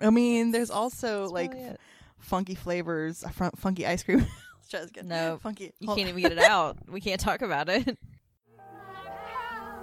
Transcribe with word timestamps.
I 0.00 0.10
mean, 0.10 0.50
there's 0.50 0.70
also 0.70 1.22
That's 1.22 1.32
like 1.32 1.50
probably 1.52 1.68
it. 1.70 1.80
funky 2.18 2.54
flavors, 2.54 3.24
uh, 3.24 3.28
fun- 3.30 3.52
funky 3.56 3.86
ice 3.86 4.02
cream. 4.02 4.18
Let's 4.18 4.68
try 4.70 4.80
this 4.80 4.90
again. 4.90 5.08
No, 5.08 5.38
funky. 5.42 5.72
you 5.80 5.86
hold 5.88 5.98
can't 5.98 6.08
on. 6.10 6.18
even 6.18 6.22
get 6.22 6.32
it 6.32 6.44
out. 6.44 6.76
We 6.88 7.00
can't 7.00 7.20
talk 7.20 7.42
about 7.42 7.68
it. 7.68 7.96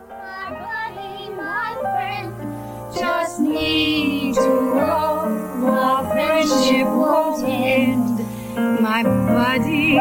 My 0.09 0.49
buddy, 0.49 1.29
my 1.29 1.77
friend, 1.81 2.95
just 2.95 3.39
need 3.39 4.35
to 4.35 4.41
know 4.41 5.67
our 5.67 6.09
friendship 6.11 6.87
won't 6.87 7.43
end. 7.47 8.81
My 8.81 9.03
buddy, 9.03 9.97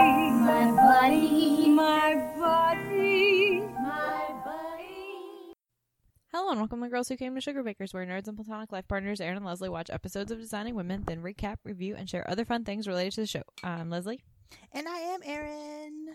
and 6.53 6.61
welcome 6.61 6.82
to 6.82 6.89
Girls 6.89 7.09
Who 7.09 7.16
Came 7.16 7.34
to 7.34 7.41
Sugar 7.41 7.62
Bakers, 7.62 7.95
where 7.95 8.05
nerds 8.05 8.29
and 8.29 8.37
platonic 8.37 8.73
life 8.73 8.87
partners 8.87 9.21
Erin 9.23 9.39
and 9.39 9.46
Leslie 9.46 9.71
watch 9.71 9.89
episodes 9.89 10.30
of 10.30 10.39
Designing 10.39 10.75
Women, 10.75 11.02
then 11.07 11.23
recap, 11.23 11.57
review, 11.64 11.95
and 11.97 12.09
share 12.10 12.29
other 12.30 12.45
fun 12.45 12.65
things 12.65 12.87
related 12.87 13.15
to 13.15 13.20
the 13.23 13.27
show. 13.27 13.43
I'm 13.65 13.88
Leslie. 13.88 14.23
And 14.73 14.87
I 14.87 14.98
am 14.98 15.20
Erin. 15.24 16.09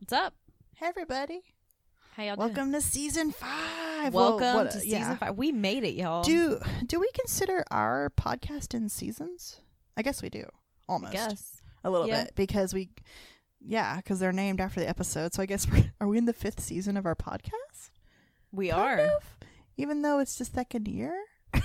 What's 0.00 0.12
up? 0.12 0.34
Hey, 0.74 0.86
everybody. 0.86 1.42
How 2.16 2.24
y'all 2.24 2.34
doing? 2.36 2.48
Welcome 2.48 2.72
to 2.72 2.80
season 2.80 3.30
five. 3.30 4.12
Well, 4.12 4.36
Welcome 4.38 4.54
what- 4.64 4.70
to 4.72 4.80
season 4.80 4.98
yeah. 5.00 5.16
five. 5.16 5.36
We 5.38 5.52
made 5.52 5.84
it, 5.84 5.94
y'all. 5.94 6.22
Do 6.24 6.58
do 6.84 6.98
we 6.98 7.08
consider 7.14 7.62
our 7.70 8.10
podcast 8.18 8.74
in 8.74 8.88
seasons? 8.88 9.60
I 9.96 10.02
guess 10.02 10.22
we 10.22 10.28
do. 10.28 10.44
Almost. 10.88 11.12
guess. 11.12 11.62
a 11.84 11.90
little 11.90 12.08
Yeah. 12.08 12.24
bit 12.24 12.32
because 12.34 12.74
we 12.74 12.90
yeah 13.60 13.96
because 13.98 14.18
they're 14.18 14.32
named 14.32 14.60
after 14.60 14.78
the 14.80 14.88
episode 14.88 15.34
so 15.34 15.42
i 15.42 15.46
guess 15.46 15.68
we're, 15.70 15.92
are 16.00 16.06
we 16.06 16.16
in 16.16 16.24
the 16.26 16.32
fifth 16.32 16.60
season 16.60 16.96
of 16.96 17.04
our 17.06 17.16
podcast 17.16 17.90
We 18.52 18.68
Kind 18.68 18.80
are. 18.80 18.98
of, 19.00 19.10
even 19.78 20.02
though 20.02 20.18
it's 20.18 20.36
the 20.36 20.44
second 20.44 20.86
year 20.88 21.14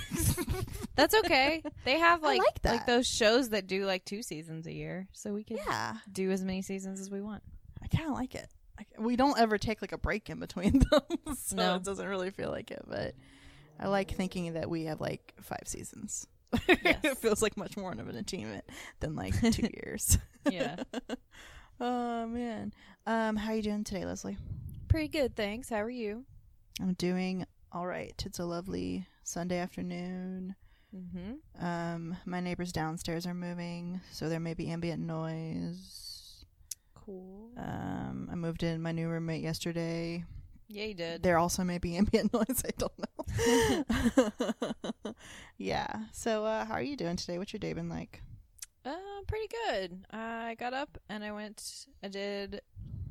That's 0.96 1.14
okay. 1.14 1.62
They 1.84 1.98
have 1.98 2.22
I 2.24 2.28
like 2.28 2.38
like 2.38 2.62
that. 2.62 2.86
those 2.86 3.06
shows 3.06 3.50
that 3.50 3.66
do 3.66 3.84
like 3.84 4.04
two 4.06 4.22
seasons 4.22 4.66
a 4.66 4.72
year, 4.72 5.08
so 5.12 5.32
we 5.34 5.44
can 5.44 5.58
yeah 5.58 5.96
do 6.10 6.30
as 6.30 6.42
many 6.42 6.62
seasons 6.62 7.00
as 7.00 7.10
we 7.10 7.20
want. 7.20 7.42
i 7.82 7.88
kind 7.88 8.08
of 8.08 8.14
like 8.14 8.34
it 8.34 8.48
I, 8.78 8.86
we 8.98 9.14
don't 9.16 9.38
ever 9.38 9.58
take 9.58 9.82
like 9.82 9.92
a 9.92 9.98
break 9.98 10.30
in 10.30 10.38
between 10.40 10.78
them 10.90 11.02
so 11.36 11.56
No. 11.56 11.74
it 11.76 11.84
doesn't 11.84 12.06
really 12.08 12.30
feel 12.30 12.50
like 12.50 12.70
it 12.70 12.82
but 12.88 13.14
i 13.78 13.88
like 13.88 14.10
thinking 14.12 14.54
that 14.54 14.70
we 14.70 14.84
have 14.86 15.00
like 15.00 15.34
five 15.42 15.64
seasons 15.66 16.26
Yes. 16.68 16.98
it 17.04 17.18
feels 17.18 17.42
like 17.42 17.56
much 17.56 17.76
more 17.76 17.92
of 17.92 17.98
an 18.08 18.16
achievement 18.16 18.64
than 19.00 19.14
like 19.16 19.34
two 19.52 19.68
years 19.74 20.16
Yeah. 20.50 20.76
oh 21.80 22.26
man 22.26 22.72
um 23.06 23.36
how 23.36 23.50
are 23.52 23.56
you 23.56 23.62
doing 23.62 23.84
today 23.84 24.04
leslie 24.06 24.38
Pretty 24.88 25.08
good, 25.08 25.34
thanks. 25.34 25.68
How 25.68 25.80
are 25.82 25.90
you? 25.90 26.24
i'm 26.80 26.94
doing 26.94 27.44
all 27.74 27.86
right 27.86 28.22
it's 28.24 28.38
a 28.38 28.44
lovely 28.44 29.06
sunday 29.22 29.58
afternoon 29.58 30.54
Mm-hmm. 30.94 31.64
Um, 31.64 32.16
my 32.24 32.40
neighbors 32.40 32.72
downstairs 32.72 33.26
are 33.26 33.34
moving, 33.34 34.00
so 34.12 34.28
there 34.28 34.40
may 34.40 34.54
be 34.54 34.68
ambient 34.68 35.02
noise. 35.02 36.44
Cool. 36.94 37.50
Um, 37.56 38.28
I 38.30 38.34
moved 38.36 38.62
in 38.62 38.80
my 38.80 38.92
new 38.92 39.08
roommate 39.08 39.42
yesterday. 39.42 40.24
yeah, 40.68 40.84
you 40.84 40.94
did. 40.94 41.22
There 41.22 41.38
also 41.38 41.64
may 41.64 41.78
be 41.78 41.96
ambient 41.98 42.32
noise. 42.32 42.62
I 42.64 42.70
don't 42.78 42.92
know. 44.68 45.14
yeah. 45.58 46.04
So, 46.12 46.44
uh, 46.44 46.64
how 46.64 46.74
are 46.74 46.82
you 46.82 46.96
doing 46.96 47.16
today? 47.16 47.38
What's 47.38 47.52
your 47.52 47.60
day 47.60 47.72
been 47.72 47.88
like? 47.88 48.22
Uh, 48.84 48.94
pretty 49.26 49.48
good. 49.66 50.04
I 50.10 50.54
got 50.58 50.74
up 50.74 50.96
and 51.08 51.24
I 51.24 51.32
went. 51.32 51.86
I 52.02 52.08
did 52.08 52.60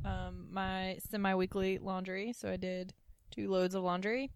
um 0.05 0.47
my 0.51 0.99
semi-weekly 1.09 1.79
laundry. 1.79 2.33
So 2.33 2.49
I 2.49 2.57
did 2.57 2.93
two 3.35 3.49
loads 3.49 3.75
of 3.75 3.83
laundry. 3.83 4.31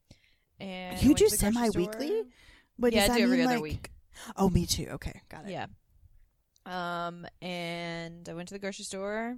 And 0.59 1.01
You 1.01 1.13
do 1.13 1.29
semi-weekly? 1.29 2.07
store. 2.07 2.23
But 2.79 2.93
Yeah, 2.93 3.07
does 3.07 3.15
I 3.15 3.17
do 3.19 3.23
every 3.23 3.37
mean, 3.37 3.45
other 3.47 3.55
like- 3.55 3.63
week. 3.63 3.91
Oh, 4.35 4.49
me 4.49 4.65
too. 4.65 4.87
Okay, 4.93 5.21
got 5.29 5.45
it. 5.45 5.51
Yeah. 5.51 5.67
Um, 6.65 7.25
and 7.41 8.27
I 8.27 8.33
went 8.33 8.49
to 8.49 8.55
the 8.55 8.59
grocery 8.59 8.83
store, 8.85 9.37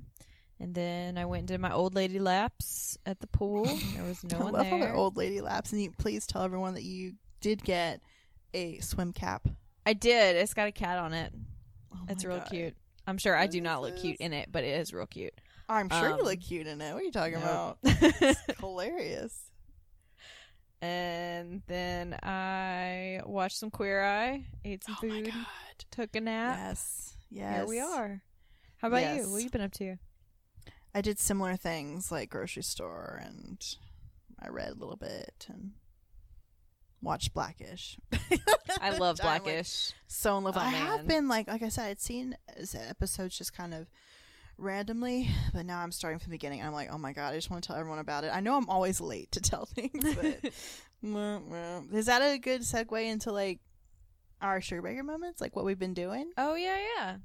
and 0.60 0.74
then 0.74 1.18
I 1.18 1.26
went 1.26 1.40
and 1.42 1.48
did 1.50 1.60
my 1.60 1.72
old 1.72 1.94
lady 1.96 2.20
laps 2.20 2.98
at 3.06 3.20
the 3.20 3.28
pool. 3.28 3.66
There 3.66 4.04
was 4.04 4.24
no 4.24 4.38
I 4.40 4.44
one 4.44 4.54
love 4.54 4.66
there. 4.70 4.96
old 4.96 5.18
lady 5.18 5.42
laps, 5.42 5.72
and 5.74 5.82
you 5.82 5.92
please 5.92 6.26
tell 6.26 6.42
everyone 6.44 6.74
that 6.74 6.84
you 6.84 7.14
did 7.42 7.64
get 7.64 8.02
a 8.54 8.80
swim 8.80 9.14
cap. 9.14 9.48
I 9.86 9.94
did. 9.94 10.38
It's 10.38 10.54
got 10.54 10.68
a 10.68 10.72
cat 10.72 10.98
on 10.98 11.14
it. 11.14 11.32
Oh 11.94 12.00
it's 12.10 12.24
real 12.26 12.38
God. 12.38 12.48
cute. 12.50 12.76
I'm 13.06 13.18
sure 13.18 13.36
I 13.36 13.48
do 13.48 13.62
not 13.62 13.82
look 13.82 13.98
cute 13.98 14.18
in 14.18 14.34
it, 14.34 14.50
but 14.52 14.64
it 14.64 14.80
is 14.80 14.94
real 14.94 15.06
cute. 15.08 15.34
I'm 15.68 15.90
sure 15.90 16.08
you 16.10 16.14
Um, 16.16 16.22
look 16.22 16.40
cute 16.42 16.68
in 16.68 16.82
it. 16.82 16.94
What 16.94 17.02
are 17.02 17.06
you 17.06 17.12
talking 17.12 17.34
Nope. 17.34 17.44
about? 17.44 17.78
It's 17.84 18.60
hilarious. 18.60 19.38
And 20.82 21.62
then 21.68 22.14
I 22.24 23.22
watched 23.26 23.58
some 23.58 23.70
Queer 23.72 24.04
Eye, 24.04 24.46
ate 24.64 24.84
some 24.84 24.96
Oh 24.98 25.02
food, 25.02 25.32
took 25.92 26.16
a 26.16 26.22
nap. 26.22 26.58
Yes. 26.58 27.16
Yes. 27.30 27.56
Here 27.58 27.68
we 27.68 27.80
are. 27.80 28.22
How 28.78 28.88
about 28.88 29.02
Yes. 29.02 29.18
you? 29.26 29.30
What 29.32 29.36
have 29.38 29.44
you 29.44 29.50
been 29.50 29.62
up 29.62 29.72
to? 29.74 29.96
I 30.96 31.02
did 31.02 31.20
similar 31.20 31.56
things 31.56 32.12
like 32.12 32.30
grocery 32.30 32.64
store 32.64 33.22
and 33.24 33.64
I 34.40 34.48
read 34.50 34.70
a 34.72 34.76
little 34.76 34.96
bit 34.96 35.46
and 35.50 35.74
watched 37.02 37.34
Blackish. 37.34 37.98
I 38.82 38.98
love 38.98 39.20
I'm, 39.22 39.28
like, 39.28 39.44
Blackish. 39.44 39.92
so 40.08 40.38
in 40.38 40.44
love. 40.46 40.58
Oh, 40.58 40.62
I 40.62 40.70
have 40.70 41.06
been 41.08 41.28
like 41.28 41.48
like 41.48 41.62
I 41.62 41.70
said, 41.70 41.90
I'd 41.90 42.00
seen 42.02 42.36
episodes 42.74 43.38
just 43.38 43.54
kind 43.54 43.74
of 43.74 43.88
randomly, 44.60 45.30
but 45.54 45.66
now 45.66 45.80
I'm 45.80 45.92
starting 45.92 46.20
from 46.20 46.30
the 46.32 46.36
beginning. 46.36 46.62
I'm 46.62 46.74
like, 46.74 46.90
oh 46.92 46.98
my 46.98 47.14
god, 47.14 47.34
I 47.34 47.36
just 47.38 47.50
want 47.50 47.64
to 47.64 47.68
tell 47.68 47.76
everyone 47.76 48.00
about 48.00 48.24
it. 48.24 48.32
I 48.34 48.40
know 48.42 48.56
I'm 48.56 48.70
always 48.70 49.00
late 49.02 49.32
to 49.34 49.42
tell 49.42 49.66
things, 49.74 50.04
but 50.16 50.52
is 51.94 52.06
that 52.08 52.22
a 52.22 52.38
good 52.38 52.62
segue 52.62 53.06
into 53.06 53.32
like 53.32 53.60
our 54.42 54.62
sugar 54.62 54.82
baker 54.82 55.04
moments, 55.04 55.42
like 55.42 55.56
what 55.56 55.66
we've 55.66 55.80
been 55.80 55.94
doing? 55.94 56.32
oh 56.38 56.56
yeah, 56.56 56.78
yeah. 56.98 57.16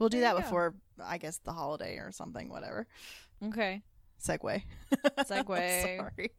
We'll 0.00 0.08
do 0.08 0.18
There 0.20 0.28
that 0.30 0.36
you 0.36 0.40
go. 0.42 0.46
before 0.46 0.74
I 1.02 1.18
guess 1.18 1.38
the 1.38 1.52
holiday 1.52 1.96
or 1.98 2.10
something, 2.12 2.48
whatever. 2.48 2.86
Okay. 3.44 3.82
Segue. 4.22 4.62
Segue. 5.20 5.98
Sorry. 5.98 6.30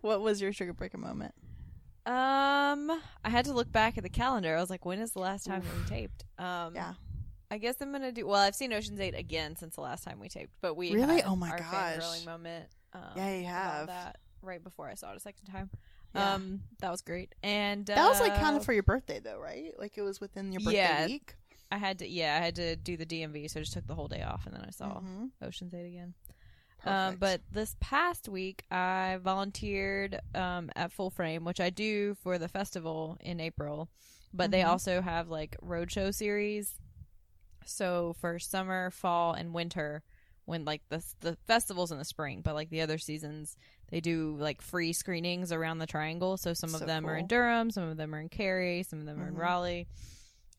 what 0.00 0.20
was 0.20 0.40
your 0.40 0.52
sugar 0.52 0.72
breaker 0.72 0.98
moment? 0.98 1.34
Um, 2.06 2.90
I 3.22 3.28
had 3.28 3.44
to 3.44 3.52
look 3.52 3.70
back 3.70 3.98
at 3.98 4.02
the 4.02 4.08
calendar. 4.10 4.56
I 4.56 4.60
was 4.60 4.70
like, 4.70 4.84
when 4.86 4.98
is 4.98 5.12
the 5.12 5.18
last 5.20 5.44
time 5.46 5.62
we 5.62 5.88
taped? 5.88 6.24
Um, 6.38 6.74
Yeah. 6.74 6.94
I 7.50 7.58
guess 7.58 7.76
I'm 7.80 7.92
gonna 7.92 8.12
do. 8.12 8.26
Well, 8.26 8.40
I've 8.40 8.54
seen 8.54 8.72
Ocean's 8.72 9.00
Eight 9.00 9.14
again 9.14 9.56
since 9.56 9.74
the 9.76 9.80
last 9.80 10.04
time 10.04 10.20
we 10.20 10.28
taped, 10.28 10.52
but 10.60 10.74
we 10.74 10.92
Really? 10.92 11.16
had 11.16 11.24
Oh 11.26 11.36
my 11.36 11.50
our 11.50 11.58
gosh. 11.58 11.96
fangirling 11.96 12.26
moment. 12.26 12.66
Um, 12.92 13.02
Yeah, 13.16 13.34
you 13.36 13.46
have. 13.46 13.86
that 13.86 14.18
right 14.42 14.62
before 14.62 14.88
I 14.88 14.94
saw 14.94 15.12
it 15.12 15.16
a 15.16 15.20
second 15.20 15.46
time. 15.46 15.70
Yeah. 16.14 16.34
Um, 16.34 16.62
that 16.80 16.90
was 16.90 17.02
great, 17.02 17.34
and 17.42 17.84
that 17.86 18.08
was 18.08 18.20
like 18.20 18.34
kind 18.36 18.54
uh, 18.56 18.58
of 18.60 18.64
for 18.64 18.72
your 18.72 18.82
birthday 18.82 19.20
though, 19.20 19.38
right? 19.38 19.72
Like 19.78 19.96
it 19.98 20.02
was 20.02 20.20
within 20.20 20.52
your 20.52 20.60
birthday 20.60 20.76
Yeah. 20.76 21.06
week. 21.06 21.34
I 21.70 21.76
had 21.78 21.98
to. 21.98 22.08
Yeah, 22.08 22.38
I 22.40 22.44
had 22.44 22.56
to 22.56 22.76
do 22.76 22.96
the 22.96 23.04
DMV, 23.06 23.50
so 23.50 23.60
I 23.60 23.62
just 23.62 23.74
took 23.74 23.86
the 23.86 23.94
whole 23.94 24.08
day 24.08 24.22
off, 24.22 24.46
and 24.46 24.54
then 24.54 24.64
I 24.66 24.70
saw 24.70 25.00
Mhm. 25.00 25.30
Ocean's 25.42 25.74
Eight 25.74 25.86
again. 25.86 26.14
Um, 26.84 27.16
but 27.16 27.42
this 27.50 27.76
past 27.80 28.28
week, 28.28 28.64
I 28.70 29.18
volunteered 29.20 30.20
um, 30.34 30.70
at 30.76 30.92
Full 30.92 31.10
Frame, 31.10 31.44
which 31.44 31.60
I 31.60 31.70
do 31.70 32.14
for 32.14 32.38
the 32.38 32.48
festival 32.48 33.16
in 33.20 33.40
April. 33.40 33.90
But 34.32 34.50
they 34.50 34.60
Mhm. 34.60 34.68
also 34.68 35.00
have 35.02 35.28
like 35.28 35.56
roadshow 35.62 36.14
series. 36.14 36.74
So 37.68 38.14
for 38.20 38.38
summer, 38.38 38.90
fall, 38.90 39.32
and 39.34 39.52
winter, 39.54 40.02
when 40.44 40.64
like 40.64 40.82
the 40.88 41.04
the 41.20 41.36
festivals 41.46 41.92
in 41.92 41.98
the 41.98 42.04
spring, 42.04 42.40
but 42.42 42.54
like 42.54 42.70
the 42.70 42.80
other 42.80 42.98
seasons, 42.98 43.56
they 43.90 44.00
do 44.00 44.36
like 44.38 44.62
free 44.62 44.92
screenings 44.92 45.52
around 45.52 45.78
the 45.78 45.86
triangle. 45.86 46.36
So 46.36 46.54
some 46.54 46.74
of 46.74 46.80
So 46.80 46.86
them 46.86 47.06
are 47.06 47.16
in. 47.16 47.26
Durham, 47.26 47.70
some 47.70 47.84
of 47.88 47.96
them 47.96 48.14
are 48.14 48.20
in 48.20 48.28
Cary, 48.28 48.82
some 48.82 49.00
of 49.00 49.06
them 49.06 49.20
are 49.20 49.28
in 49.28 49.34
Mhm. 49.34 49.38
Raleigh. 49.40 49.86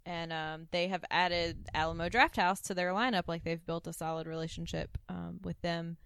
And 0.06 0.32
um, 0.34 0.68
they 0.72 0.88
have 0.88 1.04
added 1.12 1.70
Alamo 1.74 2.10
Draft 2.10 2.36
House 2.38 2.62
to 2.62 2.74
their 2.74 2.92
lineup. 2.94 3.24
Like 3.28 3.44
they've 3.44 3.64
built 3.64 3.86
a 3.88 3.94
solid 3.94 4.28
relationship 4.28 4.98
um, 5.08 5.40
with 5.44 5.60
them. 5.62 5.98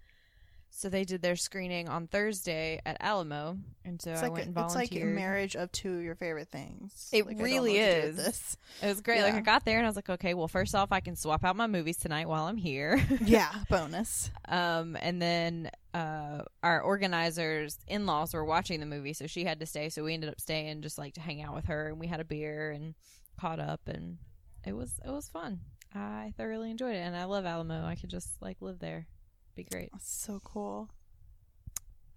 So 0.75 0.89
they 0.89 1.05
did 1.05 1.21
their 1.21 1.35
screening 1.35 1.87
on 1.87 2.07
Thursday 2.07 2.81
at 2.83 2.97
Alamo, 2.99 3.57
and 3.85 4.01
so 4.01 4.11
it's 4.11 4.21
I 4.21 4.23
like 4.23 4.31
went 4.33 4.45
a, 4.45 4.47
and 4.49 4.65
it's 4.65 4.75
like 4.75 4.95
a 4.95 5.05
marriage 5.05 5.55
of 5.55 5.71
two 5.71 5.97
of 5.97 6.03
your 6.03 6.15
favorite 6.15 6.49
things. 6.49 7.09
It 7.13 7.25
Like, 7.25 7.35
I 7.35 7.37
don't 7.37 7.37
know 7.37 7.43
really 7.43 7.79
what 7.79 7.85
to 7.85 8.01
do 8.01 8.07
with 8.07 8.19
is. 8.19 8.25
This. 8.25 8.57
it 8.81 8.87
was 8.87 9.01
great. 9.01 9.21
Like 9.21 9.35
I 9.35 9.41
got 9.41 9.65
there 9.65 9.77
and 9.77 9.85
I 9.85 9.89
was 9.89 9.95
like, 9.95 10.09
okay, 10.09 10.33
well, 10.33 10.47
first 10.47 10.73
off, 10.73 10.91
I 10.91 10.99
can 10.99 11.15
swap 11.15 11.45
out 11.45 11.55
my 11.55 11.67
movies 11.67 11.97
tonight 11.97 12.27
while 12.27 12.47
I'm 12.47 12.57
here. 12.57 12.99
yeah, 13.23 13.53
bonus. 13.69 14.31
Um, 14.47 14.97
and 14.99 15.21
then 15.21 15.69
uh, 15.93 16.41
our 16.63 16.81
organizers' 16.81 17.77
in 17.87 18.07
laws 18.07 18.33
were 18.33 18.43
watching 18.43 18.79
the 18.79 18.87
movie, 18.87 19.13
so 19.13 19.27
she 19.27 19.45
had 19.45 19.59
to 19.59 19.67
stay. 19.67 19.89
So 19.89 20.03
we 20.03 20.15
ended 20.15 20.31
up 20.31 20.41
staying 20.41 20.81
just 20.81 20.97
like 20.97 21.13
to 21.13 21.21
hang 21.21 21.41
out 21.43 21.53
with 21.53 21.65
her, 21.65 21.89
and 21.89 21.99
we 21.99 22.07
had 22.07 22.19
a 22.19 22.25
beer 22.25 22.71
and 22.71 22.95
caught 23.39 23.59
up, 23.59 23.81
and 23.87 24.17
it 24.65 24.73
was 24.75 24.99
it 25.05 25.11
was 25.11 25.29
fun. 25.29 25.59
I 25.93 26.33
thoroughly 26.35 26.71
enjoyed 26.71 26.95
it, 26.95 26.99
and 27.05 27.15
I 27.15 27.25
love 27.25 27.45
Alamo. 27.45 27.85
I 27.85 27.95
could 27.95 28.09
just 28.09 28.41
like 28.41 28.57
live 28.61 28.79
there, 28.79 29.05
be 29.55 29.63
great. 29.63 29.89
That's 29.91 30.11
so 30.11 30.41
cool. 30.43 30.89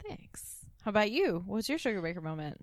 Thanks. 0.07 0.67
How 0.83 0.91
about 0.91 1.11
you? 1.11 1.43
What's 1.47 1.69
your 1.69 1.79
sugar 1.79 2.01
baker 2.01 2.21
moment? 2.21 2.61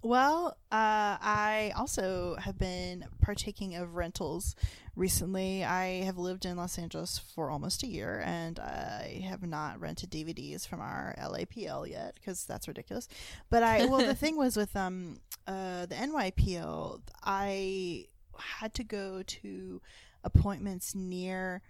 Well, 0.00 0.56
uh, 0.70 1.18
I 1.20 1.72
also 1.76 2.36
have 2.36 2.56
been 2.56 3.04
partaking 3.20 3.74
of 3.74 3.96
rentals 3.96 4.54
recently. 4.94 5.64
I 5.64 6.02
have 6.04 6.18
lived 6.18 6.44
in 6.44 6.56
Los 6.56 6.78
Angeles 6.78 7.18
for 7.18 7.50
almost 7.50 7.82
a 7.82 7.88
year, 7.88 8.22
and 8.24 8.60
I 8.60 9.24
have 9.28 9.42
not 9.42 9.80
rented 9.80 10.10
DVDs 10.10 10.68
from 10.68 10.80
our 10.80 11.16
LAPL 11.18 11.90
yet 11.90 12.14
because 12.14 12.44
that's 12.44 12.68
ridiculous. 12.68 13.08
But 13.50 13.64
I, 13.64 13.86
well, 13.86 13.98
the 13.98 14.14
thing 14.14 14.36
was 14.38 14.56
with 14.56 14.76
um, 14.76 15.18
uh, 15.48 15.86
the 15.86 15.96
NYPL, 15.96 17.00
I 17.24 18.06
had 18.38 18.74
to 18.74 18.84
go 18.84 19.24
to 19.24 19.82
appointments 20.22 20.94
near 20.94 21.60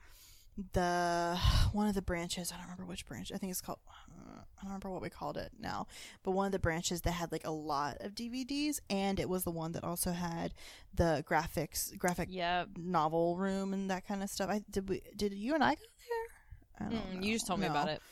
the 0.72 1.38
one 1.72 1.87
of 1.88 1.94
the 1.94 2.02
branches. 2.02 2.50
I 2.52 2.56
don't 2.56 2.64
remember 2.64 2.84
which 2.84 3.06
branch. 3.06 3.31
I 3.32 3.38
think 3.38 3.50
it's 3.50 3.60
called. 3.60 3.78
I 3.90 4.62
don't 4.62 4.70
remember 4.70 4.90
what 4.90 5.00
we 5.02 5.08
called 5.08 5.37
it 5.37 5.52
now, 5.60 5.87
but 6.25 6.32
one 6.32 6.46
of 6.46 6.52
the 6.52 6.58
branches 6.58 7.02
that 7.02 7.12
had 7.12 7.31
like 7.31 7.46
a 7.46 7.50
lot 7.52 7.99
of 8.00 8.14
DVDs, 8.14 8.81
and 8.90 9.20
it 9.20 9.28
was 9.28 9.44
the 9.44 9.52
one 9.52 9.70
that 9.72 9.84
also 9.84 10.10
had 10.12 10.52
the 10.93 11.25
graphics, 11.28 11.96
graphic 11.96 12.28
Yep. 12.31 12.70
novel 12.76 13.37
room 13.37 13.72
and 13.72 13.88
that 13.90 14.06
kind 14.06 14.22
of 14.22 14.28
stuff. 14.31 14.50
I 14.50 14.62
did 14.70 14.88
we 14.88 15.02
did 15.14 15.32
you 15.32 15.55
and 15.55 15.62
I 15.62 15.76
go 15.76 15.81
there? 16.08 16.88
I 16.88 16.90
don't 16.93 17.20
Mm, 17.20 17.25
you 17.25 17.34
just 17.34 17.46
told 17.46 17.61
me 17.61 17.66
about 17.66 17.88
it. 17.88 18.02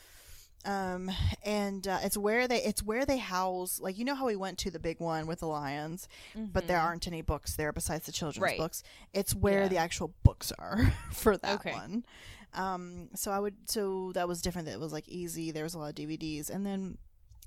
Um, 0.65 1.09
and 1.43 1.87
uh, 1.87 1.99
it's 2.03 2.17
where 2.17 2.47
they 2.47 2.61
it's 2.63 2.81
where 2.83 3.05
they 3.05 3.17
house 3.19 3.79
like 3.79 3.97
you 3.97 4.03
know 4.03 4.15
how 4.15 4.25
we 4.25 4.35
went 4.35 4.57
to 4.59 4.71
the 4.71 4.79
big 4.79 4.99
one 4.99 5.27
with 5.27 5.39
the 5.39 5.47
lions, 5.47 6.07
but 6.35 6.67
there 6.67 6.77
Mhm. 6.79 6.83
aren't 6.83 7.07
any 7.07 7.21
books 7.21 7.55
there 7.55 7.71
besides 7.71 8.05
the 8.05 8.11
children's 8.11 8.41
Right. 8.43 8.57
books. 8.57 8.83
It's 9.13 9.35
where 9.35 9.63
Yeah. 9.63 9.67
the 9.67 9.77
actual 9.77 10.13
books 10.23 10.51
are 10.57 10.93
for 11.13 11.37
that 11.37 11.59
Okay. 11.59 11.71
one. 11.73 12.05
Um, 12.53 13.09
so 13.15 13.31
I 13.31 13.39
would 13.39 13.55
so 13.65 14.11
that 14.13 14.27
was 14.27 14.41
different. 14.41 14.67
That 14.67 14.73
it 14.73 14.79
was 14.79 14.93
like 14.93 15.07
easy. 15.07 15.51
There 15.51 15.63
was 15.63 15.73
a 15.73 15.79
lot 15.79 15.89
of 15.89 15.95
DVDs, 15.95 16.49
and 16.49 16.65
then 16.65 16.97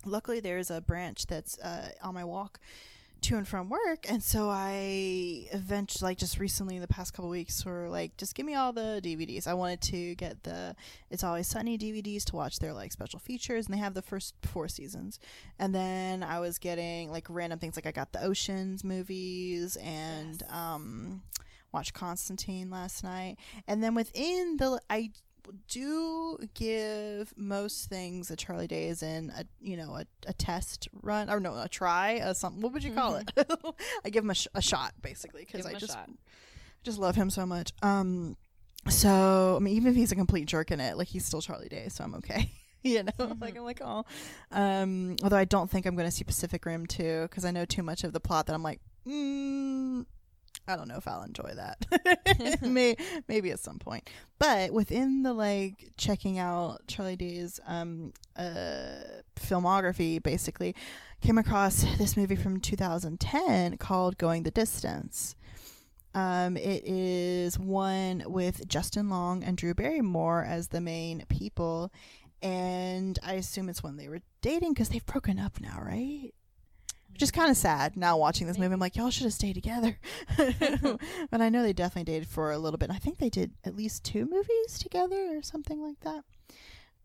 luckily 0.04 0.40
there's 0.40 0.70
a 0.70 0.80
branch 0.80 1.26
that's 1.26 1.58
uh, 1.58 1.90
on 2.02 2.14
my 2.14 2.24
walk 2.24 2.58
to 3.20 3.36
and 3.36 3.46
from 3.46 3.68
work 3.68 4.10
and 4.10 4.22
so 4.22 4.48
i 4.48 5.46
eventually 5.52 6.08
like 6.08 6.18
just 6.18 6.38
recently 6.38 6.76
in 6.76 6.80
the 6.80 6.88
past 6.88 7.12
couple 7.12 7.28
weeks 7.30 7.64
were 7.66 7.88
like 7.88 8.16
just 8.16 8.34
give 8.34 8.46
me 8.46 8.54
all 8.54 8.72
the 8.72 9.00
dvds 9.04 9.46
i 9.46 9.52
wanted 9.52 9.80
to 9.80 10.14
get 10.14 10.42
the 10.44 10.74
it's 11.10 11.22
always 11.22 11.46
sunny 11.46 11.76
dvds 11.76 12.24
to 12.24 12.34
watch 12.34 12.58
their 12.60 12.72
like 12.72 12.92
special 12.92 13.18
features 13.18 13.66
and 13.66 13.74
they 13.74 13.78
have 13.78 13.94
the 13.94 14.02
first 14.02 14.34
four 14.42 14.68
seasons 14.68 15.18
and 15.58 15.74
then 15.74 16.22
i 16.22 16.40
was 16.40 16.58
getting 16.58 17.10
like 17.10 17.26
random 17.28 17.58
things 17.58 17.76
like 17.76 17.86
i 17.86 17.92
got 17.92 18.10
the 18.12 18.22
oceans 18.24 18.82
movies 18.84 19.76
and 19.76 20.42
um 20.48 21.22
watched 21.72 21.94
constantine 21.94 22.70
last 22.70 23.04
night. 23.04 23.36
And 23.66 23.82
then 23.82 23.94
within 23.94 24.56
the 24.56 24.80
i 24.90 25.10
do 25.68 26.38
give 26.54 27.32
most 27.36 27.88
things 27.88 28.30
a 28.30 28.36
Charlie 28.36 28.66
Day 28.66 28.88
is 28.88 29.02
in 29.02 29.32
a 29.36 29.44
you 29.60 29.76
know 29.76 29.96
a, 29.96 30.06
a 30.26 30.32
test 30.32 30.88
run 31.02 31.30
or 31.30 31.40
no 31.40 31.60
a 31.60 31.68
try 31.68 32.12
a 32.12 32.34
something 32.34 32.60
what 32.60 32.72
would 32.72 32.84
you 32.84 32.92
call 32.92 33.16
it? 33.16 33.30
I 34.04 34.10
give 34.10 34.24
him 34.24 34.30
a, 34.30 34.34
sh- 34.34 34.48
a 34.54 34.62
shot 34.62 34.94
basically 35.00 35.44
because 35.44 35.66
I 35.66 35.74
just 35.74 35.92
shot. 35.92 36.10
just 36.82 36.98
love 36.98 37.16
him 37.16 37.30
so 37.30 37.46
much. 37.46 37.72
Um 37.82 38.36
so 38.88 39.56
I 39.56 39.58
mean 39.60 39.76
even 39.76 39.90
if 39.90 39.96
he's 39.96 40.12
a 40.12 40.16
complete 40.16 40.46
jerk 40.46 40.70
in 40.70 40.80
it 40.80 40.96
like 40.96 41.08
he's 41.08 41.24
still 41.24 41.40
Charlie 41.40 41.68
Day 41.68 41.88
so 41.88 42.04
I'm 42.04 42.14
okay. 42.16 42.50
You 42.82 43.02
know 43.02 43.12
like 43.42 43.58
I'm 43.58 43.64
like 43.64 43.82
oh 43.84 44.06
um 44.50 45.16
although 45.22 45.36
I 45.36 45.44
don't 45.44 45.70
think 45.70 45.84
I'm 45.84 45.96
gonna 45.96 46.10
see 46.10 46.24
Pacific 46.24 46.64
Rim 46.64 46.86
too 46.86 47.26
because 47.28 47.44
I 47.44 47.50
know 47.50 47.66
too 47.66 47.82
much 47.82 48.04
of 48.04 48.14
the 48.14 48.20
plot 48.20 48.46
that 48.46 48.54
I'm 48.54 48.62
like 48.62 48.80
mm, 49.06 50.06
I 50.68 50.76
don't 50.76 50.88
know 50.88 50.96
if 50.96 51.08
I'll 51.08 51.22
enjoy 51.22 51.52
that. 51.56 52.62
May, 52.62 52.96
maybe 53.28 53.50
at 53.50 53.60
some 53.60 53.78
point. 53.78 54.08
But 54.38 54.72
within 54.72 55.22
the 55.22 55.32
like 55.32 55.90
checking 55.96 56.38
out 56.38 56.82
Charlie 56.86 57.16
Day's 57.16 57.60
um 57.66 58.12
uh 58.36 59.02
filmography 59.36 60.22
basically 60.22 60.74
came 61.20 61.38
across 61.38 61.82
this 61.98 62.16
movie 62.16 62.36
from 62.36 62.60
2010 62.60 63.76
called 63.78 64.18
Going 64.18 64.42
the 64.42 64.50
Distance. 64.50 65.34
Um, 66.14 66.56
it 66.56 66.82
is 66.84 67.58
one 67.58 68.24
with 68.26 68.66
Justin 68.66 69.08
Long 69.08 69.44
and 69.44 69.56
Drew 69.56 69.74
Barrymore 69.74 70.44
as 70.44 70.68
the 70.68 70.80
main 70.80 71.24
people, 71.28 71.92
and 72.42 73.16
I 73.24 73.34
assume 73.34 73.68
it's 73.68 73.82
when 73.82 73.96
they 73.96 74.08
were 74.08 74.20
dating 74.40 74.72
because 74.72 74.88
they've 74.88 75.06
broken 75.06 75.38
up 75.38 75.60
now, 75.60 75.80
right? 75.80 76.32
Which 77.12 77.22
is 77.22 77.30
kind 77.30 77.50
of 77.50 77.56
sad 77.56 77.96
now 77.96 78.16
watching 78.16 78.46
this 78.46 78.58
movie. 78.58 78.72
I'm 78.72 78.80
like, 78.80 78.96
y'all 78.96 79.10
should 79.10 79.24
have 79.24 79.32
stayed 79.32 79.54
together. 79.54 79.98
but 80.36 81.40
I 81.40 81.48
know 81.48 81.62
they 81.62 81.72
definitely 81.72 82.10
dated 82.10 82.28
for 82.28 82.52
a 82.52 82.58
little 82.58 82.78
bit. 82.78 82.88
And 82.88 82.96
I 82.96 83.00
think 83.00 83.18
they 83.18 83.30
did 83.30 83.52
at 83.64 83.76
least 83.76 84.04
two 84.04 84.24
movies 84.24 84.78
together 84.78 85.36
or 85.36 85.42
something 85.42 85.82
like 85.82 86.00
that. 86.00 86.24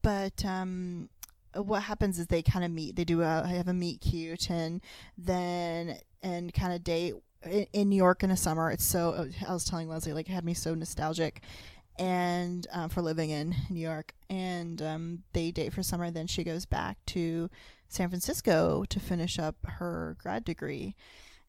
But 0.01 0.45
um, 0.45 1.09
what 1.53 1.83
happens 1.83 2.19
is 2.19 2.27
they 2.27 2.41
kind 2.41 2.63
of 2.63 2.71
meet. 2.71 2.95
They 2.95 3.05
do 3.05 3.21
a 3.21 3.45
have 3.45 3.67
a 3.67 3.73
meet 3.73 4.01
cute 4.01 4.49
and 4.49 4.81
then 5.17 5.97
and 6.21 6.53
kind 6.53 6.73
of 6.73 6.83
date 6.83 7.15
in, 7.43 7.65
in 7.73 7.89
New 7.89 7.95
York 7.95 8.23
in 8.23 8.29
the 8.29 8.37
summer. 8.37 8.71
It's 8.71 8.85
so 8.85 9.29
I 9.47 9.53
was 9.53 9.65
telling 9.65 9.89
Leslie 9.89 10.13
like 10.13 10.29
it 10.29 10.33
had 10.33 10.45
me 10.45 10.53
so 10.53 10.75
nostalgic 10.75 11.41
and 11.97 12.67
um, 12.71 12.89
for 12.89 13.01
living 13.01 13.29
in 13.29 13.55
New 13.69 13.79
York. 13.79 14.13
And 14.29 14.81
um, 14.81 15.23
they 15.33 15.51
date 15.51 15.73
for 15.73 15.83
summer. 15.83 16.11
Then 16.11 16.27
she 16.27 16.43
goes 16.43 16.65
back 16.65 16.97
to 17.07 17.49
San 17.95 18.09
Francisco 18.09 18.83
to 18.89 18.99
finish 18.99 19.39
up 19.39 19.55
her 19.65 20.17
grad 20.19 20.43
degree, 20.43 20.95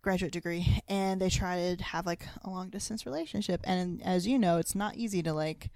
graduate 0.01 0.33
degree, 0.33 0.81
and 0.89 1.21
they 1.21 1.29
try 1.29 1.75
to 1.75 1.83
have 1.83 2.07
like 2.07 2.25
a 2.45 2.51
long 2.51 2.71
distance 2.71 3.05
relationship. 3.05 3.61
And 3.65 4.01
as 4.03 4.27
you 4.27 4.39
know, 4.39 4.59
it's 4.59 4.75
not 4.75 4.97
easy 4.97 5.23
to 5.25 5.33
like 5.33 5.71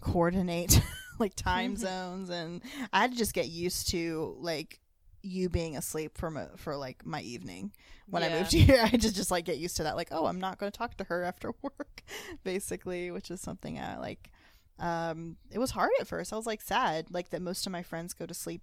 coordinate 0.00 0.80
like 1.18 1.34
time 1.34 1.76
zones, 1.76 2.30
and 2.30 2.62
I 2.92 3.02
had 3.02 3.12
to 3.12 3.18
just 3.18 3.34
get 3.34 3.48
used 3.48 3.90
to 3.90 4.36
like 4.40 4.80
you 5.22 5.48
being 5.48 5.76
asleep 5.76 6.16
for 6.16 6.30
my, 6.30 6.46
for 6.56 6.76
like 6.76 7.04
my 7.04 7.20
evening 7.20 7.72
when 8.08 8.22
I 8.22 8.28
moved 8.30 8.52
here. 8.52 8.80
I 8.92 8.96
just 8.96 9.16
just 9.16 9.30
like 9.30 9.44
get 9.44 9.58
used 9.58 9.76
to 9.76 9.82
that. 9.84 9.96
Like, 9.96 10.08
oh, 10.10 10.26
I'm 10.26 10.40
not 10.40 10.58
going 10.58 10.72
to 10.72 10.76
talk 10.76 10.96
to 10.96 11.04
her 11.04 11.22
after 11.22 11.52
work, 11.62 12.02
basically, 12.44 13.10
which 13.10 13.30
is 13.30 13.40
something 13.40 13.78
I 13.78 13.98
like. 13.98 14.30
Um, 14.78 15.36
it 15.50 15.58
was 15.58 15.70
hard 15.70 15.90
at 16.00 16.06
first. 16.06 16.32
I 16.32 16.36
was 16.36 16.46
like 16.46 16.60
sad, 16.60 17.06
like 17.10 17.30
that 17.30 17.42
most 17.42 17.66
of 17.66 17.72
my 17.72 17.82
friends 17.82 18.12
go 18.12 18.26
to 18.26 18.34
sleep, 18.34 18.62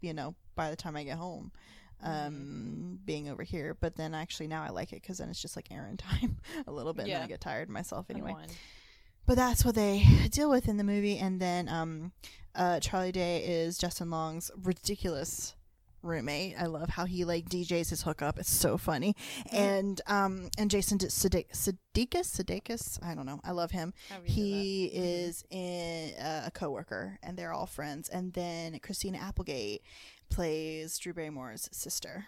you 0.00 0.14
know, 0.14 0.34
by 0.54 0.70
the 0.70 0.76
time 0.76 0.96
I 0.96 1.04
get 1.04 1.18
home. 1.18 1.52
Um, 2.00 3.00
being 3.04 3.28
over 3.28 3.42
here, 3.42 3.76
but 3.80 3.96
then 3.96 4.14
actually 4.14 4.46
now 4.46 4.62
I 4.62 4.68
like 4.68 4.92
it 4.92 5.02
because 5.02 5.18
then 5.18 5.30
it's 5.30 5.42
just 5.42 5.56
like 5.56 5.66
errand 5.72 5.98
time 6.10 6.36
a 6.68 6.70
little 6.70 6.92
bit, 6.92 7.02
and 7.02 7.10
then 7.14 7.22
I 7.22 7.26
get 7.26 7.40
tired 7.40 7.68
myself 7.68 8.06
anyway. 8.08 8.34
But 9.26 9.34
that's 9.34 9.64
what 9.64 9.74
they 9.74 10.04
deal 10.30 10.48
with 10.48 10.68
in 10.68 10.76
the 10.76 10.84
movie. 10.84 11.18
And 11.18 11.40
then 11.40 11.68
um 11.68 12.12
uh 12.54 12.78
charlie 12.78 13.10
day 13.12 13.42
is 13.44 13.76
justin 13.78 14.10
long's 14.10 14.50
ridiculous 14.62 15.54
roommate. 16.02 16.54
I 16.58 16.66
love 16.66 16.88
how 16.90 17.04
he 17.04 17.24
like 17.24 17.48
djs 17.48 17.90
his 17.90 18.02
hookup. 18.02 18.38
It's 18.38 18.50
so 18.50 18.76
funny. 18.78 19.14
And 19.52 20.00
um 20.06 20.50
and 20.58 20.70
jason 20.70 20.98
sudeikis 20.98 21.46
sudeikis 21.52 22.98
i 23.04 23.14
don't 23.14 23.26
know. 23.26 23.40
I 23.44 23.52
love 23.52 23.70
him. 23.70 23.92
He 24.24 24.86
is 24.86 25.44
in 25.50 26.14
uh, 26.14 26.44
a 26.46 26.50
coworker 26.50 27.18
and 27.22 27.36
they're 27.36 27.52
all 27.52 27.66
friends. 27.66 28.08
And 28.08 28.32
then 28.32 28.78
christina 28.80 29.18
applegate 29.18 29.82
plays 30.30 30.98
drew 30.98 31.12
barrymore's 31.14 31.68
sister. 31.72 32.26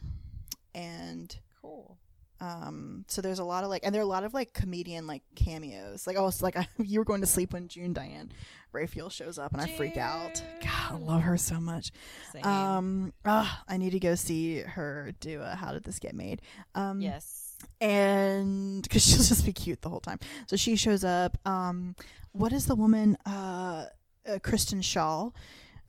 And. 0.75 1.37
Cool. 1.61 1.99
Um 2.41 3.05
so 3.09 3.21
there's 3.21 3.39
a 3.39 3.45
lot 3.45 3.65
of 3.65 3.71
like 3.71 3.83
and 3.85 3.95
there 3.95 4.01
are 4.01 4.05
a 4.05 4.09
lot 4.09 4.25
of 4.25 4.33
like 4.35 4.53
comedian 4.53 5.07
like 5.07 5.23
cameos. 5.37 6.07
Like 6.07 6.17
oh 6.19 6.27
it's 6.29 6.43
like 6.43 6.57
you 6.79 6.99
were 6.99 7.05
going 7.05 7.21
to 7.21 7.27
sleep 7.27 7.53
when 7.53 7.69
june 7.69 7.93
diane 7.93 8.33
raphael 8.73 9.09
shows 9.11 9.39
up 9.39 9.53
and 9.53 9.61
i 9.61 9.67
freak 9.77 9.97
out. 9.97 10.43
God 10.63 10.93
i 10.93 10.97
love 10.97 11.23
her 11.23 11.37
so 11.37 11.61
much. 11.61 11.91
Same. 12.33 12.45
um 12.47 13.13
ah, 13.25 13.63
i 13.69 13.77
need 13.77 13.91
to 13.91 14.01
go 14.01 14.15
see 14.15 14.59
her 14.61 15.13
do 15.21 15.41
a 15.43 15.55
how 15.55 15.73
did 15.73 15.85
this 15.85 15.99
get 15.99 16.15
made? 16.15 16.41
Um 16.75 17.01
yes. 17.01 17.57
and 17.81 18.83
because 18.83 19.05
she'll 19.07 19.19
just 19.19 19.45
be 19.45 19.53
cute 19.53 19.83
the 19.83 19.89
whole 19.89 20.01
time. 20.01 20.19
So 20.47 20.57
she 20.57 20.77
shows 20.77 21.05
up 21.05 21.37
um 21.47 21.95
what 22.33 22.53
is 22.53 22.67
the 22.67 22.77
woman 22.77 23.17
uh, 23.27 23.87
uh 24.29 24.39
kristen 24.43 24.81
schaal 24.81 25.33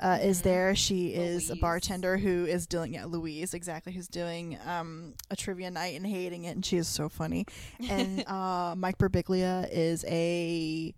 uh, 0.01 0.17
is 0.21 0.41
there 0.41 0.75
she 0.75 1.09
is 1.09 1.49
a 1.49 1.55
bartender 1.55 2.17
who 2.17 2.45
is 2.45 2.65
doing 2.67 2.93
yeah 2.93 3.05
louise 3.05 3.53
exactly 3.53 3.93
who's 3.93 4.07
doing 4.07 4.57
um 4.65 5.13
a 5.29 5.35
trivia 5.35 5.69
night 5.71 5.95
and 5.95 6.05
hating 6.07 6.43
it 6.45 6.55
and 6.55 6.65
she 6.65 6.77
is 6.77 6.87
so 6.87 7.07
funny 7.07 7.45
and 7.89 8.23
uh 8.27 8.73
mike 8.77 8.97
birbiglia 8.97 9.67
is 9.71 10.03
a 10.07 10.93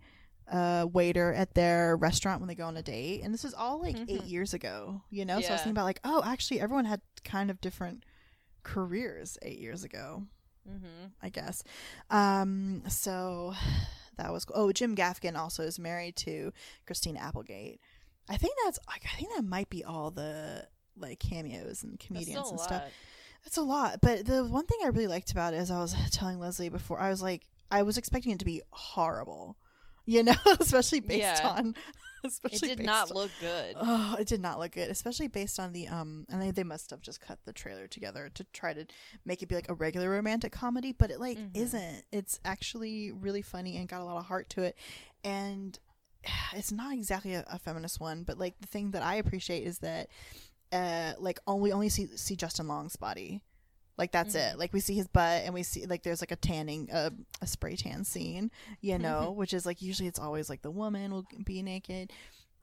uh 0.52 0.86
waiter 0.92 1.32
at 1.32 1.54
their 1.54 1.96
restaurant 1.96 2.40
when 2.40 2.48
they 2.48 2.54
go 2.54 2.66
on 2.66 2.76
a 2.76 2.82
date 2.82 3.22
and 3.22 3.32
this 3.32 3.44
is 3.44 3.54
all 3.54 3.80
like 3.80 3.96
eight 4.08 4.22
Mhm. 4.22 4.30
years 4.30 4.54
ago 4.54 5.02
you 5.10 5.24
know 5.24 5.40
so 5.40 5.48
i 5.48 5.52
was 5.52 5.60
thinking 5.60 5.70
about 5.72 5.84
like 5.84 6.00
oh 6.04 6.22
actually 6.24 6.60
everyone 6.60 6.84
had 6.84 7.00
kind 7.24 7.50
of 7.50 7.60
different 7.60 8.04
careers 8.62 9.38
eight 9.42 9.58
years 9.58 9.84
ago 9.84 10.24
Mm-hmm. 10.66 11.08
I 11.22 11.28
guess. 11.28 11.62
Um, 12.08 12.84
so 12.88 13.52
that 14.16 14.32
was 14.32 14.46
oh 14.54 14.72
Jim 14.72 14.96
Gaffigan 14.96 15.36
also 15.36 15.62
is 15.62 15.78
married 15.78 16.16
to 16.16 16.54
Christine 16.86 17.18
Applegate. 17.18 17.82
I 18.28 18.36
think 18.36 18.54
that's 18.64 18.78
like 18.88 19.02
I 19.12 19.16
think 19.18 19.30
that 19.36 19.44
might 19.44 19.68
be 19.70 19.84
all 19.84 20.10
the 20.10 20.66
like 20.96 21.18
cameos 21.18 21.82
and 21.82 21.98
comedians 21.98 22.50
and 22.50 22.60
stuff. 22.60 22.84
That's 23.44 23.56
a 23.58 23.62
lot. 23.62 24.00
But 24.00 24.24
the 24.26 24.44
one 24.44 24.66
thing 24.66 24.78
I 24.84 24.88
really 24.88 25.06
liked 25.08 25.30
about 25.30 25.52
it 25.54 25.58
is 25.58 25.70
I 25.70 25.78
was 25.80 25.94
telling 26.12 26.38
Leslie 26.38 26.68
before 26.70 27.00
I 27.00 27.10
was 27.10 27.22
like 27.22 27.42
I 27.70 27.82
was 27.82 27.98
expecting 27.98 28.32
it 28.32 28.38
to 28.38 28.44
be 28.44 28.62
horrible. 28.70 29.56
you 30.06 30.22
know, 30.22 30.34
especially 30.60 31.00
based 31.00 31.42
Yeah. 31.42 31.48
on. 31.48 31.74
It 32.50 32.60
did 32.62 32.80
not 32.80 33.10
on- 33.10 33.16
look 33.18 33.30
good. 33.38 33.76
Oh, 33.78 34.16
it 34.18 34.26
did 34.26 34.40
not 34.40 34.58
look 34.58 34.72
good, 34.72 34.88
especially 34.90 35.28
based 35.28 35.60
on 35.60 35.72
the 35.74 35.88
um. 35.88 36.24
And 36.30 36.40
they, 36.40 36.50
they 36.52 36.64
must 36.64 36.88
have 36.90 37.02
just 37.02 37.20
cut 37.20 37.38
the 37.44 37.52
trailer 37.52 37.86
together 37.86 38.30
to 38.34 38.44
try 38.54 38.72
to 38.72 38.86
make 39.26 39.42
it 39.42 39.46
be 39.50 39.54
like 39.54 39.68
a 39.68 39.74
regular 39.74 40.08
romantic 40.08 40.50
comedy, 40.52 40.92
but 40.92 41.10
it 41.10 41.20
like 41.20 41.36
Mhm. 41.38 41.50
isn't. 41.54 42.04
It's 42.12 42.40
actually 42.44 43.12
really 43.12 43.42
funny 43.42 43.76
and 43.76 43.86
got 43.88 44.00
a 44.00 44.04
lot 44.04 44.16
of 44.16 44.24
heart 44.24 44.48
to 44.50 44.62
it, 44.62 44.74
and 45.22 45.78
it's 46.54 46.72
not 46.72 46.92
exactly 46.94 47.34
a, 47.34 47.44
a 47.50 47.58
feminist 47.58 48.00
one. 48.00 48.22
But 48.22 48.38
like 48.38 48.60
the 48.60 48.66
thing 48.68 48.92
that 48.92 49.02
I 49.02 49.16
appreciate 49.16 49.64
is 49.66 49.78
that, 49.78 50.08
uh, 50.72 51.12
like 51.18 51.38
only 51.46 51.72
only 51.72 51.88
see 51.88 52.06
see 52.16 52.36
Justin 52.36 52.68
Long's 52.68 52.96
body. 52.96 53.42
Like 53.96 54.10
that's 54.10 54.34
it. 54.34 54.58
Like 54.58 54.72
we 54.72 54.80
see 54.80 54.94
his 54.96 55.06
butt, 55.06 55.42
and 55.44 55.54
we 55.54 55.62
see 55.62 55.86
like 55.86 56.02
there's 56.02 56.20
like 56.20 56.32
a 56.32 56.36
tanning, 56.36 56.90
uh, 56.92 57.10
a 57.40 57.46
spray 57.46 57.76
tan 57.76 58.04
scene, 58.04 58.50
you 58.80 58.98
know, 58.98 59.30
which 59.30 59.54
is 59.54 59.64
like 59.64 59.80
usually 59.82 60.08
it's 60.08 60.18
always 60.18 60.50
like 60.50 60.62
the 60.62 60.70
woman 60.70 61.12
will 61.12 61.24
be 61.44 61.62
naked, 61.62 62.12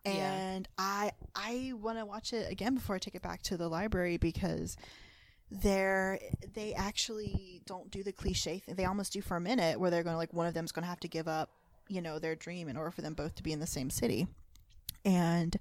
Yeah. 0.03 0.11
and 0.11 0.67
I 0.77 1.13
I 1.33 1.71
want 1.81 1.99
to 1.99 2.05
watch 2.05 2.33
it 2.33 2.51
again 2.51 2.75
before 2.75 2.97
I 2.97 2.99
take 2.99 3.15
it 3.15 3.21
back 3.21 3.43
to 3.43 3.55
the 3.55 3.69
library 3.69 4.17
because 4.17 4.75
they're 5.49 6.19
they 6.53 6.73
actually 6.73 7.61
don't 7.65 7.89
do 7.91 8.03
the 8.03 8.11
cliche 8.11 8.59
thing. 8.59 8.75
They 8.75 8.85
almost 8.85 9.13
do 9.13 9.21
for 9.21 9.37
a 9.37 9.41
minute 9.41 9.79
where 9.79 9.89
they're 9.89 10.03
going 10.03 10.13
to 10.15 10.17
like 10.17 10.33
one 10.33 10.47
of 10.47 10.53
them's 10.53 10.73
going 10.73 10.83
to 10.83 10.89
have 10.89 10.99
to 11.01 11.07
give 11.07 11.29
up, 11.29 11.49
you 11.91 12.01
know, 12.01 12.19
their 12.19 12.35
dream 12.35 12.67
in 12.67 12.77
order 12.77 12.91
for 12.91 13.01
them 13.01 13.13
both 13.13 13.35
to 13.35 13.43
be 13.43 13.51
in 13.51 13.59
the 13.59 13.67
same 13.67 13.89
city, 13.89 14.27
and 15.03 15.57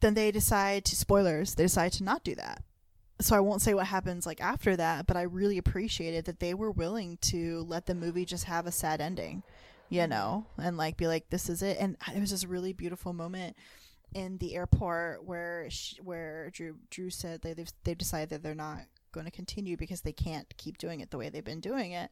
then 0.00 0.14
they 0.14 0.30
decide 0.30 0.84
to 0.86 0.96
spoilers. 0.96 1.54
They 1.54 1.64
decide 1.64 1.92
to 1.92 2.04
not 2.04 2.24
do 2.24 2.34
that. 2.36 2.62
So 3.20 3.36
I 3.36 3.40
won't 3.40 3.60
say 3.60 3.74
what 3.74 3.86
happens 3.86 4.24
like 4.24 4.40
after 4.40 4.76
that, 4.76 5.06
but 5.06 5.16
I 5.16 5.22
really 5.22 5.58
appreciated 5.58 6.24
that 6.24 6.40
they 6.40 6.54
were 6.54 6.70
willing 6.70 7.18
to 7.22 7.66
let 7.68 7.84
the 7.84 7.94
movie 7.94 8.24
just 8.24 8.44
have 8.44 8.66
a 8.66 8.72
sad 8.72 9.02
ending, 9.02 9.42
you 9.90 10.00
mm-hmm. 10.00 10.10
know, 10.10 10.46
and 10.56 10.78
like 10.78 10.96
be 10.96 11.06
like, 11.06 11.28
this 11.28 11.50
is 11.50 11.62
it. 11.62 11.76
And 11.78 11.98
it 12.14 12.18
was 12.18 12.30
this 12.30 12.46
really 12.46 12.72
beautiful 12.72 13.12
moment 13.12 13.56
in 14.14 14.38
the 14.38 14.56
airport 14.56 15.24
where 15.24 15.68
sh 15.70 15.94
where 16.02 16.50
Drew 16.50 16.76
Drew 16.90 17.10
said 17.10 17.42
they 17.42 17.52
they've 17.52 17.70
they've 17.84 17.98
decided 17.98 18.30
that 18.30 18.42
they're 18.42 18.54
not 18.54 18.80
going 19.12 19.26
to 19.26 19.30
continue 19.30 19.76
because 19.76 20.00
they 20.00 20.12
can't 20.12 20.52
keep 20.56 20.78
doing 20.78 21.00
it 21.00 21.10
the 21.10 21.18
way 21.18 21.28
they've 21.28 21.44
been 21.44 21.60
doing 21.60 21.92
it. 21.92 22.10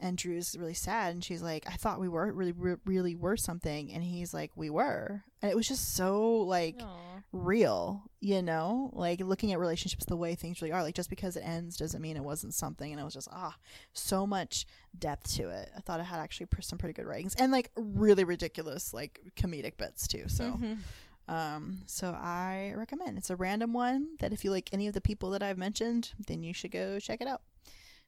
And 0.00 0.18
Drew's 0.18 0.56
really 0.58 0.74
sad, 0.74 1.14
and 1.14 1.22
she's 1.24 1.40
like, 1.40 1.64
"I 1.68 1.76
thought 1.76 2.00
we 2.00 2.08
were 2.08 2.32
really, 2.32 2.52
re- 2.52 2.76
really 2.84 3.14
were 3.14 3.36
something," 3.36 3.92
and 3.92 4.02
he's 4.02 4.34
like, 4.34 4.50
"We 4.56 4.68
were," 4.68 5.22
and 5.40 5.50
it 5.50 5.54
was 5.54 5.68
just 5.68 5.94
so 5.94 6.38
like 6.40 6.76
Aw. 6.82 7.22
real, 7.32 8.02
you 8.20 8.42
know, 8.42 8.90
like 8.92 9.20
looking 9.20 9.52
at 9.52 9.60
relationships 9.60 10.04
the 10.04 10.16
way 10.16 10.34
things 10.34 10.60
really 10.60 10.72
are. 10.72 10.82
Like 10.82 10.96
just 10.96 11.10
because 11.10 11.36
it 11.36 11.42
ends 11.46 11.76
doesn't 11.76 12.02
mean 12.02 12.16
it 12.16 12.24
wasn't 12.24 12.54
something. 12.54 12.90
And 12.90 13.00
it 13.00 13.04
was 13.04 13.14
just 13.14 13.28
ah, 13.30 13.54
so 13.92 14.26
much 14.26 14.66
depth 14.98 15.32
to 15.36 15.48
it. 15.48 15.70
I 15.76 15.80
thought 15.80 16.00
it 16.00 16.04
had 16.06 16.18
actually 16.18 16.46
pr- 16.46 16.60
some 16.62 16.76
pretty 16.78 16.92
good 16.94 17.06
ratings 17.06 17.36
and 17.36 17.52
like 17.52 17.70
really 17.76 18.24
ridiculous 18.24 18.92
like 18.92 19.20
comedic 19.36 19.76
bits 19.76 20.08
too. 20.08 20.24
So. 20.28 20.44
Mhm. 20.54 20.78
Um, 21.26 21.78
so 21.86 22.10
I 22.10 22.74
recommend. 22.76 23.16
It's 23.16 23.30
a 23.30 23.36
random 23.36 23.72
one 23.72 24.16
that 24.20 24.34
if 24.34 24.44
you 24.44 24.50
like 24.50 24.68
any 24.74 24.88
of 24.88 24.92
the 24.92 25.00
people 25.00 25.30
that 25.30 25.42
I've 25.42 25.56
mentioned, 25.56 26.12
then 26.26 26.42
you 26.42 26.52
should 26.52 26.70
go 26.70 26.98
check 26.98 27.22
it 27.22 27.26
out. 27.26 27.40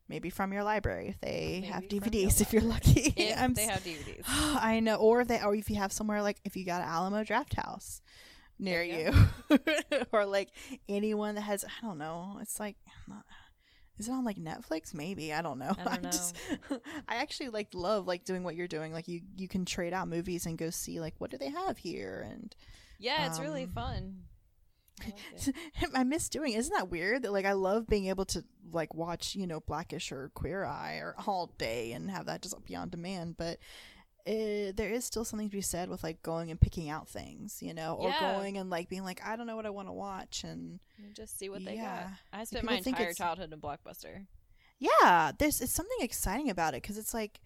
Maybe 0.09 0.31
from 0.31 0.53
your 0.53 0.63
library 0.63 1.09
if 1.09 1.21
they 1.21 1.63
have 1.69 1.83
Maybe 1.83 1.97
your 1.97 2.29
DVDs. 2.29 2.41
If 2.41 2.53
you're 2.53 2.63
lucky, 2.63 3.13
If 3.17 3.39
I'm 3.39 3.55
they 3.55 3.65
have 3.65 3.83
DVDs. 3.83 4.23
I 4.27 4.81
know, 4.81 4.97
or 4.97 5.21
if 5.23 5.29
they, 5.29 5.41
or 5.43 5.55
if 5.55 5.69
you 5.69 5.77
have 5.77 5.93
somewhere 5.93 6.23
like 6.23 6.39
if 6.45 6.57
you 6.57 6.65
got 6.65 6.83
an 6.83 6.89
Alamo 6.89 7.25
Draft 7.25 7.55
House 7.55 8.01
near 8.59 8.87
There 8.87 9.13
you, 9.13 9.59
or 10.13 10.25
like 10.25 10.51
anyone 10.89 11.35
that 11.35 11.43
has, 11.43 11.65
I 11.65 11.85
don't 11.87 11.99
know, 11.99 12.39
it's 12.41 12.59
like, 12.61 12.77
not, 13.09 13.25
is 13.99 14.09
it 14.09 14.13
on 14.13 14.25
like 14.25 14.37
Netflix? 14.37 14.95
Maybe 14.95 15.33
I 15.33 15.43
don't 15.43 15.59
know. 15.59 15.75
I 15.79 15.83
don't 15.85 15.89
I'm 15.93 16.03
just, 16.05 16.37
I 17.09 17.17
actually 17.17 17.49
like 17.49 17.69
love 17.75 18.07
like 18.07 18.25
doing 18.25 18.45
what 18.45 18.55
you're 18.55 18.69
doing. 18.69 18.93
Like 18.93 19.09
you, 19.09 19.23
you 19.37 19.49
can 19.49 19.65
trade 19.65 19.93
out 19.93 20.07
movies 20.09 20.47
and 20.47 20.57
go 20.57 20.71
see 20.71 21.01
like 21.01 21.15
what 21.19 21.31
do 21.31 21.39
they 21.39 21.51
have 21.51 21.79
here, 21.79 22.27
and 22.31 22.55
Yeah, 22.99 23.27
it's 23.27 23.41
really 23.41 23.65
Um, 23.65 23.71
fun. 23.71 24.17
I 25.01 25.13
it. 25.93 26.07
Miss 26.07 26.29
doing. 26.29 26.53
it. 26.53 26.59
Isn't 26.59 26.75
that 26.75 26.91
weird? 26.91 27.23
That 27.23 27.33
like 27.33 27.45
I 27.47 27.53
love 27.53 27.87
being 27.87 28.07
able 28.07 28.25
to 28.27 28.45
like 28.73 28.95
watch 28.95 29.35
you 29.37 29.47
know 29.47 29.61
Blackish 29.61 30.11
or 30.13 30.31
Queer 30.35 30.65
Eye 30.65 30.97
or 30.97 31.15
all 31.27 31.53
day 31.59 31.93
and 31.93 32.11
have 32.11 32.27
that 32.27 32.43
just 32.43 32.63
be 32.65 32.75
on 32.77 32.89
demand, 32.91 33.37
but. 33.37 33.59
Uh, 34.29 34.73
there 34.75 34.91
is 34.91 35.05
still 35.05 35.25
something 35.25 35.49
to 35.49 35.57
be 35.57 35.61
said 35.61 35.89
with 35.89 36.03
like 36.03 36.21
going 36.21 36.51
and 36.51 36.61
picking 36.61 36.89
out 36.91 37.09
things, 37.09 37.63
you 37.63 37.73
know, 37.73 37.95
or 37.95 38.09
Yeah. 38.09 38.19
going 38.19 38.59
and 38.59 38.69
like 38.69 38.89
being 38.89 39.05
like, 39.05 39.25
I 39.25 39.37
don't 39.37 39.47
know 39.47 39.55
what 39.55 39.67
I 39.67 39.71
want 39.71 39.87
to 39.87 39.93
watch, 39.93 40.43
and 40.43 40.81
You 40.99 41.13
just 41.15 41.39
see 41.39 41.49
what 41.49 41.65
they 41.65 41.77
Yeah. 41.77 42.09
got. 42.33 42.41
I 42.41 42.43
spent 42.43 42.65
my 42.65 42.73
entire 42.79 43.15
childhood 43.15 43.53
in 43.53 43.61
Blockbuster. 43.61 44.27
yeah, 44.81 45.31
there's 45.39 45.61
it's 45.61 45.73
something 45.73 45.99
exciting 46.01 46.51
about 46.51 46.75
it 46.75 46.83
because 46.83 46.99
it's 46.99 47.15
like 47.15 47.41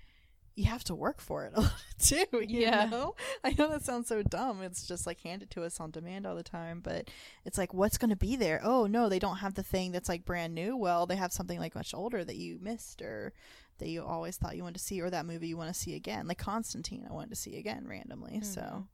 you 0.61 0.67
have 0.69 0.85
to 0.85 0.95
work 0.95 1.21
for 1.21 1.45
it 1.47 1.53
a 1.55 1.61
lot 1.63 1.73
too. 1.99 2.25
You 2.33 2.61
Yeah. 2.61 2.85
know, 2.87 3.15
I 3.43 3.55
know 3.59 3.69
that 3.69 3.83
sounds 3.85 4.09
so 4.09 4.23
dumb. 4.23 4.63
It's 4.63 4.87
just 4.87 5.07
like 5.07 5.21
handed 5.21 5.51
to 5.53 5.65
us 5.65 5.81
on 5.81 5.91
demand 5.91 6.27
all 6.27 6.37
the 6.37 6.43
time, 6.43 6.81
but 6.81 7.09
it's 7.45 7.59
like 7.59 7.73
what's 7.75 7.99
going 7.99 8.11
to 8.11 8.17
be 8.17 8.37
there? 8.37 8.61
Oh 8.63 8.87
no, 8.87 9.09
they 9.09 9.19
don't 9.19 9.39
have 9.39 9.55
the 9.55 9.63
thing 9.63 9.93
that's 9.93 10.09
like 10.09 10.25
brand 10.25 10.55
new. 10.55 10.77
Well, 10.77 11.07
they 11.07 11.17
have 11.17 11.33
something 11.33 11.59
like 11.59 11.75
much 11.75 11.95
older 11.95 12.25
that 12.25 12.37
you 12.37 12.59
missed 12.61 13.03
or 13.03 13.33
that 13.79 13.89
you 13.89 14.05
always 14.05 14.37
thought 14.37 14.57
you 14.57 14.63
wanted 14.63 14.79
to 14.79 14.85
see, 14.85 15.01
or 15.01 15.09
that 15.09 15.25
movie 15.25 15.49
you 15.49 15.57
want 15.57 15.73
to 15.73 15.81
see 15.81 15.95
again, 15.95 16.27
like 16.29 16.37
Constantine. 16.39 17.07
I 17.09 17.13
wanted 17.15 17.31
to 17.31 17.37
see 17.37 17.57
again 17.57 17.87
randomly. 17.89 18.41
So, 18.43 18.61
Mhm. 18.61 18.87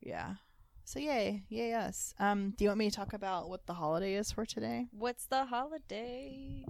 yeah. 0.00 0.34
So 0.84 0.98
yay, 0.98 1.44
yay 1.48 1.74
us. 1.74 2.14
Um, 2.18 2.50
do 2.56 2.64
you 2.64 2.70
want 2.70 2.78
me 2.78 2.90
to 2.90 2.96
talk 2.96 3.12
about 3.12 3.48
what 3.48 3.66
the 3.66 3.74
holiday 3.74 4.14
is 4.14 4.32
for 4.32 4.44
today? 4.44 4.86
What's 4.90 5.26
the 5.26 5.44
holiday? 5.44 6.64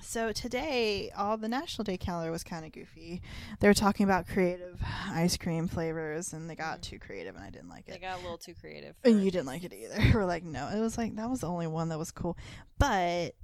So 0.00 0.32
today, 0.32 1.10
all 1.16 1.36
the 1.36 1.48
National 1.48 1.82
Day 1.84 1.96
calendar 1.96 2.30
was 2.30 2.44
kind 2.44 2.64
of 2.66 2.72
goofy. 2.72 3.22
They 3.60 3.68
were 3.68 3.74
talking 3.74 4.04
about 4.04 4.28
creative 4.28 4.78
ice 5.08 5.36
cream 5.38 5.66
flavors, 5.66 6.32
and 6.34 6.48
they 6.48 6.54
got 6.54 6.78
Mhm. 6.80 6.82
too 6.82 6.98
creative, 6.98 7.34
and 7.36 7.44
I 7.44 7.50
didn't 7.50 7.68
like 7.70 7.88
it. 7.88 7.92
They 7.92 7.98
got 7.98 8.18
a 8.18 8.22
little 8.22 8.36
too 8.38 8.54
creative. 8.54 8.96
And 9.02 9.24
you 9.24 9.30
didn't 9.30 9.46
like 9.46 9.64
it 9.64 9.72
either. 9.72 9.96
We're 10.14 10.26
like, 10.26 10.44
no, 10.44 10.68
it 10.68 10.78
was 10.80 10.98
like 10.98 11.16
that 11.16 11.30
was 11.30 11.40
the 11.40 11.48
only 11.48 11.66
one 11.66 11.88
that 11.88 11.98
was 11.98 12.10
cool. 12.10 12.36
But 12.78 13.34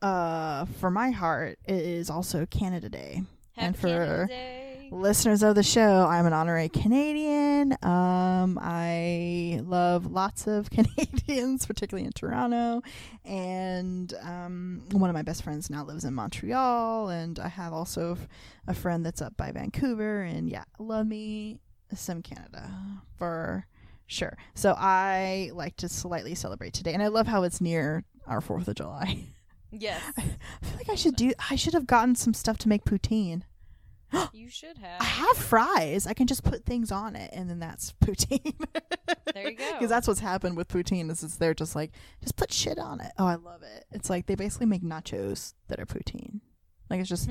uh, 0.00 0.64
for 0.80 0.90
my 0.90 1.10
heart, 1.10 1.58
it 1.66 1.74
is 1.76 2.08
also 2.10 2.46
Canada 2.46 2.88
Day. 2.88 3.22
Happy 3.54 3.66
and 3.66 3.76
for- 3.78 3.88
Canada 3.88 4.26
Day. 4.28 4.61
Listeners 4.92 5.42
of 5.42 5.54
the 5.54 5.62
show, 5.62 6.06
I'm 6.06 6.26
an 6.26 6.34
honorary 6.34 6.68
Canadian. 6.68 7.72
Um, 7.82 8.58
I 8.60 9.58
love 9.64 10.12
lots 10.12 10.46
of 10.46 10.68
Canadians, 10.70 11.64
particularly 11.64 12.04
in 12.04 12.12
Toronto. 12.12 12.82
And 13.24 14.12
um, 14.20 14.82
one 14.92 15.08
of 15.08 15.14
my 15.14 15.22
best 15.22 15.44
friends 15.44 15.70
now 15.70 15.82
lives 15.82 16.04
in 16.04 16.12
Montreal. 16.12 17.08
And 17.08 17.38
I 17.38 17.48
have 17.48 17.72
also 17.72 18.18
a 18.68 18.74
friend 18.74 19.04
that's 19.04 19.22
up 19.22 19.34
by 19.34 19.50
Vancouver. 19.50 20.20
And 20.20 20.46
yeah, 20.46 20.64
love 20.78 21.06
me 21.06 21.58
some 21.94 22.20
Canada 22.20 22.70
for 23.16 23.66
sure. 24.06 24.36
So 24.54 24.74
I 24.76 25.52
like 25.54 25.76
to 25.78 25.88
slightly 25.88 26.34
celebrate 26.34 26.74
today. 26.74 26.92
And 26.92 27.02
I 27.02 27.08
love 27.08 27.26
how 27.26 27.44
it's 27.44 27.62
near 27.62 28.04
our 28.26 28.42
4th 28.42 28.68
of 28.68 28.74
July. 28.76 29.28
Yes, 29.74 30.02
I 30.18 30.20
feel 30.20 30.76
like 30.76 30.90
I 30.90 30.94
should 30.96 31.16
do, 31.16 31.32
I 31.48 31.56
should 31.56 31.72
have 31.72 31.86
gotten 31.86 32.14
some 32.14 32.34
stuff 32.34 32.58
to 32.58 32.68
make 32.68 32.84
poutine. 32.84 33.44
you 34.32 34.48
should 34.48 34.78
have. 34.78 35.00
I 35.00 35.04
have 35.04 35.36
fries. 35.36 36.06
I 36.06 36.12
can 36.14 36.26
just 36.26 36.42
put 36.44 36.64
things 36.64 36.90
on 36.92 37.16
it, 37.16 37.30
and 37.32 37.48
then 37.48 37.58
that's 37.58 37.92
poutine. 38.04 38.54
There 39.34 39.50
you 39.50 39.56
go. 39.56 39.72
Because 39.72 39.88
that's 39.90 40.06
what's 40.08 40.20
happened 40.20 40.56
with 40.56 40.68
poutine 40.68 41.10
is, 41.10 41.22
is 41.22 41.36
they're 41.38 41.54
just 41.54 41.74
like 41.74 41.92
just 42.22 42.36
put 42.36 42.52
shit 42.52 42.78
on 42.78 43.00
it. 43.00 43.12
Oh, 43.18 43.26
I 43.26 43.36
love 43.36 43.62
it. 43.62 43.84
It's 43.92 44.10
like 44.10 44.26
they 44.26 44.34
basically 44.34 44.66
make 44.66 44.82
nachos 44.82 45.54
that 45.68 45.80
are 45.80 45.86
poutine. 45.86 46.40
Like 46.90 47.00
it's 47.00 47.08
just 47.08 47.30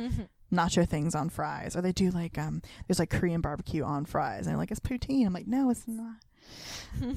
nacho 0.51 0.87
things 0.87 1.13
on 1.13 1.29
fries, 1.29 1.75
or 1.75 1.81
they 1.81 1.91
do 1.91 2.09
like 2.09 2.37
um 2.37 2.61
there's 2.87 2.99
like 2.99 3.09
Korean 3.11 3.41
barbecue 3.41 3.83
on 3.83 4.05
fries, 4.05 4.39
and 4.45 4.47
they're 4.47 4.57
like 4.57 4.71
it's 4.71 4.79
poutine. 4.79 5.25
I'm 5.25 5.33
like 5.33 5.47
no, 5.47 5.69
it's 5.69 5.87
not. 5.87 6.15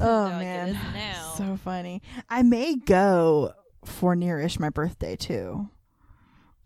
Oh 0.00 0.28
They're 0.28 0.38
man, 0.38 0.68
it 0.68 0.72
is 0.72 0.94
now. 0.94 1.34
so 1.36 1.56
funny. 1.56 2.02
I 2.28 2.42
may 2.42 2.76
go 2.76 3.52
for 3.84 4.14
nearish 4.14 4.60
my 4.60 4.68
birthday 4.68 5.16
too. 5.16 5.68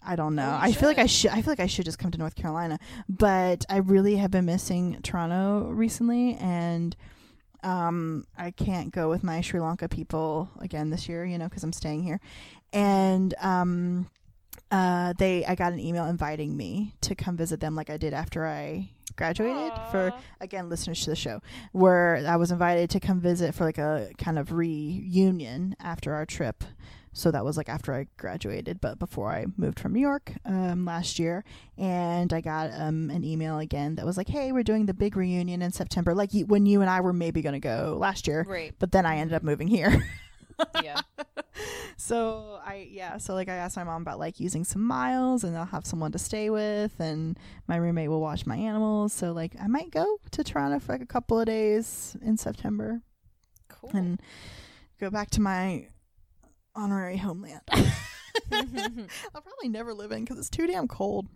I 0.09 0.17
don't 0.17 0.35
know. 0.35 0.51
Oh, 0.51 0.59
I 0.59 0.73
feel 0.73 0.89
like 0.89 0.99
I 0.99 1.05
should. 1.05 1.31
should. 1.31 1.31
I 1.33 1.43
feel 1.43 1.53
like 1.53 1.61
I 1.61 1.67
should 1.67 1.85
just 1.85 1.99
come 1.99 2.11
to 2.11 2.19
North 2.19 2.35
Carolina, 2.35 2.79
but 3.11 3.67
I 3.69 3.77
really 3.77 4.17
have 4.17 4.31
been 4.31 4.47
missing 4.47 4.99
Toronto 5.03 5.69
recently, 5.69 6.35
and 6.37 6.97
um, 7.63 8.27
I 8.39 8.51
can't 8.51 8.91
go 8.91 9.11
with 9.11 9.23
my 9.23 9.43
Sri 9.43 9.61
Lanka 9.61 9.87
people 9.87 10.49
again 10.61 10.89
this 10.89 11.11
year. 11.11 11.27
You 11.27 11.37
know, 11.37 11.45
because 11.45 11.63
I'm 11.63 11.75
staying 11.75 12.05
here, 12.05 12.21
and 12.73 13.35
um, 13.43 14.09
uh, 14.71 15.13
they 15.19 15.45
I 15.45 15.55
got 15.55 15.75
an 15.75 15.79
email 15.79 16.07
inviting 16.07 16.57
me 16.57 16.95
to 17.03 17.15
come 17.15 17.37
visit 17.37 17.61
them, 17.61 17.75
like 17.75 17.91
I 17.91 17.99
did 17.99 18.15
after 18.15 18.47
I 18.47 18.89
graduated 19.19 19.73
for 19.91 20.13
again 20.41 20.71
listeners 20.71 21.03
to 21.05 21.11
the 21.11 21.17
show 21.17 21.41
where 21.73 22.25
i 22.27 22.37
was 22.37 22.51
invited 22.51 22.89
to 22.89 22.99
come 23.01 23.21
visit 23.21 23.55
for 23.55 23.65
like 23.65 23.77
a 23.79 24.09
kind 24.17 24.39
of 24.39 24.53
reunion 24.53 25.77
after 25.81 26.15
our 26.15 26.25
trip. 26.25 26.65
So 27.15 27.33
that 27.33 27.45
was 27.45 27.57
like 27.57 27.69
after 27.69 27.93
i 27.95 28.07
graduated 28.17 28.81
but 28.81 28.99
before 29.01 29.31
i 29.33 29.47
moved 29.57 29.81
from 29.81 29.93
new 29.93 30.01
york 30.01 30.35
um, 30.45 30.85
last 30.85 31.19
year. 31.19 31.43
And 31.77 32.33
i 32.33 32.41
got 32.41 32.71
um, 32.73 33.11
an 33.11 33.25
email 33.25 33.59
again 33.59 33.97
that 33.97 34.07
was 34.07 34.17
like 34.17 34.29
hey 34.29 34.53
we're 34.53 34.63
doing 34.63 34.87
the 34.87 34.95
big 34.95 35.17
reunion 35.17 35.61
in 35.63 35.73
september. 35.73 36.15
Like 36.15 36.31
when 36.47 36.65
you 36.67 36.81
and 36.81 36.89
i 36.89 37.01
were 37.01 37.13
maybe 37.13 37.43
going 37.43 37.55
to 37.61 37.61
go 37.61 37.97
last 37.99 38.29
year 38.29 38.45
Right. 38.49 38.73
but 38.79 38.93
then 38.93 39.05
i 39.05 39.17
ended 39.17 39.35
up 39.35 39.43
moving 39.43 39.67
here 39.69 39.91
Yeah. 40.83 41.01
so 41.97 42.61
I 42.65 42.89
yeah, 42.91 43.19
so 43.19 43.35
like 43.35 43.49
I 43.49 43.55
asked 43.55 43.77
my 43.77 43.85
mom 43.85 44.03
about 44.03 44.19
like 44.19 44.41
using 44.41 44.65
some 44.65 44.83
miles 44.83 45.45
and 45.45 45.57
I'll 45.57 45.67
have 45.67 45.87
someone 45.87 46.13
to 46.13 46.19
stay 46.19 46.51
with 46.51 46.99
and 47.01 47.39
my 47.67 47.77
roommate 47.77 48.09
will 48.09 48.21
watch 48.21 48.47
my 48.47 48.57
animals. 48.57 49.13
So 49.13 49.33
like 49.33 49.55
I 49.61 49.67
might 49.67 49.91
go 49.91 50.19
to 50.33 50.45
Toronto 50.45 50.79
for 50.79 50.93
like 50.93 51.03
a 51.03 51.07
couple 51.07 51.41
of 51.41 51.47
days 51.47 52.17
in 52.23 52.37
September 52.37 53.03
Cool. 53.69 53.91
and 53.95 54.23
go 55.01 55.11
back 55.11 55.31
to 55.31 55.41
my 55.41 55.89
honorary 56.75 57.17
homeland. 57.17 57.63
I'll 58.53 59.43
probably 59.43 59.69
never 59.69 59.93
live 59.93 60.13
in 60.13 60.25
because 60.25 60.39
it's 60.39 60.51
too 60.51 60.67
damn 60.67 60.89
cold. 60.89 61.27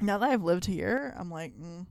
Now 0.00 0.18
that 0.18 0.30
I've 0.30 0.42
lived 0.42 0.64
here, 0.64 1.14
I'm 1.16 1.30
like, 1.30 1.56
mm. 1.56 1.86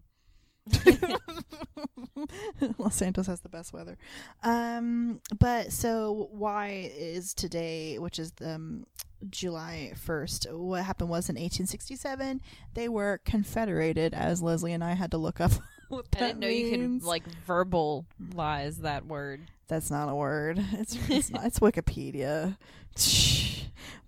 Los 2.78 2.96
Santos 2.96 3.28
has 3.28 3.42
the 3.42 3.50
best 3.50 3.74
weather. 3.74 3.98
Um, 4.44 5.22
but 5.40 5.72
so 5.72 6.30
why 6.32 6.92
is 6.96 7.34
today, 7.34 8.00
which 8.00 8.20
is 8.20 8.32
the 8.34 8.56
um, 8.56 8.86
July 9.30 9.94
1st, 10.06 10.58
what 10.58 10.84
happened 10.84 11.10
was 11.10 11.30
in 11.30 11.36
1867, 11.36 12.42
they 12.74 12.90
were 12.90 13.22
confederated, 13.26 14.14
as 14.14 14.42
Leslie 14.42 14.74
and 14.74 14.84
I 14.84 14.94
had 14.94 15.12
to 15.12 15.18
look 15.18 15.42
up. 15.42 15.52
What 15.90 16.08
I 16.16 16.20
didn't 16.20 16.40
know 16.40 16.48
you 16.48 16.72
could 16.72 17.04
like 17.04 17.24
verbalize 17.48 18.78
that 18.78 19.06
word. 19.06 19.42
That's 19.68 19.92
not 19.92 20.10
a 20.10 20.16
word. 20.16 20.60
It's 20.74 20.98
it's, 21.08 21.30
not, 21.30 21.46
it's 21.46 21.60
Wikipedia. 21.60 22.58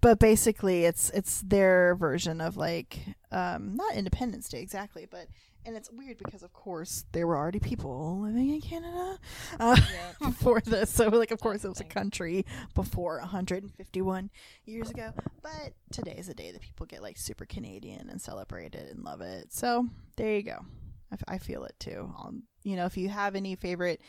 But 0.02 0.18
basically, 0.18 0.86
it's 0.86 1.12
it's 1.12 1.42
their 1.42 1.94
version 1.94 2.42
of 2.42 2.58
like 2.58 3.02
um, 3.32 3.76
not 3.76 3.94
Independence 3.94 4.50
Day 4.50 4.62
exactly, 4.62 5.06
but 5.10 5.28
and 5.66 5.76
it's 5.76 5.92
weird 5.92 6.18
because 6.18 6.44
of 6.44 6.54
course 6.54 7.06
there 7.12 7.26
were 7.28 7.36
already 7.38 7.60
people 7.60 8.20
living 8.22 8.50
in 8.52 8.62
Canada 8.62 9.18
uh, 9.60 9.76
Yeah. 9.78 10.12
before 10.30 10.62
this. 10.62 10.90
So 10.90 11.08
like 11.10 11.32
of 11.32 11.40
course 11.40 11.64
it 11.66 11.70
was 11.70 11.80
a 11.80 11.86
country 11.86 12.46
before 12.74 13.20
151 13.20 14.30
years 14.66 14.90
ago. 14.90 15.12
But 15.42 15.74
today 15.92 16.16
is 16.18 16.30
a 16.30 16.34
day 16.34 16.52
that 16.52 16.62
people 16.62 16.86
get 16.86 17.02
like 17.02 17.18
super 17.18 17.46
Canadian 17.46 18.10
and 18.10 18.22
celebrate 18.22 18.76
it 18.76 18.92
and 18.92 19.04
love 19.04 19.22
it. 19.22 19.52
So 19.54 19.88
there 20.18 20.36
you 20.36 20.44
go. 20.44 20.66
I, 21.12 21.16
f- 21.16 21.24
I 21.28 21.38
feel 21.38 21.64
it 21.66 21.76
too. 21.80 22.14
Um, 22.20 22.44
you 22.64 22.76
know, 22.76 22.86
if 22.86 22.98
you 22.98 23.10
have 23.10 23.36
any 23.36 23.56
favorite 23.56 24.02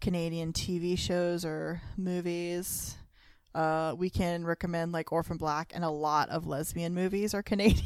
Canadian 0.00 0.52
TV 0.52 0.98
shows 0.98 1.44
or 1.44 1.80
movies. 1.96 2.96
Uh, 3.54 3.94
we 3.98 4.08
can 4.08 4.44
recommend 4.46 4.92
like 4.92 5.12
Orphan 5.12 5.36
Black, 5.36 5.72
and 5.74 5.84
a 5.84 5.90
lot 5.90 6.28
of 6.30 6.46
lesbian 6.46 6.94
movies 6.94 7.34
are 7.34 7.42
Canadian 7.42 7.84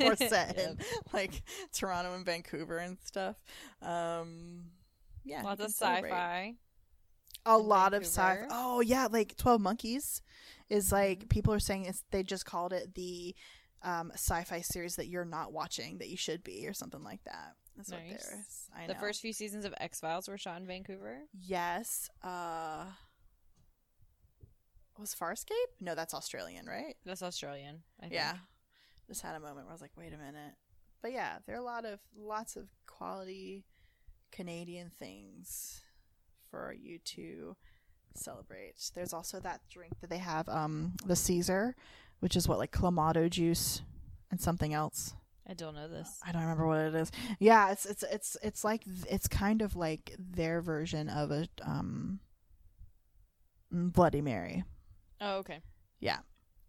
or 0.00 0.16
set 0.16 0.56
in 0.58 0.78
like 1.12 1.42
Toronto 1.72 2.14
and 2.14 2.24
Vancouver 2.24 2.78
and 2.78 2.96
stuff. 3.04 3.36
Um, 3.82 4.64
yeah, 5.24 5.42
Lots 5.42 5.60
of 5.62 5.70
celebrate. 5.72 6.10
sci-fi. 6.10 6.54
A 7.46 7.58
lot 7.58 7.92
of 7.94 8.02
sci. 8.04 8.20
Vancouver. 8.22 8.48
Oh 8.50 8.80
yeah, 8.80 9.08
like 9.10 9.36
Twelve 9.36 9.60
Monkeys 9.60 10.22
is 10.70 10.90
like 10.92 11.28
people 11.28 11.52
are 11.52 11.58
saying 11.60 11.84
it's 11.84 12.02
they 12.10 12.22
just 12.22 12.46
called 12.46 12.72
it 12.72 12.94
the 12.94 13.34
um, 13.82 14.10
sci-fi 14.14 14.60
series 14.62 14.96
that 14.96 15.06
you're 15.08 15.24
not 15.24 15.52
watching 15.52 15.98
that 15.98 16.08
you 16.08 16.16
should 16.16 16.42
be 16.42 16.66
or 16.66 16.72
something 16.72 17.02
like 17.02 17.22
that. 17.24 17.52
That's 17.76 17.92
what 17.92 18.00
Nice. 18.02 18.26
there 18.28 18.40
is. 18.40 18.70
I 18.76 18.86
The 18.86 18.94
know. 18.94 19.00
first 19.00 19.20
few 19.20 19.32
seasons 19.32 19.64
of 19.64 19.72
X 19.78 20.00
Files 20.00 20.28
were 20.28 20.36
shot 20.38 20.60
in 20.60 20.66
Vancouver. 20.66 21.20
Yes. 21.40 22.10
Uh 22.24 22.84
was 24.98 25.14
Farscape? 25.14 25.52
No, 25.80 25.94
that's 25.94 26.14
Australian, 26.14 26.66
right? 26.66 26.96
That's 27.04 27.22
Australian. 27.22 27.82
I 27.98 28.02
think. 28.02 28.14
Yeah. 28.14 28.34
Just 29.06 29.22
had 29.22 29.36
a 29.36 29.40
moment 29.40 29.66
where 29.66 29.70
I 29.70 29.72
was 29.72 29.80
like, 29.80 29.96
wait 29.96 30.12
a 30.12 30.18
minute. 30.18 30.54
But 31.00 31.12
yeah, 31.12 31.38
there 31.46 31.56
are 31.56 31.60
a 31.60 31.64
lot 31.64 31.84
of 31.84 32.00
lots 32.16 32.56
of 32.56 32.68
quality 32.86 33.64
Canadian 34.32 34.90
things 34.98 35.80
for 36.50 36.74
you 36.78 36.98
to 36.98 37.56
celebrate. 38.14 38.74
There's 38.94 39.12
also 39.12 39.40
that 39.40 39.60
drink 39.70 39.94
that 40.00 40.10
they 40.10 40.18
have, 40.18 40.48
um, 40.48 40.94
the 41.06 41.16
Caesar, 41.16 41.74
which 42.20 42.36
is 42.36 42.48
what 42.48 42.58
like 42.58 42.72
clamato 42.72 43.30
juice 43.30 43.82
and 44.30 44.40
something 44.40 44.74
else. 44.74 45.14
I 45.48 45.54
don't 45.54 45.74
know 45.74 45.88
this. 45.88 46.20
I 46.26 46.32
don't 46.32 46.42
remember 46.42 46.66
what 46.66 46.80
it 46.80 46.94
is. 46.94 47.10
Yeah, 47.38 47.70
it's 47.70 47.86
it's 47.86 48.02
it's 48.02 48.36
it's 48.42 48.64
like 48.64 48.82
it's 49.08 49.28
kind 49.28 49.62
of 49.62 49.76
like 49.76 50.14
their 50.18 50.60
version 50.60 51.08
of 51.08 51.30
a 51.30 51.48
um 51.64 52.20
Bloody 53.70 54.20
Mary. 54.20 54.64
Oh, 55.20 55.36
okay. 55.38 55.60
Yeah. 56.00 56.18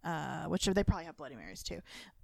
Uh 0.03 0.45
which 0.45 0.65
they 0.65 0.83
probably 0.83 1.05
have 1.05 1.17
Bloody 1.17 1.35
Marys 1.35 1.63
too. 1.63 1.79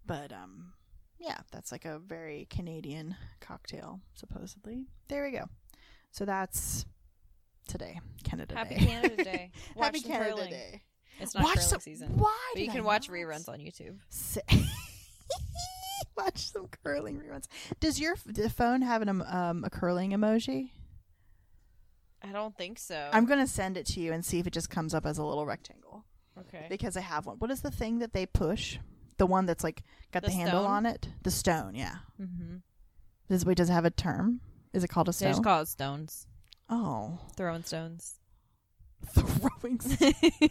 But 0.05 0.32
um 0.32 0.74
yeah, 1.20 1.38
that's 1.51 1.72
like 1.72 1.86
a 1.86 2.00
very 2.00 2.48
Canadian 2.50 3.15
cocktail 3.41 4.01
supposedly. 4.13 4.86
There 5.08 5.24
we 5.24 5.32
go. 5.32 5.46
So 6.12 6.25
that's 6.25 6.86
today, 7.67 8.00
Canada 8.24 8.55
Happy 8.55 8.75
Day. 8.75 8.86
Canada 8.86 9.24
Day. 9.24 9.51
Watch 9.75 9.86
Happy 9.86 10.01
Canada 10.01 10.32
curling. 10.32 10.50
Day. 10.50 10.82
It's 11.20 11.34
not 11.34 11.44
Watch 11.44 11.53
curling 11.55 11.67
some, 11.70 11.79
season. 11.79 12.12
Why? 12.17 12.51
But 12.53 12.62
you 12.62 12.70
can 12.70 12.82
I 12.82 12.84
watch 12.84 13.10
not? 13.10 13.15
reruns 13.15 13.48
on 13.50 13.60
YouTube. 13.60 13.98
Watch 16.17 16.51
some 16.51 16.67
curling 16.84 17.20
reruns. 17.20 17.46
Does 17.79 18.00
your 18.00 18.13
f- 18.13 18.24
the 18.25 18.50
phone 18.50 18.82
have 18.82 19.01
an 19.01 19.22
um, 19.27 19.63
a 19.65 19.70
curling 19.70 20.12
emoji? 20.12 20.70
I 22.22 22.31
don't 22.31 22.57
think 22.57 22.79
so. 22.79 23.09
I'm 23.14 23.25
gonna 23.25 23.48
send 23.48 23.77
it 23.77 23.85
to 23.88 24.00
you 24.00 24.11
and 24.14 24.24
see 24.25 24.40
if 24.40 24.48
it 24.48 24.53
just 24.53 24.70
comes 24.70 24.94
up 24.94 25.05
as 25.05 25.18
a 25.18 25.24
little 25.24 25.46
rectangle 25.46 26.05
okay. 26.39 26.65
because 26.69 26.95
I 26.98 27.01
have 27.01 27.25
one. 27.25 27.37
What 27.37 27.51
is 27.51 27.61
the 27.61 27.71
thing 27.71 28.00
that 28.00 28.13
they 28.13 28.25
push? 28.25 28.77
The 29.17 29.25
one 29.25 29.45
that's 29.45 29.63
like 29.63 29.83
got 30.11 30.24
the, 30.24 30.29
The 30.29 30.33
handle 30.35 30.63
stone? 30.63 30.71
on 30.71 30.85
it. 30.85 31.07
The 31.24 31.31
stone, 31.31 31.74
yeah. 31.75 31.95
Mm-hmm. 32.21 32.57
Does 33.29 33.45
wait? 33.45 33.57
Does 33.57 33.69
it 33.69 33.74
have 33.74 33.85
a 33.85 33.89
term? 33.91 34.41
Is 34.74 34.83
it 34.83 34.89
called 34.89 35.07
a 35.09 35.13
stone? 35.13 35.27
They 35.27 35.31
just 35.31 35.43
call 35.43 35.61
it 35.61 35.67
stones. 35.67 36.27
oh, 36.69 37.17
Throwing 37.37 37.63
stones. 37.63 38.15
throwing. 39.07 39.79
stones. 39.79 40.17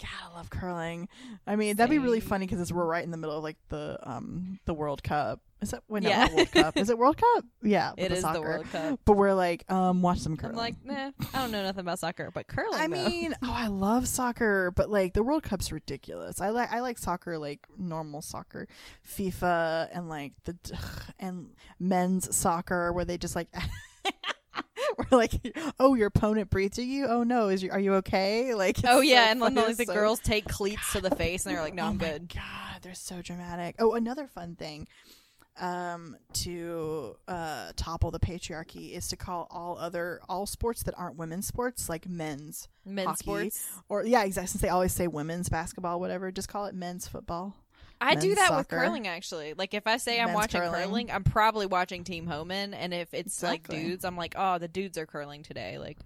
God, 0.00 0.08
I 0.32 0.34
love 0.34 0.48
curling. 0.48 1.08
I 1.46 1.56
mean, 1.56 1.76
that'd 1.76 1.90
be 1.90 1.98
really 1.98 2.20
funny 2.20 2.46
because 2.46 2.72
we're 2.72 2.86
right 2.86 3.04
in 3.04 3.10
the 3.10 3.18
middle 3.18 3.36
of 3.36 3.42
like 3.44 3.58
the 3.68 3.98
um 4.02 4.58
the 4.64 4.72
World 4.72 5.02
Cup. 5.02 5.40
Is 5.62 5.70
that 5.72 5.82
wait, 5.88 6.02
no, 6.02 6.08
Yeah. 6.08 6.34
World 6.34 6.50
Cup? 6.52 6.76
Is 6.76 6.88
it 6.90 6.96
World 6.98 7.16
Cup? 7.18 7.44
Yeah, 7.62 7.92
It 7.96 8.08
the 8.08 8.14
is 8.16 8.20
soccer. 8.22 8.34
the 8.34 8.40
World 8.40 8.66
Cup. 8.72 9.00
But 9.04 9.12
we're 9.16 9.34
like, 9.34 9.70
um, 9.70 10.00
watch 10.02 10.18
some 10.20 10.36
curling. 10.36 10.56
I'm 10.56 10.58
like, 10.58 10.74
nah, 10.84 11.10
I 11.34 11.42
don't 11.42 11.50
know 11.50 11.62
nothing 11.62 11.80
about 11.80 11.98
soccer, 11.98 12.30
but 12.32 12.46
curling. 12.46 12.80
I 12.80 12.86
though. 12.86 13.08
mean, 13.08 13.34
oh, 13.42 13.52
I 13.54 13.66
love 13.66 14.08
soccer, 14.08 14.72
but 14.74 14.88
like 14.90 15.12
the 15.12 15.22
World 15.22 15.42
Cup's 15.42 15.70
ridiculous. 15.70 16.40
I 16.40 16.48
like 16.50 16.72
I 16.72 16.80
like 16.80 16.96
soccer, 16.98 17.36
like 17.38 17.60
normal 17.76 18.22
soccer, 18.22 18.68
FIFA, 19.06 19.88
and 19.92 20.08
like 20.08 20.32
the 20.44 20.56
and 21.18 21.50
men's 21.78 22.34
soccer 22.34 22.92
where 22.92 23.04
they 23.04 23.18
just 23.18 23.36
like. 23.36 23.48
We're 24.98 25.16
like, 25.18 25.32
oh, 25.78 25.94
your 25.94 26.08
opponent 26.08 26.50
breathed 26.50 26.78
at 26.78 26.84
you. 26.84 27.06
Oh 27.06 27.22
no, 27.22 27.48
is 27.48 27.62
you 27.62 27.70
are 27.70 27.78
you 27.78 27.94
okay? 27.96 28.54
Like, 28.54 28.78
oh 28.84 29.00
yeah, 29.00 29.26
so 29.26 29.30
and 29.32 29.42
then 29.42 29.54
like 29.66 29.76
the 29.76 29.84
so- 29.84 29.94
girls 29.94 30.20
take 30.20 30.46
cleats 30.48 30.92
to 30.92 31.00
the 31.00 31.14
face, 31.14 31.46
and 31.46 31.54
they're 31.54 31.62
like, 31.62 31.74
no, 31.74 31.84
oh 31.84 31.86
I'm 31.88 31.96
my 31.98 32.04
good. 32.04 32.28
God, 32.34 32.82
they're 32.82 32.94
so 32.94 33.22
dramatic. 33.22 33.76
Oh, 33.78 33.94
another 33.94 34.26
fun 34.26 34.56
thing 34.56 34.88
um 35.60 36.16
to 36.32 37.14
uh 37.28 37.70
topple 37.76 38.10
the 38.10 38.18
patriarchy 38.18 38.92
is 38.92 39.08
to 39.08 39.16
call 39.16 39.46
all 39.50 39.76
other 39.78 40.20
all 40.28 40.46
sports 40.46 40.82
that 40.84 40.94
aren't 40.98 41.16
women's 41.16 41.46
sports 41.46 41.88
like 41.88 42.08
men's 42.08 42.68
Men's 42.84 43.06
hockey, 43.08 43.20
sports. 43.50 43.68
or 43.88 44.04
yeah 44.04 44.24
exactly 44.24 44.48
since 44.48 44.62
they 44.62 44.68
always 44.70 44.92
say 44.92 45.06
women's 45.06 45.48
basketball 45.48 46.00
whatever 46.00 46.32
just 46.32 46.48
call 46.48 46.66
it 46.66 46.74
men's 46.74 47.06
football 47.06 47.54
I 48.02 48.14
do 48.14 48.28
men's 48.28 48.38
that 48.38 48.56
with 48.56 48.68
curling 48.68 49.06
actually. 49.06 49.52
Like 49.52 49.74
if 49.74 49.86
I 49.86 49.98
say 49.98 50.18
I'm 50.22 50.32
watching 50.32 50.62
curling. 50.62 50.84
curling. 50.86 51.10
I'm 51.10 51.22
probably 51.22 51.66
watching 51.66 52.02
Team 52.02 52.26
Homan, 52.26 52.72
and 52.72 52.94
if 52.94 53.12
it's 53.12 53.34
Exactly. 53.42 53.76
like 53.76 53.84
dudes, 53.86 54.06
I'm 54.06 54.16
like, 54.16 54.34
oh, 54.38 54.56
the 54.56 54.68
dudes 54.68 54.96
are 54.96 55.04
curling 55.04 55.42
today. 55.42 55.76
Like, 55.78 55.98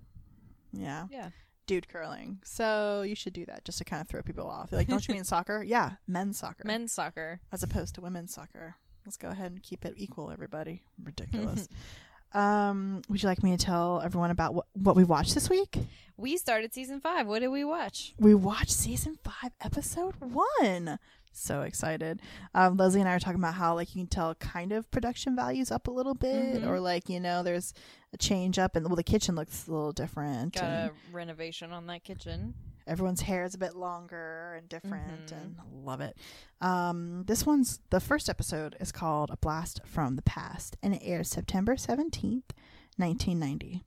yeah 0.73 1.07
yeah, 1.11 1.29
dude 1.67 1.89
curling 1.89 2.41
so 2.45 3.03
you 3.03 3.15
should 3.15 3.33
do 3.33 3.47
that 3.47 3.65
just 3.65 3.79
to 3.79 3.85
kind 3.85 4.01
of 4.03 4.09
throw 4.09 4.23
people 4.23 4.47
off 4.49 4.73
like 4.73 4.89
don't 4.89 5.07
you 5.07 5.15
mean 5.15 5.23
soccer 5.35 5.63
yeah 5.63 5.93
men's 6.09 6.37
soccer 6.39 6.65
men's 6.67 6.93
soccer. 6.93 7.39
as 7.53 7.63
opposed 7.63 7.95
to 7.95 8.01
women's 8.01 8.35
soccer 8.35 8.75
let's 9.05 9.17
go 9.17 9.29
ahead 9.29 9.53
and 9.53 9.63
keep 9.63 9.85
it 9.85 9.95
equal 9.97 10.31
everybody 10.31 10.83
ridiculous 11.03 11.69
um 12.33 13.03
would 13.09 13.23
you 13.23 13.29
like 13.29 13.43
me 13.43 13.57
to 13.57 13.65
tell 13.65 14.01
everyone 14.05 14.31
about 14.31 14.55
what, 14.55 14.67
what 14.75 14.97
we 14.97 15.05
watched 15.05 15.35
this 15.35 15.49
week 15.49 15.79
We 16.17 16.37
started 16.37 16.73
season 16.73 17.01
five. 17.01 17.27
What 17.27 17.41
did 17.41 17.49
we 17.49 17.65
watch? 17.65 18.15
we 18.19 18.35
watched 18.35 18.71
season 18.71 19.19
five, 19.25 19.51
episode 19.61 20.15
one. 20.21 20.99
So 21.33 21.63
excited. 21.63 22.23
Um, 22.55 22.77
Leslie 22.77 23.01
and 23.01 23.09
I 23.09 23.15
are 23.15 23.19
talking 23.19 23.41
about 23.41 23.55
how 23.55 23.75
like 23.75 23.93
you 23.97 24.03
can 24.03 24.07
tell 24.09 24.33
kind 24.37 24.71
of 24.71 24.89
production 24.93 25.35
values 25.35 25.73
up 25.73 25.89
a 25.89 25.91
little 25.91 26.15
bit, 26.15 26.63
Mhm. 26.63 26.67
or 26.69 26.79
like 26.79 27.09
you 27.09 27.19
know 27.19 27.43
there's 27.43 27.75
a 28.13 28.17
change 28.17 28.61
up, 28.61 28.77
and 28.77 28.87
well 28.87 28.95
the 28.95 29.03
kitchen 29.03 29.35
looks 29.35 29.67
a 29.67 29.73
little 29.73 29.91
different. 29.93 30.55
Got 30.55 30.63
and 30.65 30.91
a 30.91 30.93
renovation 31.13 31.73
on 31.73 31.87
that 31.89 32.05
kitchen. 32.05 32.55
Everyone's 32.87 33.23
hair 33.23 33.45
is 33.45 33.55
a 33.55 33.59
bit 33.59 33.75
longer 33.75 34.55
and 34.59 34.69
different, 34.69 35.27
Mhm. 35.27 35.33
and 35.43 35.57
love 35.85 36.01
it. 36.01 36.17
Um, 36.61 37.25
this 37.25 37.45
one's 37.47 37.81
the 37.91 38.01
first 38.01 38.29
episode 38.29 38.77
is 38.81 38.93
called 38.93 39.31
"A 39.31 39.37
Blast 39.37 39.81
from 39.85 40.17
the 40.17 40.23
Past," 40.23 40.77
and 40.83 40.95
it 40.95 41.03
airs 41.05 41.29
September 41.29 41.77
seventeenth, 41.77 42.53
nineteen 42.99 43.39
ninety. 43.39 43.83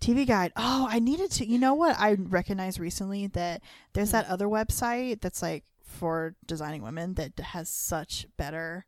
TV 0.00 0.24
Guide. 0.26 0.52
Oh, 0.56 0.86
I 0.90 0.98
needed 0.98 1.30
to. 1.32 1.46
You 1.46 1.58
know 1.58 1.74
what? 1.74 1.94
I 1.98 2.14
recognized 2.14 2.78
recently 2.78 3.26
that 3.28 3.62
there's 3.92 4.10
Hmm. 4.10 4.18
that 4.18 4.26
other 4.28 4.46
website 4.46 5.20
that's 5.20 5.42
like 5.42 5.64
for 5.82 6.34
designing 6.46 6.82
women 6.82 7.14
that 7.14 7.38
has 7.38 7.68
such 7.68 8.26
better 8.36 8.86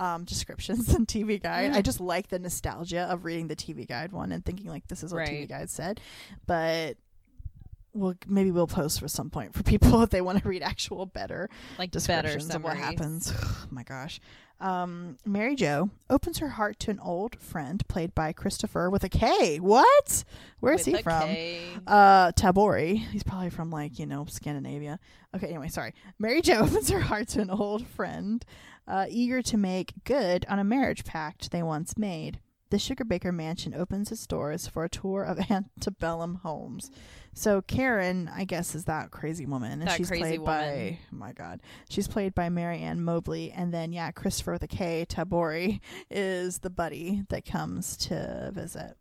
um, 0.00 0.24
descriptions 0.24 0.86
than 0.86 1.06
TV 1.06 1.42
Guide. 1.42 1.72
I 1.72 1.80
Mm. 1.80 1.84
just 1.84 1.98
like 1.98 2.28
the 2.28 2.38
nostalgia 2.38 3.00
of 3.10 3.24
reading 3.24 3.48
the 3.48 3.56
TV 3.56 3.84
Guide 3.84 4.12
one 4.12 4.30
and 4.30 4.44
thinking 4.44 4.68
like 4.68 4.86
this 4.86 5.02
is 5.02 5.12
what 5.12 5.26
TV 5.26 5.40
Right. 5.40 5.48
Guide 5.48 5.70
said. 5.70 6.00
But 6.46 6.98
Well, 7.98 8.14
maybe 8.26 8.50
we'll 8.50 8.66
post 8.66 9.00
for 9.00 9.08
some 9.08 9.30
point 9.30 9.54
for 9.54 9.62
people 9.62 10.02
if 10.04 10.10
they 10.10 10.20
want 10.20 10.42
to 10.42 10.48
read 10.48 10.62
actual 10.62 11.06
better 11.06 11.48
Like 11.78 11.90
better 11.90 12.28
descriptions 12.28 12.54
of 12.54 12.62
what 12.62 12.76
happens. 12.76 13.32
oh 13.42 13.66
my 13.70 13.82
gosh. 13.82 14.20
Um, 14.60 15.18
Mary 15.24 15.54
Jo 15.54 15.90
opens 16.10 16.38
her 16.38 16.48
heart 16.48 16.80
to 16.80 16.90
an 16.90 16.98
old 16.98 17.38
friend 17.40 17.86
played 17.86 18.14
by 18.14 18.32
Christopher 18.32 18.90
with 18.90 19.04
a 19.04 19.08
K. 19.08 19.58
What? 19.60 20.24
Where 20.58 20.74
is 20.74 20.84
With 20.84 20.96
he 20.96 21.02
from? 21.02 21.28
K. 21.28 21.60
Uh, 21.86 22.32
Tabori. 22.32 22.98
He's 22.98 23.22
probably 23.22 23.50
from 23.50 23.70
like 23.70 23.98
you 23.98 24.06
know 24.06 24.24
Scandinavia. 24.28 24.98
Okay, 25.34 25.48
anyway, 25.48 25.68
sorry. 25.68 25.94
Mary 26.18 26.42
Jo 26.42 26.54
opens 26.58 26.90
her 26.90 27.00
heart 27.00 27.28
to 27.28 27.40
an 27.40 27.50
old 27.50 27.86
friend, 27.86 28.44
uh, 28.88 29.06
eager 29.08 29.42
to 29.42 29.56
make 29.56 29.92
good 30.04 30.44
on 30.48 30.58
a 30.58 30.64
marriage 30.64 31.04
pact 31.04 31.52
they 31.52 31.62
once 31.62 31.96
made. 31.96 32.40
The 32.70 32.78
Sugar 32.78 33.04
Baker 33.04 33.32
Mansion 33.32 33.72
opens 33.74 34.12
its 34.12 34.26
doors 34.26 34.66
for 34.66 34.84
a 34.84 34.88
tour 34.90 35.22
of 35.22 35.38
antebellum 35.50 36.36
homes. 36.36 36.90
So 37.32 37.62
Karen, 37.62 38.30
I 38.34 38.44
guess, 38.44 38.74
is 38.74 38.84
that 38.86 39.10
crazy 39.10 39.46
woman, 39.46 39.72
and 39.72 39.82
That 39.88 39.96
she's 39.96 40.08
played 40.08 40.40
woman. 40.40 40.44
by 40.44 40.98
oh 41.12 41.16
my 41.16 41.32
god, 41.32 41.60
she's 41.88 42.08
played 42.08 42.34
by 42.34 42.48
Mary 42.48 42.80
Ann 42.80 43.02
Mobley, 43.02 43.52
and 43.52 43.72
then 43.72 43.92
yeah, 43.92 44.10
Christopher 44.10 44.52
with 44.52 44.62
a 44.64 44.68
K, 44.68 45.06
Tabori, 45.08 45.80
is 46.10 46.58
the 46.58 46.70
buddy 46.70 47.22
that 47.28 47.44
comes 47.44 47.96
to 47.98 48.50
visit. 48.52 48.96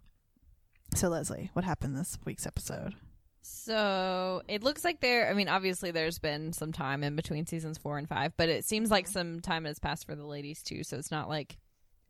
So 0.96 1.10
Leslie, 1.10 1.50
what 1.54 1.66
happened 1.66 1.98
this 1.98 2.18
week's 2.26 2.46
episode? 2.48 2.94
So 3.42 4.42
it 4.48 4.64
looks 4.64 4.84
like 4.84 5.00
there. 5.02 5.30
I 5.30 5.34
mean, 5.34 5.48
obviously, 5.48 5.92
there's 5.92 6.20
been 6.20 6.54
some 6.54 6.72
time 6.72 7.04
in 7.04 7.16
between 7.16 7.46
seasons 7.46 7.78
four 7.78 7.98
and 7.98 8.08
five, 8.08 8.34
but 8.38 8.50
it 8.50 8.66
seems 8.66 8.92
like 8.92 9.08
some 9.08 9.40
time 9.40 9.66
has 9.66 9.80
passed 9.80 10.06
for 10.06 10.16
the 10.16 10.26
ladies 10.26 10.62
too. 10.64 10.84
So 10.84 10.98
it's 10.98 11.12
not 11.12 11.28
like 11.30 11.58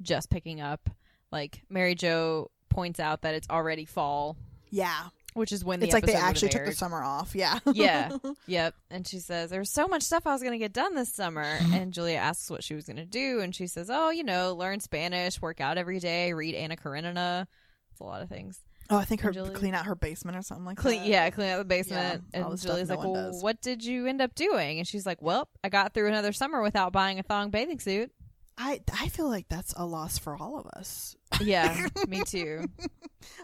just 0.02 0.30
picking 0.30 0.62
up. 0.62 0.90
Like 1.32 1.62
Mary 1.70 1.96
Jo 1.96 2.50
points 2.70 3.00
out 3.00 3.22
that 3.24 3.36
it's 3.36 3.50
already 3.50 3.86
fall, 3.86 4.38
Yeah, 4.70 5.08
which 5.34 5.52
is 5.52 5.64
when 5.66 5.80
the 5.80 5.86
it's 5.88 5.94
like 5.94 6.06
they 6.06 6.14
actually 6.14 6.50
took 6.50 6.66
the 6.66 6.72
summer 6.72 7.04
off. 7.04 7.36
Yeah, 7.36 7.60
Yeah. 7.74 8.16
Yep. 8.48 8.76
And 8.90 9.08
she 9.08 9.20
says, 9.20 9.50
There's 9.50 9.70
so 9.72 9.88
much 9.88 10.04
stuff 10.04 10.26
I 10.26 10.34
was 10.34 10.42
going 10.42 10.54
to 10.54 10.58
get 10.58 10.74
done 10.74 10.96
this 10.96 11.14
summer. 11.14 11.58
And 11.74 11.92
Julia 11.94 12.16
asks 12.18 12.50
what 12.50 12.64
she 12.64 12.76
was 12.76 12.86
going 12.86 12.98
to 12.98 13.06
do. 13.06 13.40
And 13.42 13.54
she 13.54 13.68
says, 13.68 13.90
Oh, 13.92 14.10
you 14.10 14.24
know, 14.24 14.54
learn 14.56 14.80
Spanish, 14.80 15.42
work 15.42 15.60
out 15.60 15.78
every 15.78 16.00
day, 16.00 16.34
read 16.34 16.56
Anna 16.56 16.76
Karenina. 16.78 17.48
It's 17.92 18.00
a 18.00 18.04
lot 18.06 18.22
of 18.22 18.30
things. 18.30 18.60
Oh, 18.90 18.96
I 18.98 19.04
think 19.04 19.20
her 19.20 19.32
Julie- 19.32 19.54
clean 19.54 19.74
out 19.74 19.86
her 19.86 19.96
basement 19.96 20.38
or 20.38 20.42
something 20.42 20.64
like 20.66 20.78
Clean, 20.78 21.02
that. 21.02 21.08
yeah, 21.10 21.30
clean 21.30 21.50
out 21.50 21.58
the 21.58 21.66
basement. 21.66 22.24
Yeah, 22.34 22.40
and 22.48 22.58
Julia's 22.58 22.88
no 22.88 22.96
like, 22.96 23.04
Well, 23.04 23.32
does. 23.32 23.44
what 23.44 23.62
did 23.62 23.84
you 23.84 24.06
end 24.08 24.22
up 24.22 24.34
doing? 24.34 24.78
And 24.80 24.88
she's 24.88 25.06
like, 25.06 25.22
Well, 25.22 25.50
I 25.62 25.68
got 25.68 25.94
through 25.94 26.08
another 26.08 26.32
summer 26.32 26.62
without 26.62 26.94
buying 26.94 27.20
a 27.20 27.24
thong 27.24 27.50
bathing 27.50 27.82
suit. 27.82 28.12
I 28.58 28.80
I 28.98 29.10
feel 29.10 29.28
like 29.28 29.50
that's 29.50 29.74
a 29.76 29.86
loss 29.86 30.18
for 30.18 30.38
all 30.42 30.58
of 30.58 30.68
us. 30.68 31.17
Yeah, 31.42 31.88
me 32.08 32.24
too. 32.24 32.68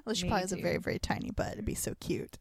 Well, 0.05 0.15
she 0.15 0.23
Me 0.23 0.29
probably 0.29 0.41
has 0.41 0.51
a 0.51 0.55
too. 0.57 0.61
very 0.61 0.77
very 0.77 0.99
tiny 0.99 1.31
butt. 1.31 1.53
It'd 1.53 1.65
be 1.65 1.75
so 1.75 1.93
cute. 1.99 2.37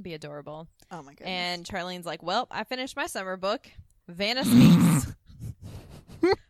Be 0.00 0.14
adorable. 0.14 0.68
Oh 0.90 1.02
my 1.02 1.12
goodness. 1.14 1.28
And 1.28 1.64
Charlene's 1.64 2.06
like, 2.06 2.22
Well, 2.22 2.46
I 2.50 2.64
finished 2.64 2.96
my 2.96 3.06
summer 3.06 3.36
book, 3.36 3.68
Vanna 4.08 4.44
Speaks 4.44 5.14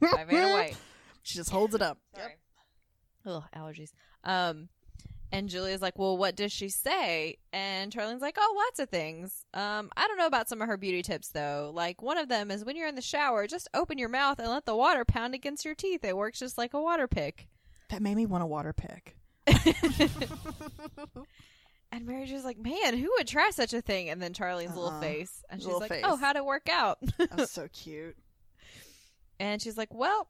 by 0.00 0.24
Vanna 0.24 0.52
White. 0.54 0.76
she 1.22 1.36
just 1.38 1.50
holds 1.50 1.74
it 1.74 1.82
up. 1.82 1.98
Sorry. 2.16 2.34
Ugh, 3.26 3.42
allergies. 3.56 3.92
Um, 4.24 4.68
and 5.32 5.48
Julia's 5.48 5.82
like, 5.82 5.98
"Well, 5.98 6.16
what 6.16 6.36
does 6.36 6.52
she 6.52 6.68
say?" 6.68 7.38
And 7.52 7.90
Charlene's 7.90 8.22
like, 8.22 8.36
"Oh, 8.38 8.54
lots 8.56 8.78
of 8.78 8.88
things. 8.88 9.44
Um, 9.52 9.90
I 9.96 10.06
don't 10.06 10.16
know 10.18 10.26
about 10.26 10.48
some 10.48 10.62
of 10.62 10.68
her 10.68 10.76
beauty 10.76 11.02
tips 11.02 11.28
though. 11.30 11.72
Like 11.74 12.02
one 12.02 12.18
of 12.18 12.28
them 12.28 12.50
is 12.52 12.64
when 12.64 12.76
you're 12.76 12.86
in 12.86 12.94
the 12.94 13.02
shower, 13.02 13.46
just 13.48 13.68
open 13.74 13.98
your 13.98 14.08
mouth 14.10 14.38
and 14.38 14.48
let 14.48 14.64
the 14.64 14.76
water 14.76 15.04
pound 15.04 15.34
against 15.34 15.64
your 15.64 15.74
teeth. 15.74 16.04
It 16.04 16.16
works 16.16 16.38
just 16.38 16.56
like 16.56 16.72
a 16.74 16.80
water 16.80 17.08
pick." 17.08 17.48
That 17.90 18.02
made 18.02 18.16
me 18.16 18.26
want 18.26 18.42
a 18.42 18.46
water 18.46 18.72
pick. 18.72 19.16
And 21.92 22.06
Mary 22.06 22.26
Jo's 22.26 22.44
like, 22.44 22.58
"Man, 22.58 22.98
who 22.98 23.08
would 23.18 23.28
try 23.28 23.50
such 23.50 23.72
a 23.72 23.80
thing?" 23.80 24.10
And 24.10 24.20
then 24.20 24.32
Charlene's 24.32 24.74
little 24.74 24.90
Uh-uh. 24.90 25.00
face, 25.00 25.44
and 25.48 25.60
she's 25.60 25.66
Little 25.66 25.78
like, 25.80 25.90
face. 25.92 26.02
"Oh, 26.04 26.16
how'd 26.16 26.34
it 26.34 26.44
work 26.44 26.68
out?" 26.68 26.98
That's 27.18 27.52
so 27.52 27.68
cute. 27.72 28.16
And 29.38 29.62
she's 29.62 29.78
like, 29.78 29.94
"Well, 29.94 30.26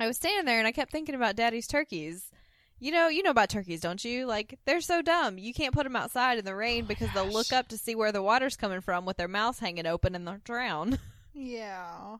I 0.00 0.08
was 0.08 0.16
standing 0.16 0.44
there 0.44 0.58
and 0.58 0.66
I 0.66 0.72
kept 0.72 0.90
thinking 0.90 1.14
about 1.14 1.36
Daddy's 1.36 1.68
turkeys. 1.68 2.32
You 2.80 2.90
know, 2.90 3.06
you 3.06 3.22
know 3.22 3.30
about 3.30 3.48
turkeys, 3.48 3.80
don't 3.80 4.04
you? 4.04 4.26
Like 4.26 4.58
they're 4.64 4.80
so 4.80 5.02
dumb. 5.02 5.38
You 5.38 5.54
can't 5.54 5.72
put 5.72 5.84
them 5.84 5.94
outside 5.94 6.36
in 6.36 6.44
the 6.44 6.56
rain 6.56 6.82
oh 6.82 6.88
because 6.88 7.10
they'll 7.14 7.30
look 7.30 7.52
up 7.52 7.68
to 7.68 7.78
see 7.78 7.94
where 7.94 8.10
the 8.10 8.20
water's 8.22 8.56
coming 8.56 8.80
from 8.80 9.04
with 9.06 9.18
their 9.18 9.28
mouths 9.28 9.60
hanging 9.60 9.86
open 9.86 10.16
and 10.16 10.26
they'll 10.26 10.38
drown." 10.44 10.98
Yeah, 11.38 12.16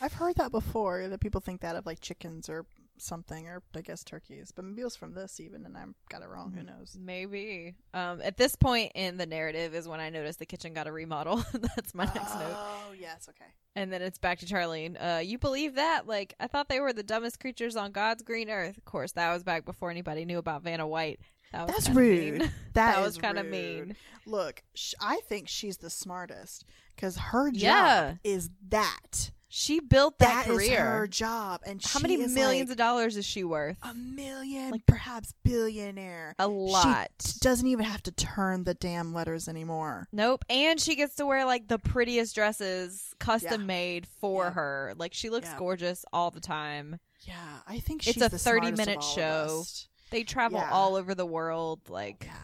I've 0.00 0.12
heard 0.12 0.36
that 0.36 0.52
before. 0.52 1.08
That 1.08 1.18
people 1.20 1.40
think 1.40 1.60
that 1.62 1.74
of 1.74 1.84
like 1.84 2.00
chickens 2.00 2.48
or 2.48 2.64
something, 2.98 3.46
or 3.48 3.62
I 3.74 3.80
guess 3.80 4.02
turkeys. 4.04 4.52
But 4.54 4.64
maybe 4.64 4.80
it 4.82 4.84
was 4.84 4.96
from 4.96 5.14
this 5.14 5.40
even, 5.40 5.64
and 5.66 5.76
I 5.76 5.84
got 6.10 6.22
it 6.22 6.28
wrong. 6.28 6.52
Who 6.56 6.62
knows? 6.62 6.96
Maybe. 7.00 7.74
Um, 7.94 8.20
at 8.22 8.36
this 8.36 8.56
point 8.56 8.92
in 8.94 9.16
the 9.16 9.26
narrative 9.26 9.74
is 9.74 9.86
when 9.88 10.00
I 10.00 10.10
noticed 10.10 10.38
the 10.38 10.46
kitchen 10.46 10.74
got 10.74 10.86
a 10.86 10.92
remodel. 10.92 11.44
That's 11.52 11.94
my 11.94 12.04
next 12.04 12.34
note. 12.34 12.54
Oh 12.56 12.92
yes, 12.98 13.28
okay. 13.28 13.50
And 13.74 13.92
then 13.92 14.00
it's 14.02 14.18
back 14.18 14.38
to 14.38 14.46
Charlene. 14.46 14.96
Uh, 14.98 15.18
you 15.20 15.38
believe 15.38 15.74
that? 15.74 16.06
Like, 16.06 16.34
I 16.40 16.46
thought 16.46 16.68
they 16.70 16.80
were 16.80 16.94
the 16.94 17.02
dumbest 17.02 17.38
creatures 17.40 17.76
on 17.76 17.92
God's 17.92 18.22
green 18.22 18.48
earth. 18.48 18.78
Of 18.78 18.84
course, 18.86 19.12
that 19.12 19.32
was 19.32 19.42
back 19.42 19.64
before 19.66 19.90
anybody 19.90 20.24
knew 20.24 20.38
about 20.38 20.62
Vanna 20.62 20.86
White. 20.86 21.20
That 21.52 21.66
was 21.66 21.76
That's 21.84 21.88
rude. 21.90 22.32
mean. 22.40 22.40
That, 22.72 22.96
That 22.96 23.02
was 23.02 23.18
kinda 23.18 23.44
mean. 23.44 23.94
Look, 24.26 24.62
sh- 24.74 24.94
I 25.00 25.20
think 25.28 25.48
she's 25.48 25.76
the 25.78 25.90
smartest 25.90 26.64
because 26.94 27.16
her 27.18 27.50
job 27.50 27.54
Yeah. 27.60 28.14
is 28.24 28.50
that. 28.68 29.30
She 29.48 29.78
built 29.80 30.18
that, 30.18 30.46
That 30.46 30.50
is 30.52 30.56
career. 30.58 30.84
her 30.84 31.06
job, 31.06 31.60
and 31.64 31.80
How 31.82 32.00
many 32.00 32.14
is 32.20 32.34
millions 32.34 32.68
like 32.68 32.74
of 32.74 32.78
dollars 32.78 33.16
is 33.16 33.24
she 33.24 33.44
worth? 33.44 33.76
a 33.82 33.94
million, 33.94 34.70
Like- 34.72 34.86
perhaps 34.86 35.34
billionaire. 35.44 36.34
A 36.38 36.48
lot. 36.48 37.10
She 37.24 37.38
doesn't 37.38 37.66
even 37.66 37.84
have 37.84 38.02
to 38.04 38.10
turn 38.12 38.64
the 38.64 38.74
damn 38.74 39.14
letters 39.14 39.48
anymore. 39.48 40.08
Nope. 40.12 40.44
And 40.50 40.80
she 40.80 40.96
gets 40.96 41.14
to 41.16 41.26
wear 41.26 41.44
like 41.44 41.68
the 41.68 41.78
prettiest 41.78 42.34
dresses, 42.34 43.14
custom 43.20 43.60
Yeah. 43.62 43.66
made 43.66 44.06
for 44.08 44.44
Yeah. 44.46 44.50
her. 44.52 44.94
Like 44.96 45.14
she 45.14 45.30
looks 45.30 45.48
Yeah. 45.48 45.58
gorgeous 45.58 46.04
all 46.12 46.30
the 46.32 46.40
time. 46.40 46.98
Yeah, 47.20 47.60
I 47.66 47.78
think 47.78 48.06
It's 48.06 48.20
a 48.20 48.28
thirty-minute 48.28 49.02
show. 49.02 49.64
They 50.10 50.22
travel 50.24 50.58
Yeah. 50.58 50.70
all 50.70 50.96
over 50.96 51.14
the 51.14 51.26
world. 51.26 51.88
Like 51.88 52.24
Yeah. 52.24 52.36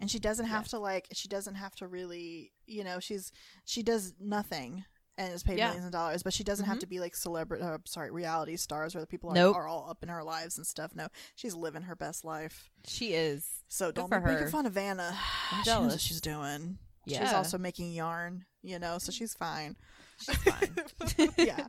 And 0.00 0.10
she 0.10 0.18
doesn't 0.18 0.46
have 0.46 0.68
to 0.68 0.78
like 0.78 1.08
she 1.12 1.28
doesn't 1.28 1.56
have 1.56 1.74
to 1.76 1.86
really 1.86 2.52
you 2.66 2.82
know, 2.84 2.98
she's 2.98 3.30
she 3.64 3.82
does 3.82 4.14
nothing 4.20 4.84
and 5.18 5.32
is 5.34 5.42
paid 5.42 5.58
Yeah. 5.58 5.66
millions 5.66 5.84
of 5.86 5.92
dollars, 5.92 6.22
but 6.22 6.32
she 6.32 6.42
doesn't 6.44 6.64
have 6.64 6.78
Mhm. 6.78 6.80
to 6.80 6.86
be 6.86 7.00
like 7.00 7.14
celebrity 7.14 7.62
uh, 7.62 7.76
sorry, 7.84 8.10
reality 8.10 8.56
stars 8.56 8.94
where 8.94 9.02
the 9.02 9.06
people 9.06 9.30
are, 9.30 9.34
Nope. 9.34 9.56
are 9.56 9.66
all 9.68 9.90
up 9.90 10.02
in 10.02 10.08
her 10.08 10.22
lives 10.24 10.56
and 10.56 10.66
stuff. 10.66 10.94
No, 10.94 11.08
she's 11.34 11.54
living 11.54 11.82
her 11.82 11.96
best 11.96 12.24
life. 12.24 12.70
she 12.86 13.12
is. 13.14 13.64
So 13.68 13.90
don't 13.92 14.08
for 14.08 14.20
be 14.20 14.26
making 14.26 14.48
fun 14.48 14.64
of 14.64 14.72
Vanna. 14.72 15.10
I'm 15.12 15.18
She 15.50 15.56
knows 15.56 15.64
jealous. 15.66 15.92
what 15.94 16.00
she's 16.00 16.20
doing. 16.22 16.78
She's 17.06 17.32
also 17.32 17.58
making 17.58 17.92
yarn, 17.92 18.44
you 18.62 18.78
know, 18.78 18.98
so 18.98 19.10
she's 19.12 19.34
fine. 19.34 19.76
She's 20.20 20.36
fine. 20.36 20.76
yeah. 21.38 21.66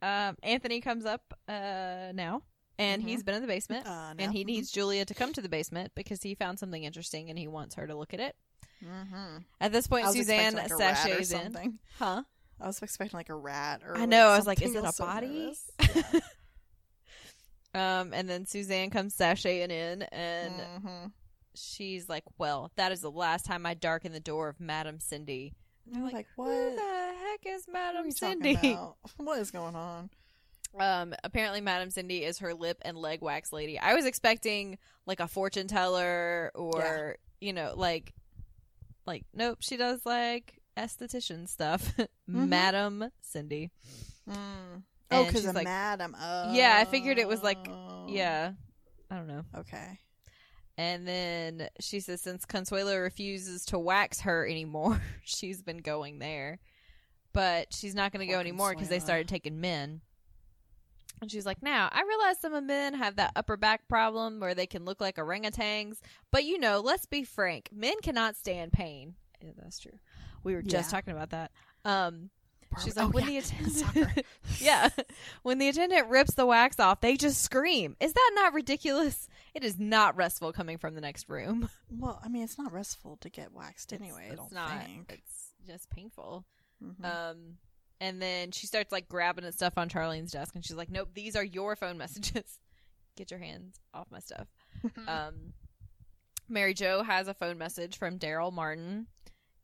um, 0.00 0.36
Anthony 0.42 0.80
comes 0.80 1.04
up 1.04 1.34
uh, 1.48 2.12
now, 2.14 2.42
and 2.78 3.02
Mhm. 3.02 3.06
he's 3.08 3.22
been 3.22 3.34
in 3.34 3.42
the 3.42 3.48
basement, 3.48 3.86
Uh, 3.86 4.14
and 4.18 4.32
he 4.32 4.44
needs 4.44 4.70
Julia 4.70 5.04
to 5.04 5.14
come 5.14 5.32
to 5.32 5.40
the 5.40 5.48
basement 5.48 5.92
because 5.94 6.22
he 6.22 6.34
found 6.34 6.58
something 6.58 6.82
interesting 6.84 7.30
and 7.30 7.38
he 7.38 7.46
wants 7.48 7.74
her 7.76 7.86
to 7.86 7.94
look 7.94 8.14
at 8.14 8.20
it. 8.20 8.36
Mm-hmm. 8.84 9.38
At 9.60 9.72
this 9.72 9.86
point, 9.86 10.08
Suzanne 10.08 10.54
like, 10.54 10.68
sachets 10.68 11.30
in. 11.32 11.38
something. 11.52 11.78
Huh? 11.98 12.22
I 12.60 12.66
was 12.66 12.80
expecting 12.82 13.16
like 13.18 13.28
a 13.28 13.34
rat 13.34 13.82
or 13.86 13.96
I 13.96 14.06
know, 14.06 14.28
I 14.28 14.36
was 14.36 14.46
like, 14.46 14.62
is 14.62 14.74
it 14.74 14.84
a 14.84 14.92
so 14.92 15.04
body? 15.04 15.54
nervous. 15.80 16.20
Um, 17.74 18.12
and 18.12 18.28
then 18.28 18.44
Suzanne 18.44 18.90
comes 18.90 19.16
sashaying 19.16 19.70
in, 19.70 20.02
and 20.02 20.54
Mhm. 20.84 21.12
she's 21.54 22.06
like, 22.06 22.24
"Well, 22.36 22.70
that 22.76 22.92
is 22.92 23.00
the 23.00 23.10
last 23.10 23.46
time 23.46 23.64
I 23.64 23.72
darken 23.72 24.12
the 24.12 24.20
door 24.20 24.50
of 24.50 24.60
Madam 24.60 25.00
Cindy." 25.00 25.54
And 25.86 25.96
I'm 25.96 26.12
like, 26.12 26.26
Who 26.36 26.42
what? 26.42 26.76
the 26.76 27.14
heck 27.18 27.46
is 27.46 27.66
Madam 27.68 28.10
Cindy? 28.10 28.78
What 29.16 29.38
is 29.38 29.50
going 29.50 29.74
on? 29.74 30.10
Um, 30.78 31.14
apparently, 31.24 31.62
Madam 31.62 31.88
Cindy 31.90 32.24
is 32.24 32.38
her 32.40 32.52
lip 32.52 32.76
and 32.82 32.96
leg 32.96 33.22
wax 33.22 33.52
lady. 33.54 33.78
I 33.78 33.94
was 33.94 34.04
expecting 34.04 34.76
like 35.06 35.20
a 35.20 35.26
fortune 35.28 35.66
teller 35.66 36.52
or 36.54 37.16
you 37.40 37.54
know, 37.54 37.72
like, 37.74 38.12
like 39.06 39.24
nope, 39.34 39.58
she 39.60 39.76
does 39.76 40.04
like 40.06 40.60
esthetician 40.76 41.48
stuff. 41.48 41.92
Madam 42.26 43.10
Cindy. 43.20 43.70
Mm. 44.28 44.82
Oh, 45.10 45.24
because 45.26 45.44
of 45.46 45.54
like- 45.54 45.64
Madam. 45.64 46.16
Oh. 46.18 46.52
Yeah, 46.54 46.76
I 46.78 46.84
figured 46.86 47.18
it 47.18 47.28
was 47.28 47.42
like- 47.42 47.68
Yeah, 48.08 48.52
I 49.10 49.16
don't 49.16 49.26
know. 49.26 49.42
Okay. 49.58 49.98
And 50.78 51.06
then 51.06 51.68
she 51.80 52.00
says 52.00 52.22
since 52.22 52.46
Consuelo 52.46 52.96
refuses 52.98 53.66
to 53.66 53.78
wax 53.78 54.20
her 54.20 54.46
anymore, 54.48 55.02
she's 55.24 55.60
been 55.62 55.78
going 55.78 56.18
there. 56.18 56.58
But 57.34 57.72
she's 57.72 57.94
not 57.94 58.12
going 58.12 58.26
to 58.26 58.32
go 58.32 58.40
anymore 58.40 58.72
because 58.72 58.88
they 58.88 58.98
started 58.98 59.28
taking 59.28 59.60
men. 59.60 60.00
And 61.22 61.30
she's 61.30 61.46
like, 61.46 61.62
now, 61.62 61.88
I 61.92 62.02
realize 62.02 62.40
some 62.40 62.52
of 62.52 62.64
men 62.64 62.94
have 62.94 63.16
that 63.16 63.32
upper 63.36 63.56
back 63.56 63.88
problem 63.88 64.40
where 64.40 64.54
they 64.54 64.66
can 64.66 64.84
look 64.84 65.00
like 65.00 65.16
orangutans. 65.16 65.98
But, 66.32 66.44
you 66.44 66.58
know, 66.58 66.80
let's 66.80 67.06
be 67.06 67.22
frank. 67.24 67.70
Men 67.72 67.94
cannot 68.02 68.36
stand 68.36 68.72
pain. 68.72 69.14
Yeah, 69.40 69.52
that's 69.56 69.78
true. 69.78 69.98
We 70.44 70.54
were 70.54 70.62
just 70.62 70.88
Yeah. 70.92 70.98
talking 70.98 71.12
about 71.14 71.30
that. 71.30 71.52
Um, 71.84 72.30
She's 72.82 72.96
Oh, 72.96 73.04
like, 73.04 73.12
when 73.14 73.24
yeah, 73.30 73.40
the 73.40 73.46
attendant, 73.94 74.26
yeah, 74.58 74.88
when 75.42 75.58
the 75.58 75.68
attendant 75.68 76.08
rips 76.08 76.32
the 76.34 76.46
wax 76.46 76.80
off, 76.80 77.02
they 77.02 77.18
just 77.18 77.42
scream. 77.42 77.96
Is 78.00 78.14
that 78.14 78.30
not 78.34 78.54
ridiculous? 78.54 79.28
It 79.54 79.62
is 79.62 79.78
not 79.78 80.16
restful 80.16 80.54
coming 80.54 80.78
from 80.78 80.94
the 80.94 81.02
next 81.02 81.28
room. 81.28 81.68
Well, 81.90 82.18
I 82.24 82.28
mean, 82.28 82.42
it's 82.42 82.56
not 82.56 82.72
restful 82.72 83.18
to 83.20 83.28
get 83.28 83.52
waxed 83.52 83.92
anyway. 83.92 84.28
It's 84.30 84.36
don't 84.36 84.52
not. 84.52 84.84
think. 84.86 85.12
It's 85.22 85.52
just 85.66 85.90
painful. 85.90 86.46
Mhm. 86.82 87.04
Um, 87.04 87.58
and 88.02 88.20
then 88.20 88.50
she 88.50 88.66
starts 88.66 88.90
like 88.92 89.08
grabbing 89.08 89.44
at 89.46 89.54
stuff 89.54 89.74
on 89.78 89.88
Charlene's 89.88 90.32
desk, 90.32 90.54
and 90.54 90.62
she's 90.64 90.76
like, 90.76 90.90
"Nope, 90.90 91.10
these 91.14 91.36
are 91.36 91.44
your 91.44 91.76
phone 91.76 91.96
messages. 91.96 92.58
Get 93.16 93.30
your 93.30 93.40
hands 93.40 93.78
off 93.94 94.10
my 94.10 94.18
stuff." 94.18 94.48
um, 95.08 95.52
Mary 96.48 96.74
Jo 96.74 97.02
has 97.02 97.28
a 97.28 97.34
phone 97.34 97.56
message 97.58 97.96
from 97.98 98.18
Daryl 98.18 98.52
Martin, 98.52 99.06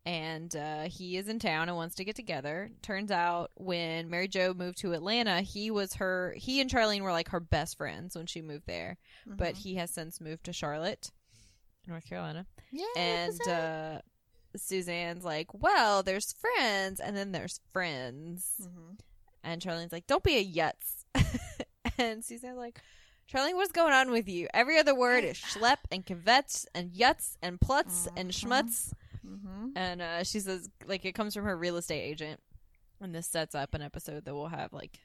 and 0.07 0.55
uh, 0.55 0.83
he 0.85 1.17
is 1.17 1.29
in 1.29 1.39
town 1.39 1.69
and 1.69 1.77
wants 1.77 1.97
to 1.97 2.05
get 2.05 2.17
together. 2.17 2.71
Turns 2.83 3.11
out 3.11 3.51
when 3.57 4.09
Mary 4.09 4.29
Jo 4.29 4.55
moved 4.55 4.79
to 4.79 4.93
Atlanta, 4.93 5.41
he 5.43 5.71
was 5.71 5.95
her. 5.95 6.35
He 6.37 6.61
and 6.61 6.71
Charlene 6.71 7.03
were 7.03 7.13
like 7.13 7.29
her 7.31 7.41
best 7.41 7.77
friends 7.77 8.17
when 8.17 8.27
she 8.27 8.41
moved 8.41 8.67
there, 8.67 8.97
but 9.27 9.55
Mhm. 9.55 9.59
he 9.59 9.75
has 9.75 9.91
since 9.91 10.21
moved 10.21 10.45
to 10.45 10.53
Charlotte, 10.53 11.11
North 11.87 12.07
Carolina 12.09 12.47
yeah, 12.71 12.85
and 12.97 13.49
uh 13.49 14.01
Suzanne's 14.57 15.25
like, 15.25 15.53
"Well, 15.55 16.03
there's 16.03 16.33
friends, 16.33 17.01
and 17.01 17.17
then 17.17 17.33
there's 17.33 17.61
friends." 17.73 18.53
hmm 18.63 18.95
And 19.45 19.61
Charlene's 19.63 19.93
like, 19.93 20.07
"Don't 20.07 20.25
be 20.25 20.37
a 20.37 20.45
yutz." 20.45 21.05
and 21.99 22.23
Suzanne's 22.25 22.57
like, 22.59 22.81
"Charlene, 23.33 23.55
what's 23.55 23.73
going 23.73 23.93
on 23.93 24.11
with 24.11 24.29
you? 24.29 24.49
Every 24.55 24.79
other 24.79 24.95
word 24.95 25.25
is 25.25 25.37
schlep 25.55 25.79
and 25.91 26.05
kvetch 26.05 26.67
and 26.75 26.93
yutz 26.93 27.37
and 27.43 27.61
plotz 27.61 28.09
and 28.17 28.31
Mhm. 28.31 28.45
schmutz." 28.47 28.93
hmm 29.23 29.71
And 29.77 30.01
uh, 30.03 30.25
she 30.25 30.41
says, 30.41 30.69
like, 30.87 31.05
it 31.05 31.13
comes 31.13 31.35
from 31.35 31.45
her 31.45 31.57
real 31.57 31.77
estate 31.77 32.01
agent, 32.03 32.41
and 33.01 33.15
this 33.15 33.27
sets 33.27 33.55
up 33.55 33.75
an 33.75 33.83
episode 33.83 34.25
that 34.25 34.35
we'll 34.35 34.49
have 34.49 34.73
like 34.73 34.99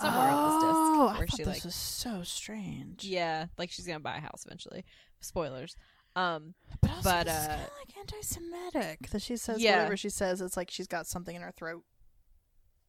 somewhere 0.00 0.30
on 0.30 0.44
this 0.44 0.54
oh, 0.54 0.60
disc 0.60 1.14
I 1.14 1.18
where 1.18 1.26
thought 1.26 1.36
she 1.36 1.44
this 1.44 1.54
like, 1.56 1.64
was 1.64 1.74
so 1.74 2.22
strange. 2.22 3.04
yeah, 3.04 3.46
like 3.58 3.70
she's 3.70 3.86
gonna 3.86 4.00
buy 4.00 4.16
a 4.16 4.20
house 4.20 4.44
eventually. 4.46 4.84
Spoilers. 5.20 5.76
Um, 6.18 6.54
but 6.80 6.90
also 6.90 7.10
but, 7.10 7.28
uh, 7.28 7.56
like 7.78 7.96
anti-Semitic 7.98 9.10
that 9.10 9.22
she 9.22 9.36
says 9.36 9.60
Yeah. 9.60 9.76
whatever 9.76 9.96
she 9.96 10.08
says. 10.08 10.40
It's 10.40 10.56
like 10.56 10.70
she's 10.70 10.86
got 10.86 11.06
something 11.06 11.34
in 11.36 11.42
her 11.42 11.52
throat. 11.52 11.84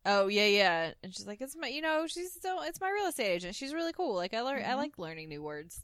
Oh 0.06 0.28
yeah, 0.28 0.46
yeah. 0.46 0.92
And 1.04 1.14
she's 1.14 1.28
like, 1.28 1.42
it's 1.42 1.56
my, 1.56 1.68
you 1.68 1.82
know, 1.82 2.06
she's 2.08 2.32
still, 2.34 2.62
it's 2.62 2.80
my 2.82 2.90
real 2.90 3.08
estate 3.08 3.28
agent. 3.32 3.56
She's 3.56 3.74
really 3.74 3.94
cool. 3.94 4.16
Like 4.16 4.34
I 4.34 4.42
learn, 4.42 4.64
I 4.64 4.70
Mhm. 4.72 4.78
like 4.78 4.98
learning 4.98 5.30
new 5.30 5.44
words. 5.44 5.82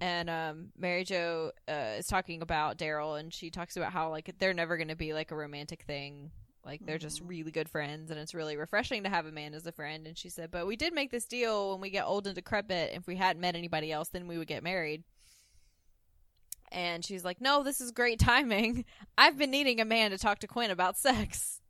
And 0.00 0.30
um, 0.30 0.68
Mary 0.76 1.02
Jo 1.04 1.50
uh, 1.68 1.96
is 1.98 2.06
talking 2.06 2.40
about 2.42 2.78
Daryl, 2.78 3.18
and 3.18 3.34
she 3.34 3.50
talks 3.50 3.76
about 3.76 3.92
how 3.92 4.10
like 4.10 4.32
they're 4.38 4.54
never 4.54 4.76
going 4.76 4.88
to 4.88 4.94
be 4.96 5.12
like 5.12 5.32
a 5.32 5.36
romantic 5.36 5.82
thing. 5.82 6.30
Like 6.64 6.84
they're 6.84 6.98
just 6.98 7.24
Mhm. 7.24 7.28
really 7.30 7.50
good 7.50 7.68
friends, 7.68 8.10
and 8.10 8.20
it's 8.20 8.34
really 8.34 8.56
refreshing 8.56 9.02
to 9.04 9.08
have 9.08 9.26
a 9.26 9.32
man 9.32 9.54
as 9.54 9.66
a 9.66 9.72
friend. 9.72 10.06
And 10.06 10.16
she 10.16 10.28
said, 10.28 10.50
but 10.52 10.66
we 10.68 10.76
did 10.76 10.92
make 10.92 11.10
this 11.10 11.24
deal 11.24 11.72
when 11.72 11.80
we 11.80 11.90
get 11.90 12.04
old 12.04 12.26
and 12.26 12.36
decrepit. 12.36 12.92
If 12.94 13.06
we 13.08 13.16
hadn't 13.16 13.40
met 13.40 13.56
anybody 13.56 13.90
else, 13.90 14.08
then 14.10 14.28
we 14.28 14.38
would 14.38 14.46
get 14.48 14.62
married. 14.62 15.02
And 16.72 17.04
she's 17.04 17.24
like, 17.24 17.40
no, 17.40 17.62
this 17.62 17.80
is 17.80 17.90
great 17.92 18.18
timing. 18.18 18.84
I've 19.18 19.38
been 19.38 19.50
needing 19.50 19.80
a 19.80 19.84
man 19.84 20.10
to 20.10 20.18
talk 20.18 20.40
to 20.40 20.46
Quinn 20.46 20.70
about 20.70 20.96
sex. 20.96 21.60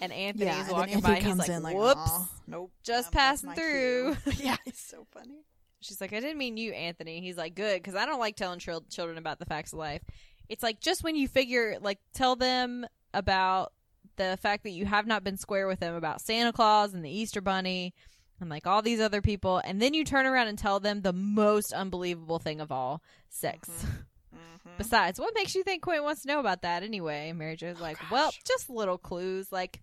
And 0.00 0.12
Anthony's 0.12 0.46
yeah, 0.46 0.62
and 0.62 0.72
walking 0.72 0.94
Anthony 0.94 1.14
by 1.14 1.18
and 1.18 1.26
he's 1.26 1.38
like, 1.38 1.48
in 1.48 1.62
like, 1.62 1.76
whoops. 1.76 2.10
"Aw, 2.10 2.28
nope, 2.48 2.72
just 2.82 3.08
um, 3.08 3.10
that's 3.14 3.42
passing 3.42 3.52
through." 3.52 4.16
yeah, 4.44 4.56
he's 4.64 4.78
so 4.78 5.06
funny. 5.12 5.44
She's 5.80 6.00
like, 6.00 6.12
I 6.12 6.18
didn't 6.18 6.38
mean 6.38 6.56
you, 6.56 6.72
Anthony. 6.72 7.20
He's 7.20 7.36
like, 7.36 7.54
good, 7.54 7.76
because 7.76 7.94
I 7.94 8.04
don't 8.04 8.18
like 8.18 8.36
telling 8.36 8.58
chil- 8.58 8.84
children 8.90 9.18
about 9.18 9.38
the 9.38 9.46
facts 9.46 9.72
of 9.72 9.78
life. 9.78 10.02
It's 10.48 10.62
like 10.62 10.80
just 10.80 11.04
when 11.04 11.14
you 11.14 11.28
figure, 11.28 11.78
like, 11.80 11.98
tell 12.14 12.36
them 12.36 12.86
about 13.14 13.72
the 14.16 14.38
fact 14.42 14.64
that 14.64 14.70
you 14.70 14.86
have 14.86 15.06
not 15.06 15.24
been 15.24 15.36
square 15.36 15.66
with 15.66 15.80
them 15.80 15.94
about 15.94 16.20
Santa 16.20 16.52
Claus 16.52 16.94
and 16.94 17.04
the 17.04 17.10
Easter 17.10 17.40
Bunny 17.40 17.94
and 18.40 18.50
like 18.50 18.66
all 18.66 18.82
these 18.82 19.00
other 19.00 19.22
people, 19.22 19.62
and 19.64 19.80
then 19.80 19.94
you 19.94 20.04
turn 20.04 20.26
around 20.26 20.48
and 20.48 20.58
tell 20.58 20.80
them 20.80 21.00
the 21.00 21.12
most 21.12 21.72
unbelievable 21.72 22.38
thing 22.38 22.60
of 22.60 22.70
all 22.70 23.00
sex. 23.30 23.68
Mm-hmm. 23.68 23.90
Mhm. 24.66 24.78
Besides, 24.78 25.18
what 25.20 25.34
makes 25.34 25.54
you 25.54 25.62
think 25.64 25.82
Quinn 25.82 26.02
wants 26.02 26.22
to 26.22 26.28
know 26.28 26.40
about 26.40 26.62
that 26.62 26.82
anyway? 26.82 27.32
Mary 27.32 27.56
Jo's 27.56 27.80
like, 27.80 27.98
well, 28.10 28.32
just 28.46 28.70
little 28.70 28.98
clues. 28.98 29.50
Like, 29.50 29.80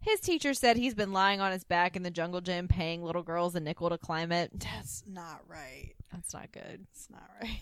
his 0.00 0.18
teacher 0.20 0.54
said 0.54 0.76
he's 0.76 0.94
been 0.94 1.12
lying 1.12 1.40
on 1.40 1.52
his 1.52 1.62
back 1.64 1.94
in 1.94 2.02
the 2.02 2.10
jungle 2.10 2.40
gym 2.40 2.68
paying 2.68 3.02
little 3.04 3.22
girls 3.22 3.54
a 3.54 3.60
nickel 3.60 3.90
to 3.90 3.98
climb 3.98 4.32
it. 4.32 4.50
That's 4.58 5.04
not 5.06 5.42
right. 5.46 5.92
That's 6.12 6.32
not 6.34 6.50
good. 6.52 6.86
It's 6.92 7.08
not 7.10 7.28
right. 7.40 7.60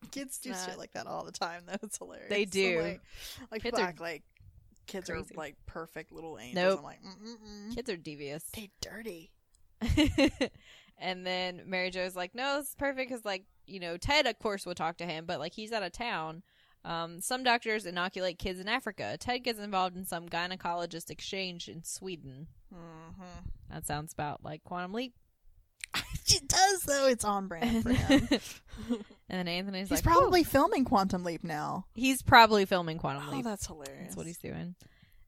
kids 0.10 0.38
do 0.38 0.50
not- 0.50 0.58
shit 0.68 0.76
like 0.78 0.92
that 0.92 1.06
all 1.06 1.24
the 1.24 1.32
time, 1.32 1.62
though. 1.66 1.76
It's 1.82 1.96
hilarious. 1.98 2.28
They 2.28 2.44
So, 2.46 2.50
do. 2.50 2.80
like, 2.82 3.00
like 3.50 3.62
Kids 3.62 3.76
people 3.78 3.80
are 3.80 3.94
like 4.00 4.22
kids 4.86 5.08
crazy. 5.08 5.34
are 5.34 5.36
like 5.38 5.56
perfect 5.66 6.12
little 6.12 6.38
angels. 6.38 6.54
Nope. 6.56 6.78
I'm 6.80 6.84
like, 6.84 7.00
mm-mm-mm. 7.02 7.74
Kids 7.74 7.88
are 7.90 7.96
devious. 7.96 8.42
they 8.54 8.70
dirty. 8.80 9.30
and 10.98 11.24
then 11.26 11.62
Mary 11.66 11.90
Jo's 11.90 12.16
like, 12.16 12.34
no, 12.34 12.58
this 12.58 12.70
is 12.70 12.74
perfect 12.74 13.08
because, 13.08 13.24
like, 13.24 13.44
you 13.68 13.80
know, 13.80 13.96
Ted, 13.96 14.26
of 14.26 14.38
course, 14.38 14.66
will 14.66 14.74
talk 14.74 14.96
to 14.98 15.06
him, 15.06 15.24
but, 15.26 15.38
like, 15.38 15.52
he's 15.54 15.72
out 15.72 15.82
of 15.82 15.92
town. 15.92 16.42
Um, 16.84 17.20
some 17.20 17.42
doctors 17.42 17.86
inoculate 17.86 18.38
kids 18.38 18.60
in 18.60 18.68
Africa. 18.68 19.16
Ted 19.18 19.44
gets 19.44 19.58
involved 19.58 19.96
in 19.96 20.04
some 20.04 20.28
gynecologist 20.28 21.10
exchange 21.10 21.68
in 21.68 21.82
Sweden. 21.82 22.46
Mm-hmm. 22.74 23.48
That 23.70 23.86
sounds 23.86 24.12
about 24.12 24.44
like 24.44 24.64
Quantum 24.64 24.92
Leap. 24.92 25.14
it 26.28 26.48
does 26.48 26.82
though. 26.82 27.06
It's 27.08 27.24
on 27.24 27.48
brand 27.48 27.82
for 27.82 27.92
him. 27.92 28.28
and 29.28 29.38
then 29.38 29.48
Anthony's 29.48 29.88
he's 29.88 29.98
like, 29.98 30.04
probably 30.04 30.40
"Oh." 30.40 30.44
filming 30.44 30.84
Quantum 30.84 31.24
Leap 31.24 31.44
now. 31.44 31.86
he's 31.94 32.22
probably 32.22 32.64
filming 32.64 32.98
Quantum 32.98 33.28
Leap. 33.30 33.44
Oh, 33.44 33.48
that's 33.48 33.66
hilarious. 33.66 33.98
That's 34.04 34.16
what 34.16 34.26
he's 34.26 34.38
doing. 34.38 34.74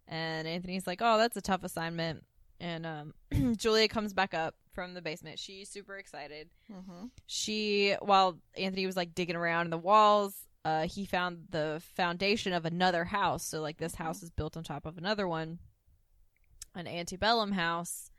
And 0.06 0.46
Anthony's 0.48 0.86
like, 0.86 1.00
"Oh, 1.02 1.18
that's 1.18 1.36
a 1.36 1.42
tough 1.42 1.64
assignment." 1.64 2.24
And 2.58 2.86
um, 2.86 3.14
Julia 3.56 3.88
comes 3.88 4.12
back 4.12 4.34
up 4.34 4.54
from 4.80 4.94
the 4.94 5.02
basement. 5.02 5.38
She's 5.38 5.68
super 5.68 5.98
excited. 5.98 6.48
Mm-hmm. 6.72 7.08
She, 7.26 7.94
while 8.00 8.38
Anthony 8.56 8.86
was 8.86 8.96
like 8.96 9.14
digging 9.14 9.36
around 9.36 9.66
in 9.66 9.70
the 9.70 9.76
walls, 9.76 10.34
uh, 10.64 10.86
he 10.86 11.04
found 11.04 11.48
the 11.50 11.82
foundation 11.94 12.54
of 12.54 12.64
another 12.64 13.04
house. 13.04 13.44
So 13.44 13.60
like 13.60 13.76
this 13.76 13.94
house 13.94 14.22
is 14.22 14.30
built 14.30 14.56
on 14.56 14.64
top 14.64 14.86
of 14.86 14.96
another 14.96 15.28
one, 15.28 15.58
an 16.74 16.86
antebellum 16.86 17.52
house. 17.52 18.10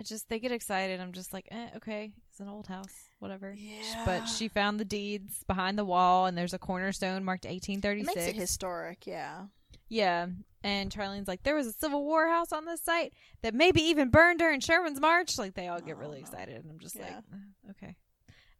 I 0.00 0.02
just 0.02 0.30
they 0.30 0.38
get 0.38 0.50
excited. 0.50 0.98
I'm 0.98 1.12
just 1.12 1.34
like, 1.34 1.46
eh, 1.50 1.68
okay, 1.76 2.12
it's 2.30 2.40
an 2.40 2.48
old 2.48 2.68
house, 2.68 2.94
whatever. 3.18 3.54
Yeah. 3.54 4.02
But 4.06 4.24
she 4.24 4.48
found 4.48 4.80
the 4.80 4.84
deeds 4.86 5.44
behind 5.46 5.78
the 5.78 5.84
wall, 5.84 6.24
and 6.24 6.38
there's 6.38 6.54
a 6.54 6.58
cornerstone 6.58 7.22
marked 7.22 7.44
it 7.44 7.48
1836. 7.48 8.16
makes 8.16 8.28
it 8.28 8.40
historic. 8.40 9.06
Yeah. 9.06 9.44
Yeah. 9.88 10.26
And 10.62 10.90
Charlene's 10.90 11.28
like, 11.28 11.42
there 11.44 11.54
was 11.54 11.66
a 11.68 11.72
Civil 11.72 12.04
War 12.04 12.26
house 12.28 12.50
on 12.52 12.64
this 12.64 12.82
site 12.82 13.12
that 13.42 13.54
maybe 13.54 13.80
even 13.82 14.10
burned 14.10 14.38
during 14.40 14.58
Sherman's 14.60 15.00
March. 15.00 15.38
Like 15.38 15.54
they 15.54 15.68
all 15.68 15.80
get 15.80 15.96
Oh, 15.96 16.00
really 16.00 16.18
no. 16.18 16.22
excited, 16.22 16.56
and 16.56 16.70
I'm 16.70 16.78
just 16.80 16.96
like, 16.98 17.08
Yeah. 17.10 17.20
"Uh, 17.32 17.70
okay. 17.70 17.96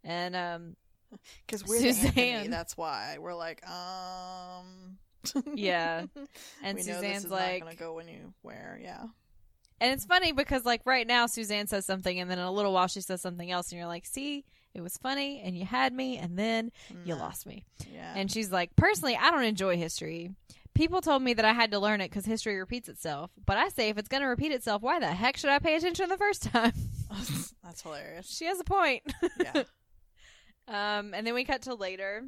And 0.04 0.36
um, 0.36 0.76
Because 1.46 1.64
we're 1.64 1.80
the 1.80 1.88
Anthony, 1.88 2.08
Suzanne. 2.10 2.50
that's 2.50 2.76
why 2.76 3.16
we're 3.18 3.34
like, 3.34 3.66
um. 3.68 4.98
Yeah. 5.54 6.06
And 6.62 6.78
Suzanne's 6.78 7.26
like- 7.28 7.60
not 7.64 7.76
gonna 7.76 7.76
go 7.76 7.98
anywhere. 7.98 8.78
Yeah. 8.80 9.04
and 9.80 9.92
it's 9.92 10.04
funny 10.04 10.30
because 10.32 10.64
like 10.64 10.82
right 10.84 11.06
now 11.06 11.26
Suzanne 11.26 11.66
says 11.66 11.84
something, 11.86 12.20
and 12.20 12.30
then 12.30 12.38
in 12.38 12.44
a 12.44 12.52
little 12.52 12.72
while 12.72 12.86
she 12.86 13.00
says 13.00 13.20
something 13.20 13.50
else, 13.50 13.70
and 13.72 13.78
you're 13.78 13.88
like, 13.88 14.06
see, 14.06 14.44
it 14.74 14.80
was 14.80 14.96
funny, 14.98 15.40
and 15.44 15.56
you 15.58 15.64
had 15.64 15.92
me, 15.92 16.18
and 16.18 16.38
then 16.38 16.70
you 17.04 17.14
Nah. 17.16 17.20
lost 17.24 17.46
me. 17.46 17.64
Yeah. 17.92 18.12
And 18.14 18.30
she's 18.30 18.52
like, 18.52 18.76
personally, 18.76 19.16
I 19.16 19.30
don't 19.32 19.42
enjoy 19.44 19.76
history. 19.76 20.30
People 20.76 21.00
told 21.00 21.22
me 21.22 21.34
that 21.34 21.44
I 21.44 21.52
had 21.52 21.70
to 21.70 21.78
learn 21.78 22.00
it 22.00 22.10
because 22.10 22.26
history 22.26 22.58
repeats 22.58 22.88
itself. 22.88 23.30
But 23.44 23.56
I 23.56 23.68
say, 23.70 23.88
if 23.88 23.98
it's 23.98 24.08
going 24.08 24.22
to 24.22 24.28
repeat 24.28 24.52
itself, 24.52 24.82
why 24.82 25.00
the 25.00 25.06
heck 25.06 25.36
should 25.36 25.50
I 25.50 25.58
pay 25.58 25.74
attention 25.76 26.08
the 26.08 26.18
first 26.18 26.42
time? 26.44 26.72
that's 27.64 27.82
hilarious. 27.82 28.28
she 28.28 28.44
has 28.44 28.60
a 28.60 28.64
point. 28.64 29.02
Yeah. 29.40 29.62
Um, 30.68 31.14
and 31.14 31.24
then 31.24 31.34
we 31.34 31.44
cut 31.44 31.62
to 31.62 31.74
later. 31.76 32.24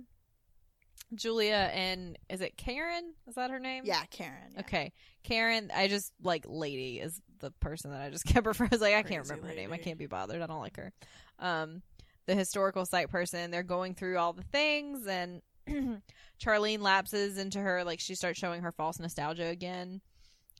Julia 1.12 1.70
and 1.74 2.16
is 2.28 2.40
it 2.40 2.56
Karen? 2.56 3.14
Is 3.26 3.34
that 3.34 3.50
her 3.50 3.58
name? 3.58 3.82
Yeah, 3.84 4.02
Karen. 4.10 4.52
yeah. 4.54 4.60
Okay, 4.60 4.92
Karen. 5.24 5.72
I 5.74 5.88
just 5.88 6.12
like 6.22 6.44
lady 6.46 7.00
is 7.00 7.20
the 7.40 7.50
person 7.60 7.90
that 7.90 8.00
I 8.00 8.10
just 8.10 8.26
kept 8.26 8.46
referring. 8.46 8.70
I 8.70 8.74
was 8.76 8.80
like, 8.80 8.94
I 8.94 9.02
can't 9.02 9.24
Crazy 9.26 9.30
remember 9.30 9.48
her 9.48 9.54
name. 9.54 9.72
I 9.72 9.78
can't 9.78 9.98
be 9.98 10.06
bothered. 10.06 10.40
I 10.40 10.46
don't 10.46 10.60
like 10.60 10.76
her. 10.76 10.92
Um, 11.40 11.82
the 12.26 12.34
historical 12.34 12.84
site 12.84 13.10
person. 13.10 13.50
They're 13.50 13.62
going 13.62 13.94
through 13.94 14.18
all 14.18 14.34
the 14.34 14.44
things, 14.44 15.06
and 15.06 15.40
Charlene 16.44 16.80
lapses 16.80 17.38
into 17.38 17.58
her 17.60 17.84
like 17.84 18.00
she 18.00 18.14
starts 18.14 18.38
showing 18.38 18.62
her 18.62 18.72
false 18.72 18.98
nostalgia 18.98 19.46
again. 19.46 20.00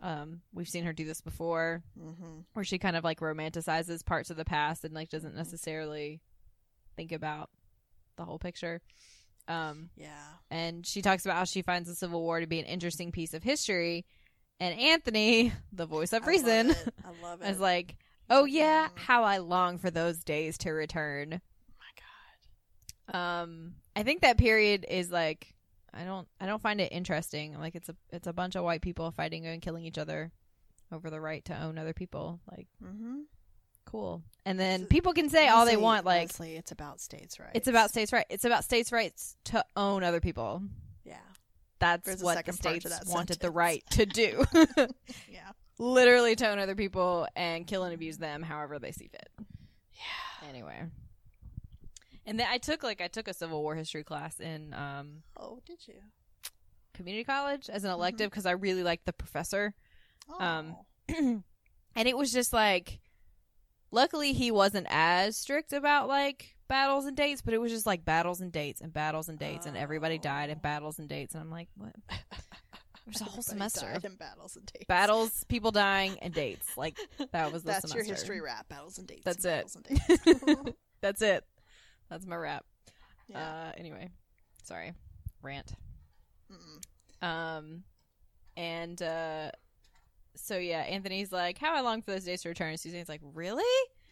Um, 0.01 0.43
we've 0.53 0.69
seen 0.69 0.85
her 0.85 0.93
do 0.93 1.05
this 1.05 1.21
before, 1.21 1.83
Mm-hmm. 1.99 2.41
where 2.53 2.65
she 2.65 2.79
kind 2.79 2.97
of 2.97 3.03
like 3.05 3.21
romanticizes 3.21 4.05
parts 4.05 4.31
of 4.31 4.37
the 4.37 4.45
past 4.45 4.85
and 4.85 4.95
like 4.95 5.09
doesn't 5.11 5.35
necessarily 5.35 6.21
think 6.97 7.11
about 7.13 7.51
the 8.17 8.25
whole 8.25 8.39
picture. 8.39 8.81
Um, 9.49 9.91
Yeah. 9.97 10.09
and 10.51 10.87
she 10.87 11.01
talks 11.03 11.25
about 11.25 11.37
how 11.39 11.45
she 11.45 11.63
finds 11.63 11.89
the 11.89 11.95
Civil 11.95 12.21
War 12.21 12.39
to 12.41 12.47
be 12.47 12.61
an 12.61 12.67
interesting 12.67 13.11
piece 13.13 13.35
of 13.35 13.43
history. 13.43 14.05
And 14.61 14.79
Anthony, 14.79 15.53
the 15.73 15.87
voice 15.87 16.13
of 16.13 16.25
I 16.25 16.27
reason, 16.27 16.69
love. 16.69 16.89
I 17.05 17.23
love 17.23 17.43
it. 17.43 17.49
is 17.51 17.61
like, 17.61 17.97
"Oh 18.29 18.45
yeah, 18.45 18.89
Mm. 18.89 18.99
how 18.99 19.23
I 19.25 19.39
long 19.39 19.79
for 19.79 19.91
those 19.91 20.23
days 20.25 20.59
to 20.59 20.71
return." 20.73 21.41
my 21.79 23.15
God. 23.15 23.43
Um, 23.43 23.75
I 23.99 24.03
think 24.05 24.23
that 24.23 24.39
period 24.39 24.87
is 24.89 25.11
like, 25.11 25.55
I 25.93 26.05
don't, 26.05 26.29
I 26.41 26.47
don't 26.47 26.63
find 26.63 26.81
it 26.81 26.93
interesting. 26.93 27.59
Like 27.59 27.75
it's 27.75 27.89
a, 27.89 27.97
it's 28.11 28.27
a 28.27 28.33
bunch 28.33 28.55
of 28.57 28.65
white 28.65 28.83
people 28.83 29.11
fighting 29.11 29.47
and 29.47 29.61
killing 29.61 29.85
each 29.85 29.99
other. 29.99 30.31
over 30.93 31.11
the 31.11 31.21
right 31.21 31.45
to 31.47 31.63
own 31.63 31.79
other 31.79 31.93
people. 31.93 32.41
Like, 32.51 32.67
Mm-hmm. 32.83 33.21
cool. 33.85 34.23
And 34.47 34.59
then 34.59 34.87
people 34.87 35.13
can 35.13 35.29
say 35.29 35.49
all 35.49 35.67
they 35.67 35.77
want. 35.77 36.05
Like, 36.07 36.29
Leslie, 36.29 36.57
it's 36.57 36.73
about 36.73 37.01
states' 37.01 37.39
rights. 37.39 37.53
it's 37.55 37.69
about 37.69 37.91
states' 37.91 38.13
right. 38.13 38.25
It's 38.31 38.45
about 38.47 38.65
states' 38.65 38.93
rights 38.93 39.37
to 39.47 39.65
own 39.77 40.03
other 40.05 40.21
people. 40.21 40.63
yeah, 41.05 41.17
That's 41.79 42.05
There's 42.07 42.23
what 42.23 42.33
the 42.45 42.53
second 42.53 42.61
part 42.63 42.81
to 42.83 42.91
states 42.91 43.13
wanted 43.13 43.41
the 43.41 43.51
right 43.51 43.83
to 43.91 44.07
do. 44.07 44.45
yeah, 45.29 45.51
Literally 45.79 46.35
to 46.37 46.49
own 46.49 46.59
other 46.59 46.75
people 46.75 47.27
and 47.37 47.67
kill 47.67 47.85
and 47.85 47.93
abuse 47.95 48.17
them 48.19 48.43
however 48.43 48.79
they 48.79 48.93
see 48.93 49.09
fit. 49.09 49.29
yeah. 49.93 50.49
Anyway. 50.49 50.85
And 52.29 52.39
then 52.39 52.47
I 52.51 52.59
took 52.59 52.83
like 52.83 53.01
I 53.01 53.09
took 53.09 53.27
a 53.27 53.33
Civil 53.35 53.63
War 53.63 53.75
history 53.75 54.05
class 54.05 54.39
in 54.39 54.75
um, 54.75 55.23
Oh, 55.37 55.61
did 55.67 55.79
you? 55.89 55.95
community 56.95 57.25
college 57.25 57.71
as 57.71 57.85
an 57.85 57.91
elective 57.91 58.29
because 58.31 58.45
I 58.45 58.51
really 58.51 58.83
liked 58.83 59.07
the 59.07 59.13
professor. 59.13 59.73
Oh. 60.29 60.45
Um, 60.45 60.77
and 61.97 62.09
it 62.09 62.17
was 62.17 62.33
just 62.33 62.53
like 62.53 63.01
luckily 63.91 64.35
he 64.35 64.51
wasn't 64.51 64.87
as 64.91 65.37
strict 65.37 65.73
about 65.73 66.07
like 66.09 66.55
battles 66.69 67.07
and 67.07 67.17
dates 67.17 67.41
but 67.41 67.55
it 67.55 67.59
was 67.59 67.73
just 67.73 67.87
like 67.87 68.05
battles 68.05 68.43
and 68.43 68.53
dates 68.53 68.83
and 68.83 68.93
battles 68.93 69.31
and 69.31 69.39
dates 69.39 69.65
and 69.65 69.75
everybody 69.75 70.19
died 70.19 70.51
in 70.51 70.59
Oh. 70.59 70.61
battles 70.61 70.99
and 70.99 71.09
dates 71.09 71.35
and 71.35 71.41
i'm 71.43 71.51
like 71.51 71.69
what 71.79 71.95
there's 73.07 73.23
a 73.23 73.25
whole 73.25 73.43
semester 73.43 73.91
died 73.91 74.05
in 74.05 74.17
battles 74.17 74.57
and 74.57 74.67
dates. 74.67 74.85
battles 74.87 75.45
people 75.45 75.71
dying 75.71 76.19
and 76.21 76.35
dates 76.35 76.77
like 76.77 76.99
that 77.33 77.51
was 77.51 77.63
the 77.63 77.69
That's 77.73 77.95
your 77.95 78.05
history 78.05 78.43
rap. 78.43 78.69
Battles 78.69 78.99
and 78.99 79.07
dates. 79.07 79.23
That's 79.25 79.47
and 79.47 79.87
it. 79.89 80.25
and 80.27 80.65
dates. 80.67 80.77
that's 81.01 81.23
it 81.23 81.43
that's 82.09 82.27
my 82.27 82.37
rap 82.37 82.65
yeah. 83.29 83.39
uh 83.39 83.73
anyway 83.77 84.09
sorry 84.65 84.93
rant 85.43 85.73
Mm-mm. 86.53 87.27
um 87.27 87.83
and 88.57 89.01
uh 89.03 89.51
so 90.37 90.57
yeah 90.57 90.81
anthony's 90.81 91.33
like 91.33 91.59
how 91.59 91.75
I 91.75 91.81
long 91.81 92.03
for 92.03 92.13
those 92.13 92.25
days 92.25 92.43
to 92.43 92.49
return 92.49 92.71
and 92.71 92.81
susan's 92.81 93.09
like 93.09 93.21
really 93.35 93.63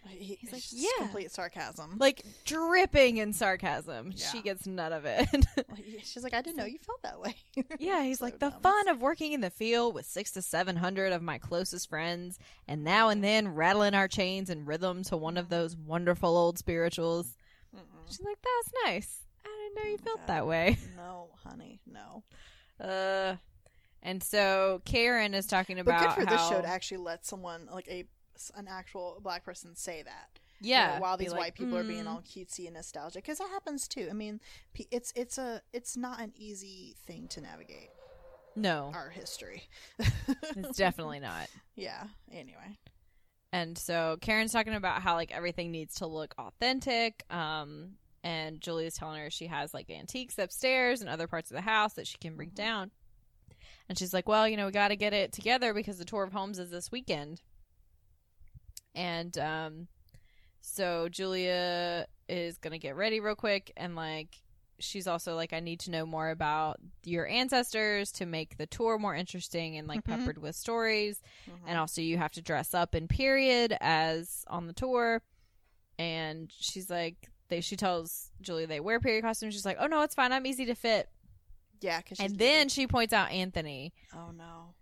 He- 0.09 0.39
He's 0.41 0.53
like, 0.53 0.63
just 0.63 0.73
yeah. 0.77 0.89
complete 0.99 1.33
sarcasm. 1.33 1.97
like 1.99 2.23
dripping 2.45 3.17
in 3.17 3.33
sarcasm. 3.33 4.13
She 4.15 4.41
gets 4.41 4.65
none 4.65 4.93
of 4.93 5.05
it. 5.05 5.27
She's 6.05 6.23
like, 6.23 6.33
I 6.33 6.43
didn't 6.43 6.59
know 6.59 6.65
you 6.65 6.79
felt 6.79 7.03
that 7.03 7.21
way. 7.21 7.35
yeah, 7.81 8.05
he's 8.05 8.21
So 8.21 8.27
like 8.27 8.39
the 8.39 8.51
dumb. 8.51 8.61
fun 8.61 8.87
of 8.89 9.01
working 9.03 9.33
in 9.33 9.41
the 9.41 9.51
field 9.51 9.95
with 9.97 10.07
six 10.07 10.31
to 10.33 10.43
seven 10.43 10.77
hundred 10.77 11.13
of 11.13 11.23
my 11.23 11.39
closest 11.39 11.89
friends, 11.89 12.39
and 12.69 12.85
now 12.85 13.09
and 13.09 13.25
then 13.25 13.49
rattling 13.49 13.95
our 13.95 14.07
chains 14.07 14.49
in 14.49 14.65
rhythm 14.65 15.03
to 15.05 15.17
one 15.17 15.37
of 15.37 15.49
those 15.49 15.75
wonderful 15.77 16.37
old 16.37 16.57
spirituals. 16.57 17.37
She's 18.09 18.21
like, 18.25 18.39
that's 18.43 18.73
nice. 18.85 19.21
I 19.45 19.49
didn't 19.75 19.85
know 19.85 19.91
you 19.91 19.99
felt 19.99 20.19
God. 20.21 20.27
that 20.29 20.47
way. 20.47 20.79
No, 20.97 21.29
honey, 21.45 21.81
no. 21.87 22.23
Uh, 22.81 23.37
and 24.03 24.23
so 24.23 24.83
Karen 24.85 25.35
is 25.35 25.47
talking 25.47 25.77
But 25.77 25.83
about 25.83 26.17
good 26.17 26.25
for 26.25 26.31
this 26.31 26.41
how 26.41 26.51
show 26.51 26.63
to 26.63 26.69
actually 26.69 26.99
let 26.99 27.25
someone 27.27 27.69
like 27.73 27.89
a 27.89 28.05
an 28.57 28.67
actual 28.69 29.19
black 29.23 29.45
person 29.45 29.75
say 29.75 30.03
that. 30.03 30.39
you 30.61 30.71
yeah, 30.71 30.95
know, 30.97 31.01
while 31.03 31.17
these 31.17 31.31
like, 31.31 31.41
white 31.41 31.55
people 31.55 31.77
are 31.79 31.85
being 31.85 32.05
"Mm." 32.05 32.09
all 32.09 32.21
cutesy 32.23 32.67
and 32.67 32.75
nostalgic, 32.75 33.25
because 33.25 33.39
that 33.39 33.49
happens 33.49 33.89
too. 33.89 34.09
I 34.11 34.13
mean, 34.15 34.41
it's 34.91 35.13
it's 35.17 35.39
a 35.39 35.63
it's 35.73 35.97
not 35.97 36.21
an 36.21 36.33
easy 36.37 36.97
thing 37.07 37.29
to 37.29 37.41
navigate 37.41 37.91
no, 38.55 38.91
our 38.95 39.11
history. 39.11 39.65
it's 39.99 40.77
definitely 40.77 41.21
not. 41.31 41.49
yeah. 41.77 42.05
Anyway. 42.31 42.79
And 43.53 43.79
so 43.79 44.17
Karen's 44.21 44.53
talking 44.53 44.75
about 44.75 45.03
how 45.03 45.15
like 45.15 45.33
everything 45.33 45.71
needs 45.71 45.97
to 45.97 46.07
look 46.07 46.35
authentic. 46.39 47.25
Um, 47.31 47.93
and 48.23 48.61
Julia's 48.61 48.95
telling 48.95 49.21
her 49.21 49.31
she 49.31 49.47
has 49.47 49.73
like 49.73 49.89
antiques 49.91 50.39
upstairs 50.39 51.01
and 51.01 51.09
other 51.09 51.29
parts 51.29 51.51
of 51.51 51.55
the 51.55 51.61
house 51.61 51.95
that 51.95 52.07
she 52.07 52.19
can 52.19 52.37
bring 52.37 52.51
down. 52.51 52.91
And 53.89 53.97
she's 53.97 54.13
like, 54.13 54.29
"Well, 54.29 54.49
you 54.49 54.57
know, 54.57 54.67
we 54.67 54.73
got 54.73 54.89
to 54.89 54.97
get 54.97 55.13
it 55.13 55.33
together 55.33 55.73
because 55.73 55.99
the 55.99 56.05
tour 56.05 56.25
of 56.25 56.33
homes 56.33 56.59
is 56.59 56.71
this 56.71 56.91
weekend." 56.91 57.41
And 58.97 59.37
um, 59.39 59.89
so 60.61 61.09
Julia 61.09 62.07
is 62.29 62.59
gonna 62.59 62.79
get 62.79 62.97
ready 62.97 63.21
real 63.21 63.37
quick, 63.37 63.73
and 63.77 63.95
like 63.95 64.37
she's 64.79 65.07
also 65.07 65.35
like, 65.35 65.53
"I 65.53 65.61
need 65.61 65.81
to 65.81 65.91
know 65.91 66.07
more 66.07 66.31
about 66.31 66.79
your 67.05 67.27
ancestors 67.27 68.13
to 68.13 68.27
make 68.27 68.57
the 68.59 68.67
tour 68.67 68.99
more 68.99 69.15
interesting 69.15 69.77
and 69.77 69.89
like 69.89 70.01
Mhm. 70.05 70.05
peppered 70.19 70.39
with 70.39 70.55
stories." 70.57 71.21
Mhm. 71.49 71.55
and 71.67 71.79
also 71.79 72.01
you 72.01 72.19
have 72.19 72.33
to 72.33 72.43
dress 72.43 72.75
up 72.75 72.95
in 72.95 73.09
period 73.09 73.77
as 73.81 74.45
on 74.49 74.67
the 74.67 74.73
tour. 74.73 75.23
And 75.99 76.53
she's 76.53 76.91
like 76.91 77.31
they 77.49 77.61
she 77.61 77.77
tells 77.77 78.31
Julie 78.41 78.67
they 78.67 78.81
wear 78.81 79.01
period 79.01 79.23
costumes. 79.23 79.55
She's 79.55 79.65
like 79.67 79.79
oh 79.81 79.87
no 79.87 80.03
it's 80.03 80.15
fine. 80.15 80.33
I'm 80.33 80.47
easy 80.47 80.67
to 80.67 80.75
fit. 80.75 81.09
Yeah, 81.81 81.99
because 81.99 82.21
and 82.21 82.39
then 82.39 82.69
she 82.69 82.87
points 82.87 83.13
out 83.13 83.31
anthony. 83.31 83.93
Oh 84.15 84.31
no, 84.31 84.75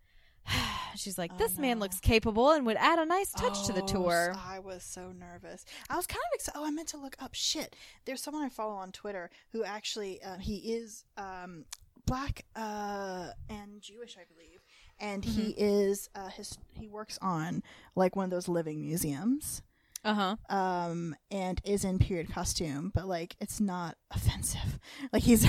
she's 0.97 1.19
like 1.19 1.31
Oh, 1.35 1.39
this 1.39 1.59
man 1.59 1.81
looks 1.81 2.01
capable 2.01 2.51
and 2.53 2.65
would 2.67 2.77
add 2.77 2.99
a 2.99 3.07
nice 3.07 3.31
touch 3.31 3.67
to 3.67 3.73
the 3.73 3.83
Oh, 3.83 3.87
tour 3.87 4.35
I 4.47 4.59
was 4.59 4.83
so 4.83 5.13
nervous. 5.13 5.65
I 5.91 5.97
was 5.97 6.07
kind 6.07 6.21
of 6.31 6.35
excited. 6.35 6.59
Oh, 6.59 6.67
I 6.67 6.71
meant 6.71 6.89
to 6.89 6.97
look 6.99 7.17
up. 7.21 7.35
Shit, 7.35 7.75
there's 8.05 8.23
someone 8.23 8.43
I 8.45 8.49
follow 8.49 8.75
on 8.75 8.93
Twitter 8.93 9.31
who 9.53 9.65
actually 9.65 10.23
uh, 10.23 10.37
he 10.39 10.57
is 10.75 11.05
um, 11.17 11.65
black 12.07 12.45
uh, 12.55 13.31
and 13.49 13.81
Jewish, 13.81 14.17
I 14.19 14.25
believe, 14.33 14.61
and 15.01 15.25
he 15.25 15.53
Mm-hmm. 15.53 15.65
is 15.65 16.09
uh, 16.15 16.29
his 16.29 16.59
he 16.75 16.87
works 16.89 17.19
on 17.23 17.63
like 17.97 18.15
one 18.17 18.25
of 18.25 18.31
those 18.31 18.49
living 18.49 18.81
museums. 18.83 19.63
Uh-huh 20.05 20.37
Um, 20.49 21.17
and 21.31 21.61
is 21.65 21.85
in 21.85 21.99
period 21.99 22.31
costume, 22.31 22.91
but 22.95 23.07
like 23.09 23.37
it's 23.41 23.61
not 23.61 23.97
offensive. 24.11 24.79
Like 25.13 25.23
he's, 25.23 25.45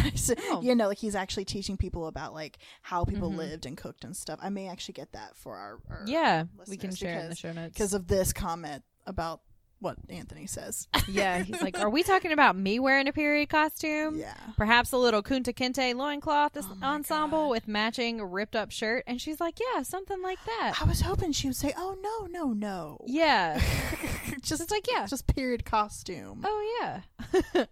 Oh. 0.51 0.61
you 0.61 0.75
know, 0.75 0.87
like 0.87 0.97
he's 0.97 1.15
actually 1.15 1.45
teaching 1.45 1.77
people 1.77 2.07
about 2.07 2.33
like 2.33 2.57
how 2.81 3.03
people 3.05 3.31
Mhm. 3.31 3.37
lived 3.37 3.65
and 3.65 3.75
cooked 3.77 4.03
and 4.03 4.15
stuff. 4.15 4.39
I 4.41 4.49
may 4.49 4.67
actually 4.67 4.93
get 4.93 5.11
that 5.13 5.35
for 5.35 5.55
our, 5.55 5.79
our 5.89 6.03
yeah 6.07 6.45
we 6.67 6.77
can 6.77 6.93
share 6.93 7.19
it 7.19 7.23
in 7.23 7.29
the 7.29 7.35
show 7.35 7.51
notes 7.51 7.73
because 7.73 7.93
of 7.93 8.07
this 8.07 8.31
comment 8.33 8.83
about 9.05 9.41
what 9.85 9.97
Anthony 10.09 10.47
says. 10.47 10.87
yeah 11.07 11.39
he's 11.43 11.61
like 11.61 11.79
are 11.79 11.89
we 11.89 12.03
talking 12.11 12.31
about 12.33 12.55
me 12.55 12.79
wearing 12.79 13.07
a 13.07 13.13
period 13.13 13.47
costume 13.49 14.17
yeah. 14.19 14.33
Perhaps 14.57 14.91
a 14.91 14.97
little 14.97 15.21
Kunta 15.23 15.53
Kinte 15.53 15.95
loincloth 15.95 16.53
Oh 16.57 16.77
ensemble 16.83 17.43
God. 17.45 17.49
with 17.51 17.67
matching 17.67 18.21
ripped 18.21 18.55
up 18.55 18.71
shirt. 18.71 19.03
And 19.07 19.21
she's 19.21 19.39
like, 19.39 19.57
Yeah, 19.59 19.83
something 19.83 20.21
like 20.21 20.39
that. 20.45 20.73
I 20.81 20.85
was 20.85 21.01
hoping 21.01 21.31
she 21.31 21.47
would 21.47 21.55
say, 21.55 21.73
"Oh 21.77 21.95
no, 22.01 22.25
no, 22.27 22.53
no." 22.53 22.97
Yeah. 23.05 23.59
just 24.41 24.61
It's 24.61 24.71
like, 24.71 24.85
yeah. 24.91 25.05
just 25.05 25.27
period 25.27 25.65
costume. 25.65 26.41
Oh 26.43 26.77
yeah. 26.81 27.01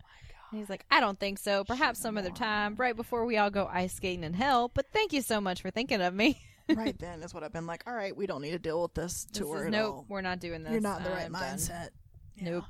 Oh 0.56 0.58
and 0.58 0.60
he's 0.62 0.70
like, 0.70 0.86
I 0.92 1.00
don't 1.00 1.20
think 1.20 1.40
so. 1.40 1.64
Perhaps 1.64 2.00
some 2.00 2.16
other 2.16 2.30
time, 2.30 2.76
right 2.78 2.96
before 2.96 3.26
we 3.26 3.38
all 3.38 3.50
go 3.50 3.68
ice 3.74 3.94
skating 3.96 4.24
in 4.24 4.34
hell. 4.36 4.70
But 4.72 4.86
thank 4.94 5.12
you 5.12 5.24
so 5.24 5.42
much 5.42 5.64
for 5.64 5.72
thinking 5.72 6.00
of 6.00 6.14
me. 6.14 6.40
right 6.70 6.96
then 7.00 7.24
is 7.24 7.34
what 7.34 7.44
I've 7.44 7.52
been 7.52 7.66
like. 7.66 7.84
All 7.88 7.94
right, 7.96 8.16
we 8.16 8.28
don't 8.28 8.42
need 8.44 8.52
to 8.52 8.60
deal 8.60 8.80
with 8.84 8.94
this 8.94 9.24
This 9.26 9.40
tour 9.40 9.66
is- 9.66 9.72
nope, 9.72 9.96
all. 9.96 10.06
we're 10.10 10.22
not 10.22 10.40
doing 10.40 10.62
this. 10.64 10.72
You're 10.72 10.82
not 10.82 11.00
in 11.00 11.06
the 11.06 11.10
right 11.10 11.26
I'm 11.26 11.32
done. 11.34 11.90
Yeah. 12.36 12.50
Nope. 12.50 12.64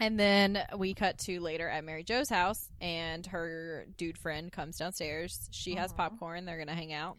And 0.00 0.18
then 0.18 0.58
we 0.76 0.92
cut 0.92 1.18
to 1.20 1.40
later 1.40 1.68
at 1.68 1.84
Mary 1.84 2.02
Jo's 2.02 2.28
house, 2.28 2.68
and 2.80 3.24
her 3.26 3.86
dude 3.96 4.18
friend 4.18 4.50
comes 4.50 4.76
downstairs. 4.76 5.48
She 5.52 5.76
has 5.76 5.92
popcorn. 5.92 6.44
They're 6.44 6.58
gonna 6.58 6.74
hang 6.74 6.92
out. 6.92 7.16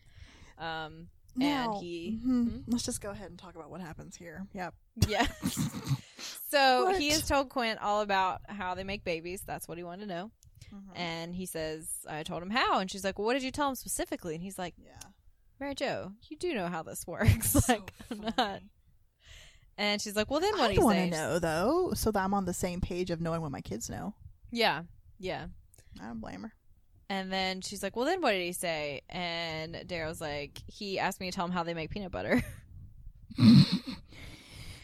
Um, 0.57 1.07
Now, 1.37 1.73
and 1.75 1.83
he, 1.83 2.19
mhm, 2.23 2.49
Hmm? 2.49 2.57
let's 2.67 2.83
just 2.85 3.01
go 3.01 3.09
ahead 3.11 3.29
and 3.29 3.39
talk 3.39 3.55
about 3.55 3.69
what 3.69 3.81
happens 3.81 4.15
here. 4.15 4.45
Yep. 4.53 4.73
yeah. 5.07 5.25
so 6.49 6.85
What? 6.85 6.99
he 6.99 7.09
has 7.09 7.27
told 7.27 7.49
Quint 7.49 7.79
all 7.81 8.01
about 8.01 8.41
how 8.47 8.75
they 8.75 8.83
make 8.83 9.03
babies. 9.03 9.41
That's 9.45 9.67
what 9.67 9.77
he 9.77 9.83
wanted 9.83 10.07
to 10.07 10.13
know. 10.13 10.31
Mhm. 10.73 10.81
And 10.97 11.35
he 11.35 11.45
says, 11.45 11.89
I 12.09 12.23
told 12.23 12.41
him 12.41 12.49
how. 12.49 12.79
And 12.79 12.89
she's 12.91 13.03
like, 13.03 13.17
Well, 13.19 13.25
what 13.25 13.33
did 13.33 13.43
you 13.43 13.51
tell 13.51 13.69
him 13.69 13.75
specifically? 13.75 14.33
And 14.35 14.43
he's 14.43 14.57
like, 14.59 14.75
Yeah. 14.77 14.99
Mary 15.59 15.75
Jo, 15.75 16.11
you 16.29 16.37
do 16.37 16.53
know 16.53 16.67
how 16.67 16.83
this 16.83 17.05
works. 17.07 17.55
like, 17.69 17.93
So 18.09 18.15
I'm 18.15 18.33
not. 18.37 18.61
And 19.77 20.01
she's 20.01 20.15
like, 20.15 20.29
Well, 20.31 20.39
then 20.39 20.53
what 20.57 20.71
I 20.71 20.73
do 20.73 20.79
you 20.79 20.85
want 20.85 20.97
to 20.99 21.09
know 21.09 21.39
though, 21.39 21.91
so 21.95 22.11
that 22.11 22.23
I'm 22.23 22.33
on 22.33 22.45
the 22.45 22.53
same 22.53 22.79
page 22.81 23.11
of 23.11 23.19
knowing 23.21 23.41
what 23.41 23.51
my 23.51 23.61
kids 23.61 23.89
know. 23.89 24.13
Yeah. 24.51 24.83
Yeah. 25.19 25.47
I 26.01 26.07
don't 26.07 26.21
blame 26.21 26.43
her. 26.43 26.53
And 27.09 27.31
then 27.31 27.61
she's 27.61 27.83
like, 27.83 27.95
Well, 27.95 28.05
then 28.05 28.21
what 28.21 28.31
did 28.31 28.41
he 28.43 28.53
say? 28.53 29.01
And 29.09 29.75
Daryl's 29.87 30.21
like, 30.21 30.61
He 30.67 30.97
asked 30.99 31.19
me 31.19 31.29
to 31.29 31.35
tell 31.35 31.45
him 31.45 31.51
how 31.51 31.63
they 31.63 31.73
make 31.73 31.89
peanut 31.89 32.11
butter. 32.11 32.41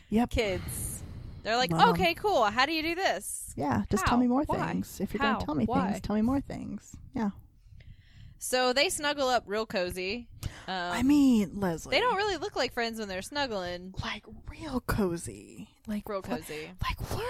Yep. 0.09 0.29
Kids. 0.29 1.01
They're 1.43 1.55
like, 1.55 1.71
Love 1.71 1.81
'em. 1.81 1.89
Okay, 1.93 2.13
cool. 2.15 2.43
How 2.43 2.65
do 2.65 2.73
you 2.73 2.83
do 2.83 2.95
this? 2.95 3.53
Yeah, 3.55 3.83
just 3.89 4.03
How? 4.03 4.09
tell 4.09 4.17
me 4.17 4.27
more 4.27 4.43
Why? 4.43 4.67
things. 4.67 4.99
If 4.99 5.13
you're 5.13 5.23
How? 5.23 5.33
gonna 5.35 5.45
tell 5.45 5.55
me 5.55 5.65
Why? 5.65 5.91
things, 5.91 6.01
tell 6.01 6.15
me 6.17 6.21
more 6.21 6.41
things. 6.41 6.95
Yeah. 7.15 7.29
So 8.43 8.73
they 8.73 8.89
snuggle 8.89 9.27
up 9.29 9.43
real 9.45 9.67
cozy. 9.67 10.27
Um, 10.67 10.73
I 10.91 11.03
mean, 11.03 11.59
Leslie. 11.59 11.91
they 11.91 12.01
don't 12.01 12.15
really 12.15 12.37
look 12.37 12.55
like 12.55 12.73
friends 12.73 12.97
when 12.97 13.07
they're 13.07 13.21
snuggling. 13.21 13.93
like 14.03 14.25
real 14.49 14.81
cozy. 14.81 15.69
Like 15.87 16.09
Real 16.09 16.23
cozy. 16.23 16.71
Like 16.81 16.99
what? 17.11 17.27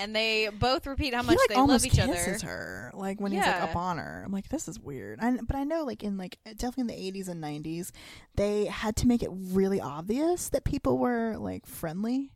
And 0.00 0.16
they 0.16 0.48
both 0.48 0.86
repeat 0.86 1.12
how 1.12 1.20
he, 1.20 1.26
much 1.26 1.38
like, 1.38 1.48
they 1.50 1.56
love 1.56 1.84
each 1.84 1.98
other. 1.98 2.14
kisses 2.14 2.42
her, 2.42 2.90
like 2.94 3.20
when 3.20 3.30
he's 3.30 3.42
like 3.42 3.62
up 3.62 3.76
on 3.76 3.98
her. 3.98 4.22
I'm 4.24 4.32
like, 4.32 4.48
this 4.48 4.68
is 4.68 4.80
weird. 4.80 5.18
I, 5.20 5.36
but 5.46 5.54
I 5.54 5.64
know, 5.64 5.84
like 5.84 6.02
in 6.02 6.16
like 6.16 6.38
definitely 6.56 6.94
in 6.94 7.12
the 7.12 7.20
80s 7.20 7.28
and 7.28 7.44
90s, 7.44 7.90
they 8.36 8.64
had 8.64 8.96
to 8.96 9.06
make 9.06 9.22
it 9.22 9.30
really 9.30 9.82
obvious 9.82 10.48
that 10.48 10.64
people 10.64 10.96
were 10.96 11.36
like 11.36 11.66
friendly. 11.66 12.32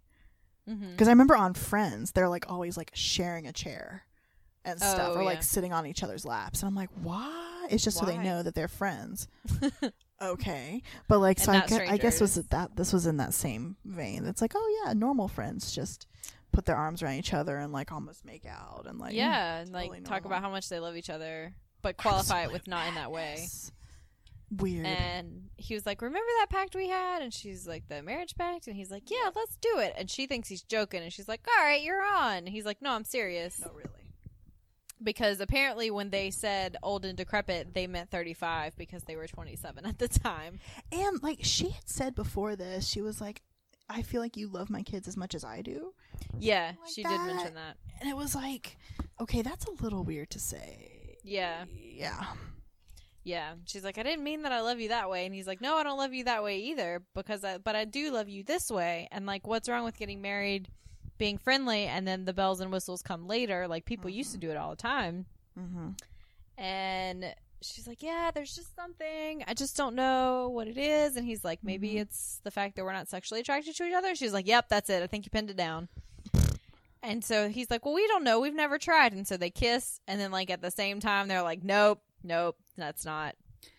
Because 0.66 1.08
I 1.08 1.12
remember 1.12 1.34
on 1.34 1.54
Friends, 1.54 2.12
they're 2.12 2.28
like 2.28 2.48
always 2.48 2.76
like 2.76 2.92
sharing 2.94 3.46
a 3.46 3.52
chair 3.52 4.04
and 4.64 4.78
oh, 4.82 4.86
stuff, 4.86 5.08
Oh, 5.12 5.14
or 5.16 5.22
yeah. 5.22 5.28
like 5.28 5.42
sitting 5.42 5.72
on 5.72 5.86
each 5.86 6.02
other's 6.02 6.24
laps. 6.24 6.62
And 6.62 6.68
I'm 6.68 6.74
like, 6.74 6.90
why? 7.02 7.66
It's 7.70 7.84
just 7.84 7.98
so 7.98 8.04
they 8.04 8.18
know 8.18 8.42
that 8.42 8.54
they're 8.54 8.68
friends. 8.68 9.28
okay, 10.22 10.82
but 11.08 11.18
like, 11.20 11.38
so 11.38 11.52
I, 11.52 11.66
gue- 11.66 11.86
I 11.88 11.96
guess 11.98 12.20
was 12.20 12.34
that 12.34 12.76
this 12.76 12.92
was 12.92 13.06
in 13.06 13.18
that 13.18 13.32
same 13.32 13.76
vein. 13.84 14.26
It's 14.26 14.42
like, 14.42 14.52
oh 14.54 14.82
yeah, 14.84 14.92
normal 14.92 15.28
friends 15.28 15.72
just 15.72 16.06
put 16.52 16.66
their 16.66 16.76
arms 16.76 17.02
around 17.02 17.14
each 17.14 17.32
other 17.32 17.56
and 17.58 17.72
like 17.72 17.92
almost 17.92 18.24
make 18.24 18.44
out 18.44 18.86
and 18.88 18.98
like 18.98 19.14
yeah, 19.14 19.58
mm, 19.58 19.62
and 19.62 19.72
like 19.72 20.04
talk 20.04 20.24
about 20.24 20.42
how 20.42 20.50
much 20.50 20.68
they 20.68 20.80
love 20.80 20.96
each 20.96 21.10
other, 21.10 21.54
but 21.80 21.96
qualify 21.96 22.42
it 22.42 22.52
with 22.52 22.66
not 22.66 22.88
in 22.88 22.94
that 22.96 23.12
way. 23.12 23.46
Weird. 24.56 24.84
And 24.84 25.44
he 25.56 25.74
was 25.74 25.86
like, 25.86 26.02
"Remember 26.02 26.26
that 26.40 26.48
pact 26.50 26.74
we 26.74 26.88
had?" 26.88 27.22
And 27.22 27.32
she's 27.32 27.68
like, 27.68 27.86
"The 27.88 28.02
marriage 28.02 28.34
pact." 28.36 28.66
And 28.66 28.74
he's 28.74 28.90
like, 28.90 29.08
"Yeah, 29.08 29.30
let's 29.36 29.56
do 29.60 29.78
it." 29.78 29.94
And 29.96 30.10
she 30.10 30.26
thinks 30.26 30.48
he's 30.48 30.62
joking, 30.62 31.02
and 31.04 31.12
she's 31.12 31.28
like, 31.28 31.46
"All 31.56 31.64
right, 31.64 31.80
you're 31.80 32.02
on." 32.02 32.38
And 32.38 32.48
he's 32.48 32.64
like, 32.64 32.82
"No, 32.82 32.90
I'm 32.90 33.04
serious." 33.04 33.60
no, 33.60 33.70
really. 33.72 33.89
Because 35.02 35.40
apparently, 35.40 35.90
when 35.90 36.10
they 36.10 36.30
said 36.30 36.76
old 36.82 37.04
and 37.04 37.16
decrepit, 37.16 37.72
they 37.72 37.86
meant 37.86 38.10
35 38.10 38.76
because 38.76 39.04
they 39.04 39.16
were 39.16 39.26
27 39.26 39.86
at 39.86 39.98
the 39.98 40.08
time. 40.08 40.58
And 40.92 41.22
like 41.22 41.38
she 41.42 41.70
had 41.70 41.88
said 41.88 42.14
before 42.14 42.54
this, 42.56 42.86
she 42.86 43.00
was 43.00 43.20
like, 43.20 43.40
"I 43.88 44.02
feel 44.02 44.20
like 44.20 44.36
you 44.36 44.48
love 44.48 44.68
my 44.68 44.82
kids 44.82 45.08
as 45.08 45.16
much 45.16 45.34
as 45.34 45.42
I 45.44 45.62
do," 45.62 45.94
Yeah, 46.38 46.72
Like 46.80 46.90
she 46.94 47.02
that. 47.02 47.08
did 47.08 47.34
mention 47.34 47.54
that. 47.54 47.76
and 48.00 48.10
it 48.10 48.16
was 48.16 48.34
like, 48.34 48.76
okay, 49.20 49.40
that's 49.42 49.64
a 49.64 49.82
little 49.82 50.04
weird 50.04 50.30
to 50.30 50.38
say. 50.38 51.16
Yeah, 51.24 51.64
Yeah. 51.70 52.24
yeah. 53.24 53.54
She's 53.66 53.84
like, 53.84 53.96
"I 53.98 54.02
didn't 54.02 54.24
mean 54.24 54.42
that 54.42 54.52
I 54.52 54.60
love 54.60 54.80
you 54.80 54.88
that 54.88 55.08
way." 55.10 55.24
And 55.26 55.34
he's 55.34 55.46
like, 55.46 55.60
"No, 55.60 55.76
I 55.76 55.82
don't 55.82 55.98
love 55.98 56.12
you 56.14 56.24
that 56.24 56.42
way 56.42 56.58
either 56.58 57.02
because 57.14 57.42
I, 57.44 57.58
but 57.58 57.74
I 57.76 57.84
do 57.84 58.10
love 58.10 58.28
you 58.28 58.42
this 58.44 58.70
way." 58.70 59.08
And 59.12 59.26
like, 59.26 59.46
what's 59.46 59.68
wrong 59.68 59.84
with 59.84 59.96
getting 59.98 60.20
married, 60.22 60.68
being 61.20 61.38
friendly, 61.38 61.84
and 61.84 62.08
then 62.08 62.24
the 62.24 62.32
bells 62.32 62.60
and 62.60 62.72
whistles 62.72 63.00
come 63.02 63.28
later? 63.28 63.68
Like 63.68 63.84
people 63.84 64.10
used 64.10 64.32
to 64.32 64.38
do 64.38 64.50
it 64.50 64.56
all 64.56 64.70
the 64.70 64.76
time. 64.76 65.26
Mm-hmm. 65.58 65.90
and 66.58 67.34
she's 67.62 67.86
like 67.86 68.02
yeah 68.02 68.30
there's 68.32 68.54
just 68.54 68.74
something 68.74 69.44
i 69.46 69.52
just 69.52 69.76
don't 69.76 69.94
know 69.94 70.48
what 70.50 70.66
it 70.66 70.78
is 70.78 71.16
and 71.16 71.26
he's 71.26 71.44
like 71.44 71.58
maybe 71.62 71.90
Mhm. 71.94 72.00
it's 72.02 72.40
the 72.44 72.50
fact 72.50 72.76
that 72.76 72.84
we're 72.84 72.92
not 72.94 73.08
sexually 73.08 73.40
attracted 73.40 73.76
to 73.76 73.84
each 73.84 73.92
other 73.94 74.14
she's 74.14 74.32
like 74.32 74.46
yep 74.46 74.68
that's 74.70 74.88
it 74.88 75.02
i 75.02 75.06
think 75.06 75.26
you 75.26 75.30
pinned 75.30 75.50
it 75.50 75.56
down 75.58 75.88
and 77.02 77.22
so 77.24 77.48
he's 77.50 77.70
like 77.70 77.84
well 77.84 77.92
we 77.94 78.06
don't 78.06 78.24
know 78.24 78.40
we've 78.40 78.54
never 78.54 78.78
tried 78.78 79.12
and 79.12 79.26
so 79.26 79.36
they 79.36 79.50
kiss 79.50 80.00
and 80.08 80.18
then 80.20 80.30
like 80.30 80.48
at 80.48 80.62
the 80.62 80.70
same 80.70 81.00
time 81.00 81.28
they're 81.28 81.42
like 81.42 81.62
nope 81.62 82.00
nope 82.22 82.56
that's 82.78 83.04
not 83.04 83.34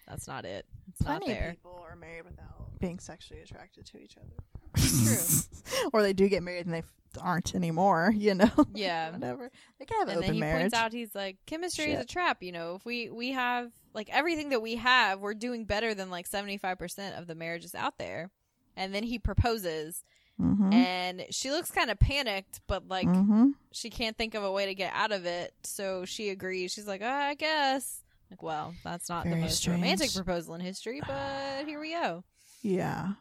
that's 0.07 0.27
not 0.27 0.45
it 0.45 0.65
it's 0.89 1.01
Plenty 1.01 1.29
not 1.33 1.41
of 1.41 1.49
people 1.51 1.85
are 1.89 1.95
married 1.95 2.25
without 2.25 2.79
being 2.79 2.99
sexually 2.99 3.41
attracted 3.41 3.85
to 3.85 3.97
each 3.99 4.15
other. 4.17 4.35
True. 4.75 5.89
or 5.93 6.01
they 6.01 6.13
do 6.13 6.27
get 6.27 6.43
married 6.43 6.65
and 6.65 6.73
they 6.73 6.79
f- 6.79 6.93
aren't 7.20 7.55
anymore. 7.55 8.14
You 8.22 8.36
know. 8.36 8.68
Yeah. 8.76 9.12
Whatever. 9.14 9.49
They 9.80 9.86
can 9.86 9.99
have 9.99 10.07
and 10.09 10.18
open 10.18 10.28
then 10.28 10.34
he 10.36 10.39
marriage. 10.39 10.62
points 10.62 10.76
out 10.76 10.93
he's 10.93 11.16
like 11.16 11.38
chemistry 11.47 11.93
is 11.93 12.01
a 12.01 12.05
trap 12.05 12.43
you 12.43 12.51
know 12.51 12.76
if 12.76 12.86
we 12.86 13.09
we 13.09 13.32
have 13.32 13.72
like 13.93 14.09
everything 14.12 14.49
that 14.49 14.62
we 14.62 14.76
have 14.76 15.20
we're 15.20 15.34
doing 15.34 15.66
better 15.66 15.95
than 15.95 16.12
like 16.12 16.30
75% 16.30 17.18
of 17.18 17.26
the 17.26 17.34
marriages 17.34 17.74
out 17.74 17.97
there 17.97 18.30
and 18.78 18.93
then 18.93 19.01
he 19.01 19.18
proposes 19.18 20.03
mm-hmm. 20.39 20.72
and 20.72 21.26
she 21.32 21.49
looks 21.49 21.72
kind 21.72 21.89
of 21.89 21.99
panicked 21.99 22.62
but 22.68 22.88
like 22.88 23.07
mm-hmm. 23.07 23.49
she 23.72 23.89
can't 23.89 24.18
think 24.18 24.36
of 24.36 24.43
a 24.43 24.51
way 24.51 24.68
to 24.68 24.76
get 24.76 24.93
out 24.93 25.12
of 25.12 25.26
it 25.26 25.53
so 25.64 26.05
she 26.05 26.30
agrees 26.30 26.72
she's 26.72 26.88
like 26.88 27.01
oh, 27.03 27.07
i 27.07 27.34
guess 27.34 28.03
like 28.30 28.43
well 28.43 28.74
that's 28.84 29.09
not 29.09 29.24
Very 29.24 29.36
the 29.36 29.41
most 29.41 29.68
romantic 29.68 30.14
proposal 30.14 30.53
in 30.53 30.62
history 30.62 31.01
but 31.05 31.66
here 31.66 31.80
we 31.80 31.91
go 31.91 32.24
Yeah. 32.62 33.14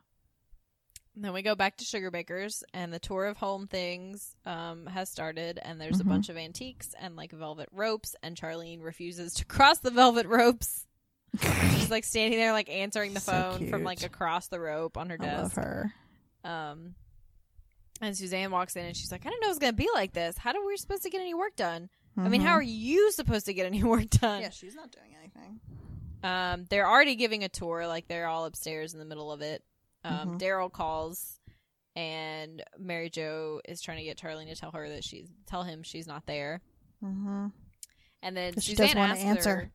And 1.20 1.24
then 1.26 1.34
we 1.34 1.42
go 1.42 1.54
back 1.54 1.76
to 1.76 1.84
Sugar 1.84 2.10
Bakers, 2.10 2.64
and 2.72 2.90
the 2.90 2.98
tour 2.98 3.26
of 3.26 3.36
home 3.36 3.66
things 3.66 4.34
um, 4.46 4.86
has 4.86 5.10
started, 5.10 5.58
and 5.62 5.78
there's 5.78 5.98
Mhm. 5.98 6.00
a 6.00 6.04
bunch 6.04 6.28
of 6.30 6.38
antiques 6.38 6.94
and 6.98 7.14
like 7.14 7.30
velvet 7.30 7.68
ropes, 7.72 8.16
and 8.22 8.34
Charlene 8.34 8.82
refuses 8.82 9.34
to 9.34 9.44
cross 9.56 9.80
the 9.80 9.90
velvet 9.90 10.26
ropes. 10.26 10.86
She's 11.38 11.90
like 11.90 12.04
standing 12.04 12.38
there, 12.38 12.52
like 12.52 12.70
answering 12.70 13.12
the 13.12 13.20
So 13.20 13.32
phone 13.32 13.68
from 13.68 13.84
like 13.84 14.02
across 14.02 14.48
the 14.48 14.58
rope 14.58 14.96
on 14.96 15.10
her 15.10 15.18
I 15.20 15.24
love 15.36 15.42
desk. 15.54 15.56
her. 15.56 15.92
Um, 16.42 16.94
and 18.00 18.16
Suzanne 18.16 18.50
walks 18.50 18.74
in, 18.74 18.86
and 18.86 18.96
she's 18.96 19.12
like, 19.12 19.26
"I 19.26 19.28
didn't 19.28 19.42
know 19.42 19.48
it 19.48 19.50
was 19.50 19.58
gonna 19.58 19.74
be 19.74 19.90
like 19.92 20.14
this. 20.14 20.38
How 20.38 20.52
do 20.54 20.64
we 20.66 20.74
supposed 20.78 21.02
to 21.02 21.10
get 21.10 21.20
any 21.20 21.34
work 21.34 21.54
done? 21.54 21.90
I 22.16 22.30
mean, 22.30 22.40
how 22.40 22.54
Mhm. 22.54 22.60
are 22.60 22.62
you 22.62 23.12
supposed 23.12 23.44
to 23.44 23.52
get 23.52 23.66
any 23.66 23.82
work 23.84 24.08
done?" 24.08 24.40
Yeah, 24.40 24.48
she's 24.48 24.74
not 24.74 24.90
doing 24.90 25.14
anything. 25.20 25.60
Um, 26.22 26.64
they're 26.70 26.88
already 26.88 27.14
giving 27.16 27.44
a 27.44 27.50
tour, 27.50 27.86
like 27.86 28.08
they're 28.08 28.26
all 28.26 28.46
upstairs 28.46 28.94
in 28.94 28.98
the 29.00 29.04
middle 29.04 29.30
of 29.30 29.42
it. 29.42 29.62
Um, 30.04 30.30
Mhm. 30.30 30.40
Daryl 30.40 30.72
calls, 30.72 31.38
and 31.96 32.62
Mary 32.78 33.10
Jo 33.10 33.60
is 33.68 33.80
trying 33.82 33.98
to 33.98 34.04
get 34.04 34.16
Charlene 34.18 34.48
to 34.48 34.54
tell 34.54 34.70
her 34.72 34.88
that 34.88 35.04
she's 35.04 35.28
tell 35.46 35.62
him 35.62 35.82
she's 35.82 36.06
not 36.06 36.24
there. 36.26 36.60
Mm-hmm. 37.02 37.48
And 38.22 38.36
then 38.36 38.54
she 38.54 38.70
Suzanne 38.72 38.86
doesn't 38.96 38.98
wanna 38.98 39.14
answer. 39.18 39.56
her- 39.56 39.72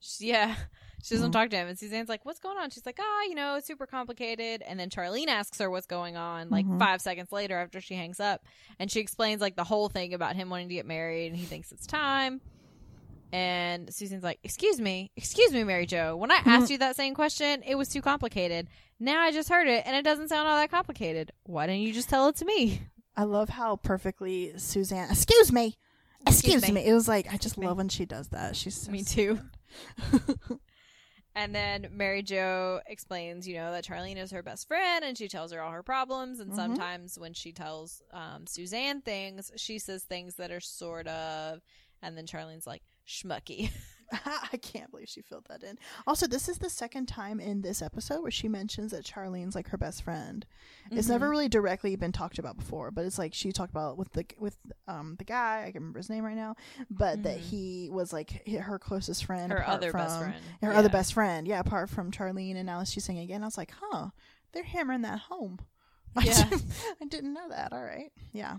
she- 0.00 0.28
yeah, 0.28 0.54
she 1.02 1.14
doesn't 1.14 1.30
Mhm. 1.30 1.32
talk 1.32 1.50
to 1.50 1.56
him, 1.56 1.68
and 1.68 1.76
Suzanne's 1.78 2.08
like, 2.08 2.24
"What's 2.24 2.38
going 2.40 2.56
on?" 2.58 2.70
She's 2.70 2.86
like, 2.86 2.98
"Ah, 3.00 3.22
you 3.24 3.34
know, 3.34 3.56
it's 3.56 3.66
super 3.66 3.86
complicated." 3.86 4.62
And 4.62 4.78
then 4.78 4.90
Charlene 4.90 5.26
asks 5.28 5.58
her 5.58 5.70
what's 5.70 5.86
going 5.86 6.16
on, 6.16 6.50
like 6.50 6.66
Mhm. 6.66 6.78
five 6.78 7.00
seconds 7.00 7.32
later 7.32 7.56
after 7.58 7.80
she 7.80 7.94
hangs 7.94 8.20
up, 8.20 8.44
and 8.78 8.90
she 8.90 9.00
explains 9.00 9.40
like 9.40 9.56
the 9.56 9.64
whole 9.64 9.88
thing 9.88 10.14
about 10.14 10.36
him 10.36 10.50
wanting 10.50 10.68
to 10.68 10.74
get 10.74 10.86
married, 10.86 11.28
and 11.28 11.36
he 11.36 11.46
thinks 11.46 11.72
it's 11.72 11.86
time. 11.86 12.40
And 13.32 13.92
Susan's 13.94 14.22
like, 14.22 14.38
"Excuse 14.42 14.80
me, 14.80 15.10
excuse 15.16 15.52
me, 15.52 15.62
Mary 15.64 15.84
Jo. 15.86 16.16
When 16.16 16.30
I 16.30 16.40
asked 16.46 16.70
you 16.70 16.78
that 16.78 16.96
same 16.96 17.14
question, 17.14 17.62
it 17.66 17.74
was 17.74 17.88
too 17.88 18.00
complicated. 18.02 18.68
Now 18.98 19.20
I 19.20 19.30
just 19.32 19.48
heard 19.48 19.68
it, 19.68 19.84
and 19.86 19.94
it 19.94 20.02
doesn't 20.02 20.28
sound 20.28 20.48
all 20.48 20.56
that 20.56 20.70
complicated. 20.70 21.32
Why 21.44 21.66
didn't 21.66 21.82
you 21.82 21.92
just 21.92 22.08
tell 22.08 22.28
it 22.28 22.36
to 22.36 22.44
me?" 22.44 22.82
I 23.16 23.24
love 23.24 23.48
how 23.48 23.76
perfectly 23.76 24.52
Suzanne. 24.58 25.10
Excuse 25.10 25.52
me. 25.52 25.76
Excuse, 26.26 26.54
Excuse 26.56 26.68
me. 26.74 26.82
me. 26.82 26.86
It 26.88 26.94
was 26.94 27.08
like 27.08 27.32
I 27.32 27.36
just 27.36 27.58
love 27.58 27.76
when 27.76 27.88
she 27.88 28.06
does 28.06 28.28
that. 28.28 28.54
She's 28.56 28.74
so 28.82 28.90
Me 28.92 29.02
too. 29.02 29.40
And 31.34 31.54
then 31.54 31.88
Mary 31.92 32.22
Jo 32.22 32.80
explains, 32.86 33.46
you 33.46 33.54
know, 33.54 33.70
that 33.70 33.84
Charlene 33.84 34.16
is 34.16 34.32
her 34.32 34.42
best 34.42 34.66
friend 34.66 35.04
and 35.04 35.16
she 35.16 35.28
tells 35.28 35.52
her 35.52 35.60
all 35.62 35.70
her 35.70 35.84
problems. 35.84 36.40
And 36.40 36.50
Mhm. 36.50 36.56
sometimes 36.56 37.16
when 37.16 37.32
she 37.32 37.52
tells 37.52 38.02
um, 38.12 38.44
Suzanne 38.46 39.02
things, 39.02 39.52
she 39.56 39.78
says 39.78 40.02
things 40.02 40.34
that 40.36 40.50
are 40.50 40.58
sort 40.60 41.06
of. 41.06 41.60
And 42.02 42.16
then 42.16 42.26
Charlene's 42.26 42.66
like, 42.66 42.82
schmucky. 43.08 43.70
I 44.24 44.56
can't 44.56 44.90
believe 44.90 45.10
she 45.10 45.20
filled 45.20 45.44
that 45.50 45.62
in. 45.62 45.76
Also, 46.06 46.26
this 46.26 46.48
is 46.48 46.56
the 46.56 46.70
second 46.70 47.08
time 47.08 47.40
in 47.40 47.60
this 47.60 47.82
episode 47.82 48.22
where 48.22 48.30
she 48.30 48.48
mentions 48.48 48.92
that 48.92 49.04
Charlene's 49.04 49.54
like 49.54 49.68
her 49.68 49.76
best 49.76 50.02
friend. 50.02 50.46
It's 50.90 51.08
Mhm. 51.08 51.10
never 51.10 51.28
really 51.28 51.50
directly 51.50 51.94
been 51.94 52.12
talked 52.12 52.38
about 52.38 52.56
before, 52.56 52.90
but 52.90 53.04
it's 53.04 53.18
like 53.18 53.34
she 53.34 53.52
talked 53.52 53.70
about 53.70 53.98
with 53.98 54.10
the 54.14 54.24
with 54.38 54.56
um 54.86 55.16
the 55.18 55.24
guy 55.26 55.58
I 55.58 55.64
can't 55.64 55.74
remember 55.74 55.98
his 55.98 56.08
name 56.08 56.24
right 56.24 56.34
now, 56.36 56.56
but 56.88 57.22
that 57.24 57.36
Mhm. 57.36 57.42
he 57.50 57.88
was 57.92 58.10
like 58.10 58.48
her 58.48 58.78
closest 58.78 59.26
friend, 59.26 59.52
her 59.52 59.68
other 59.68 59.92
best 59.92 60.18
friend. 60.18 60.34
her 60.62 60.72
Yeah. 60.72 60.78
other 60.78 60.88
best 60.88 61.12
friend. 61.12 61.46
Yeah, 61.46 61.60
apart 61.60 61.90
from 61.90 62.10
Charlene, 62.10 62.56
and 62.56 62.64
now 62.64 62.82
she's 62.84 63.04
saying 63.04 63.18
again. 63.18 63.42
I 63.42 63.46
was 63.46 63.58
like, 63.58 63.72
huh, 63.78 64.08
they're 64.52 64.62
hammering 64.62 65.02
that 65.02 65.18
home. 65.18 65.58
Yeah. 66.24 66.48
I 67.02 67.04
didn't 67.04 67.34
know 67.34 67.50
that. 67.50 67.74
All 67.74 67.84
right, 67.84 68.10
yeah. 68.32 68.56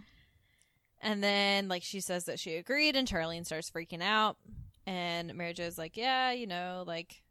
And 1.01 1.23
then, 1.23 1.67
like, 1.67 1.83
she 1.83 2.01
says 2.01 2.25
that 2.25 2.39
she 2.39 2.55
agreed, 2.55 2.95
and 2.95 3.07
Charlene 3.07 3.45
starts 3.45 3.69
freaking 3.69 4.01
out. 4.03 4.37
And 4.85 5.33
Mary 5.35 5.53
Jo's 5.53 5.77
like, 5.77 5.95
Yeah, 5.95 6.31
you 6.31 6.47
know, 6.47 6.83
like, 6.85 7.21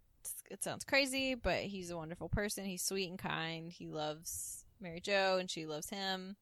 it 0.50 0.62
sounds 0.62 0.84
crazy, 0.84 1.34
but 1.34 1.60
he's 1.60 1.90
a 1.90 1.96
wonderful 1.96 2.28
person. 2.28 2.64
He's 2.64 2.82
sweet 2.82 3.10
and 3.10 3.18
kind. 3.18 3.70
He 3.70 3.86
loves 3.86 4.64
Mary 4.80 5.00
Jo, 5.00 5.38
and 5.38 5.50
she 5.50 5.66
loves 5.66 5.90
him. 5.90 6.36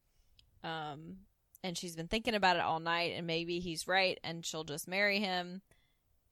Um, 0.62 1.18
and 1.64 1.76
she's 1.76 1.96
been 1.96 2.08
thinking 2.08 2.34
about 2.34 2.56
it 2.56 2.62
all 2.62 2.80
night, 2.80 3.14
and 3.16 3.26
maybe 3.26 3.58
he's 3.58 3.88
right, 3.88 4.18
and 4.22 4.44
she'll 4.44 4.64
just 4.64 4.86
marry 4.86 5.18
him. 5.18 5.62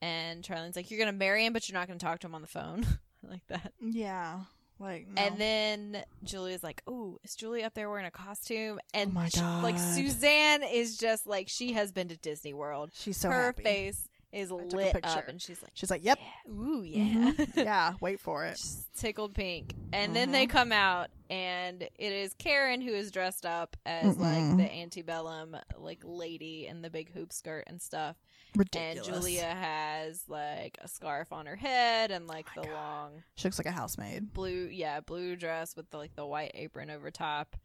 And 0.01 0.45
Charlene's 0.45 0.77
like, 0.77 0.91
You're 0.91 0.99
going 1.01 1.13
to 1.13 1.19
marry 1.19 1.45
him, 1.45 1.53
but 1.53 1.69
you're 1.69 1.79
not 1.79 1.89
going 1.89 1.99
to 1.99 2.05
talk 2.05 2.21
to 2.21 2.27
him 2.27 2.35
on 2.35 2.43
the 2.43 2.49
phone. 2.49 2.87
like 3.29 3.47
that. 3.49 3.73
Yeah, 3.81 4.41
like 4.79 5.07
no. 5.09 5.23
And 5.23 5.39
then 5.41 6.05
Julia's 6.25 6.63
like, 6.63 6.83
"Oh, 6.87 7.19
is 7.25 7.35
Julie 7.37 7.63
up 7.65 7.75
there 7.75 7.89
wearing 7.89 8.07
a 8.07 8.11
costume?" 8.11 8.81
And 8.93 9.11
Oh 9.11 9.15
my 9.15 9.29
she- 9.29 9.41
like 9.41 9.79
Suzanne 9.79 10.63
is 10.63 10.97
just 10.99 11.27
like 11.27 11.49
she 11.49 11.73
has 11.73 11.93
been 11.93 12.09
to 12.09 12.17
Disney 12.17 12.53
World. 12.55 12.91
she's 12.95 13.17
so 13.17 13.29
Her 13.31 13.43
happy. 13.47 13.63
face 13.63 14.09
is 14.35 14.51
a 14.51 14.55
lit 14.57 14.97
up, 15.05 15.29
and 15.29 15.41
she's 15.41 15.63
like, 15.63 15.71
She's 15.75 15.91
like, 15.91 16.05
"Yep, 16.05 16.19
yeah, 16.21 16.53
"Ooh, 16.53 16.83
yeah." 16.83 17.33
mhm, 17.33 17.57
yeah." 17.65 17.95
Wait 18.01 18.19
for 18.21 18.45
it. 18.45 18.59
She's 18.59 18.87
tickled 18.97 19.35
pink. 19.35 19.75
And 19.93 20.15
then 20.15 20.33
they 20.33 20.47
Mhm. 20.47 20.51
come 20.51 20.73
out, 20.73 21.09
and 21.31 21.83
it 21.83 22.13
is 22.13 22.35
Karen 22.35 22.81
who 22.81 22.93
is 22.93 23.11
dressed 23.11 23.47
up 23.47 23.77
as 23.87 24.17
like 24.19 24.37
Mm-mm. 24.43 24.57
the 24.59 24.71
antebellum 24.73 25.57
like 25.79 26.01
lady 26.05 26.67
in 26.67 26.83
the 26.83 26.91
big 26.91 27.13
hoop 27.13 27.33
skirt 27.33 27.65
and 27.69 27.81
stuff. 27.81 28.17
Ridiculous. 28.57 29.07
And 29.09 29.23
Julia 29.23 29.45
has 29.47 30.23
like 30.29 30.79
a 30.83 30.89
scarf 30.89 31.33
on 31.33 31.47
her 31.47 31.57
head 31.57 32.11
and 32.11 32.27
like 32.27 32.47
my 32.57 32.63
the 32.63 32.69
God. 32.69 32.75
long 32.75 33.23
She 33.37 33.47
looks 33.49 33.59
like 33.59 33.67
a 33.67 33.73
housemaid. 33.73 34.33
blue, 34.33 34.69
yeah, 34.71 35.01
blue 35.01 35.37
dress 35.37 35.75
with 35.77 35.91
the 35.91 35.97
like 35.99 36.15
the 36.17 36.27
white 36.27 36.53
apron 36.55 36.91
over 36.91 37.11
top. 37.11 37.57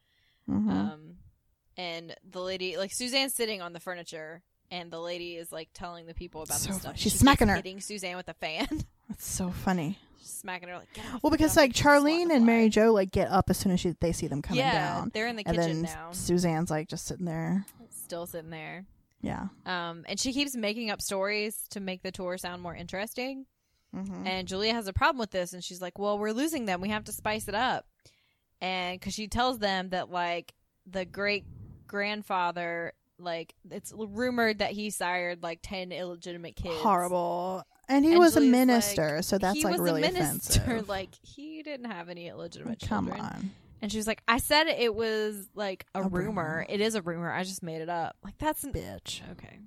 Mhm. 0.50 0.70
Um, 0.70 1.18
and 1.78 2.16
the 2.30 2.42
lady, 2.42 2.76
like 2.78 2.92
Suzanne's 2.92 3.34
sitting 3.34 3.62
on 3.62 3.74
the 3.74 3.80
furniture, 3.80 4.42
and 4.72 4.92
the 4.92 5.00
lady 5.00 5.36
is 5.36 5.52
like 5.52 5.70
telling 5.74 6.06
the 6.06 6.14
people 6.14 6.44
about 6.44 6.58
So 6.58 6.74
the 6.74 6.80
stuff. 6.80 6.94
she's 6.96 7.04
She 7.04 7.10
keeps 7.12 7.20
smacking 7.22 7.48
her. 7.48 7.56
hitting 7.56 7.82
Suzanne 7.82 8.18
with 8.18 8.30
a 8.30 8.34
fan, 8.34 8.68
That's 9.10 9.28
so 9.28 9.50
funny. 9.52 9.98
smacking 10.22 10.70
her 10.70 10.78
like. 10.78 10.88
Well, 11.24 11.32
because 11.32 11.56
like 11.58 11.74
Charlene 11.74 12.30
and. 12.32 12.46
Mary 12.46 12.70
Jo 12.70 12.92
like 12.94 13.12
get 13.12 13.30
up 13.30 13.50
as 13.50 13.58
soon 13.58 13.72
as 13.72 13.80
she, 13.80 13.96
they 14.00 14.12
see 14.12 14.28
them 14.28 14.42
coming 14.42 14.60
yeah, 14.60 14.96
down, 14.96 15.12
they're 15.14 15.28
in 15.28 15.36
the 15.36 15.46
and 15.46 15.56
kitchen 15.58 15.82
then 15.82 15.92
now, 15.94 16.10
Suzanne's 16.12 16.70
like 16.72 16.88
just 16.88 17.06
sitting 17.06 17.26
there. 17.26 17.66
still 17.90 18.26
sitting 18.28 18.50
there. 18.52 18.86
Yeah. 19.22 19.48
Um, 19.66 20.06
and 20.08 20.18
she 20.20 20.32
keeps 20.32 20.56
making 20.56 20.92
up 20.92 21.02
stories 21.02 21.58
to 21.72 21.80
make 21.82 22.04
the 22.04 22.12
tour 22.12 22.38
sound 22.38 22.62
more 22.62 22.74
interesting. 22.76 23.46
Mhm. 23.94 24.26
And 24.28 24.48
Julia 24.48 24.74
has 24.74 24.88
a 24.88 24.94
problem 24.94 25.20
with 25.20 25.32
this, 25.32 25.52
and 25.52 25.64
she's 25.64 25.82
like, 25.82 25.98
"Well, 26.00 26.18
we're 26.20 26.32
losing 26.32 26.66
them. 26.66 26.80
We 26.80 26.90
have 26.90 27.04
to 27.06 27.12
spice 27.12 27.48
it 27.48 27.56
up." 27.56 27.86
And 28.62 29.00
because 29.00 29.14
she 29.16 29.28
tells 29.28 29.58
them 29.60 29.90
that 29.90 30.10
like 30.12 30.54
the 30.86 31.06
great 31.06 31.44
grandfather, 31.88 32.94
like 33.20 33.54
it's 33.70 33.94
rumored 33.96 34.60
that 34.60 34.72
he 34.72 34.90
sired 34.90 35.44
like 35.44 35.60
ten 35.62 35.92
illegitimate 35.92 36.56
kids. 36.56 36.76
Horrible. 36.80 37.64
And 37.88 38.06
he 38.06 38.18
was 38.18 38.36
a 38.36 38.42
minister, 38.42 39.16
like, 39.16 39.24
so 39.24 39.38
that's 39.40 39.58
he 39.58 39.64
like 39.64 39.74
was 39.74 39.82
really 39.82 40.04
a 40.04 40.12
minister. 40.12 40.62
offensive. 40.62 40.88
Like 40.90 41.10
he 41.24 41.64
didn't 41.64 41.90
have 41.92 42.08
any 42.10 42.28
illegitimate 42.28 42.80
Come 42.88 43.08
children. 43.08 43.26
on. 43.26 43.52
And 43.82 43.92
she 43.92 43.98
was 43.98 44.06
like, 44.08 44.22
"I 44.28 44.38
said 44.38 44.68
it 44.68 44.94
was 44.94 45.48
like 45.56 45.86
a, 45.96 46.02
A 46.02 46.04
rumor. 46.04 46.20
rumor. 46.44 46.66
It 46.70 46.82
is 46.82 46.96
a 46.96 47.02
rumor. 47.02 47.32
I 47.32 47.44
just 47.44 47.64
made 47.64 47.82
it 47.82 47.90
up. 47.90 48.16
Like 48.24 48.38
that's 48.38 48.64
n- 48.66 48.74
Bitch. 48.74 49.22
okay." 49.32 49.58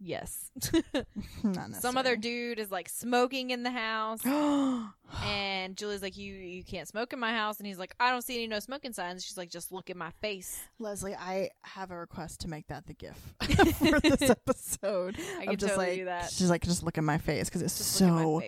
Yes. 0.00 0.50
Not 1.42 1.74
Some 1.74 1.96
other 1.96 2.14
dude 2.16 2.58
is 2.58 2.70
like 2.70 2.88
smoking 2.88 3.50
in 3.50 3.62
the 3.62 3.70
house. 3.70 4.20
And 5.24 5.74
Julie's 5.76 6.02
like, 6.02 6.18
you 6.18 6.34
you 6.34 6.62
can't 6.62 6.86
smoke 6.86 7.14
in 7.14 7.18
my 7.18 7.32
house, 7.32 7.56
and 7.58 7.66
he's 7.66 7.78
like, 7.78 7.94
I 7.98 8.10
don't 8.10 8.20
see 8.22 8.34
any 8.34 8.46
no 8.46 8.58
smoking 8.60 8.92
signs. 8.92 9.24
She's 9.24 9.38
like, 9.38 9.48
just 9.50 9.72
look 9.72 9.88
at 9.88 9.96
my 9.96 10.10
face. 10.20 10.60
Leslie, 10.78 11.14
I 11.14 11.48
have 11.62 11.90
a 11.90 11.96
request 11.96 12.40
to 12.40 12.48
make 12.48 12.66
that 12.68 12.86
the 12.86 12.92
GIF 12.92 13.16
for 13.78 14.00
this 14.00 14.28
episode. 14.28 15.16
I 15.18 15.40
I'm 15.42 15.46
can 15.48 15.56
just 15.56 15.70
totally 15.74 15.86
like, 15.86 15.96
do 15.98 16.04
that. 16.04 16.30
she's 16.30 16.50
like, 16.50 16.62
just 16.62 16.82
look 16.82 16.98
at 16.98 17.04
my 17.04 17.16
face 17.16 17.48
because 17.48 17.62
it's 17.62 17.78
Just 17.78 17.92
so 17.94 18.42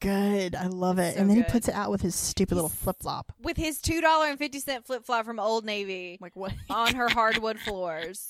good. 0.00 0.54
I 0.54 0.66
love 0.66 0.98
it. 0.98 1.14
so 1.14 1.20
and 1.20 1.30
then 1.30 1.38
good. 1.38 1.46
he 1.46 1.50
puts 1.50 1.68
it 1.68 1.74
out 1.74 1.90
with 1.90 2.02
his 2.02 2.14
stupid 2.14 2.54
little 2.56 2.68
flip 2.68 2.96
flop. 3.00 3.32
With 3.40 3.56
his 3.56 3.80
two 3.80 4.02
dollar 4.02 4.26
and 4.26 4.38
fifty 4.38 4.60
cent 4.60 4.86
flip 4.86 5.04
flop 5.06 5.24
from 5.24 5.40
Old 5.40 5.64
Navy 5.64 6.18
Like 6.20 6.36
what? 6.36 6.52
on 6.68 6.94
her 6.94 7.08
hardwood 7.08 7.58
floors. 7.58 8.28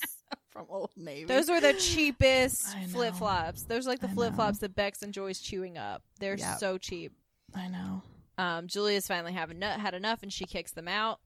From 0.57 0.67
Old 0.71 0.91
Navy. 0.97 1.25
Those 1.27 1.49
are 1.51 1.61
the 1.61 1.75
cheapest 1.79 2.77
flip 2.89 3.15
flops. 3.15 3.63
Those 3.65 3.87
are 3.87 3.91
like 3.91 4.01
the 4.01 4.09
flip 4.09 4.35
flops 4.35 4.59
that 4.59 4.75
Bex 4.75 5.03
enjoys 5.03 5.39
chewing 5.41 5.77
up. 5.79 6.03
They're 6.19 6.37
Yep. 6.39 6.59
so 6.59 6.79
cheap. 6.79 7.13
I 7.55 7.69
know. 7.69 8.03
um, 8.39 8.67
Julia's 8.67 9.07
finally 9.07 9.33
having 9.33 9.59
nu- 9.59 9.67
had 9.67 9.95
enough 9.95 10.23
and 10.23 10.33
she 10.33 10.45
kicks 10.45 10.73
them 10.73 10.89
out. 10.89 11.21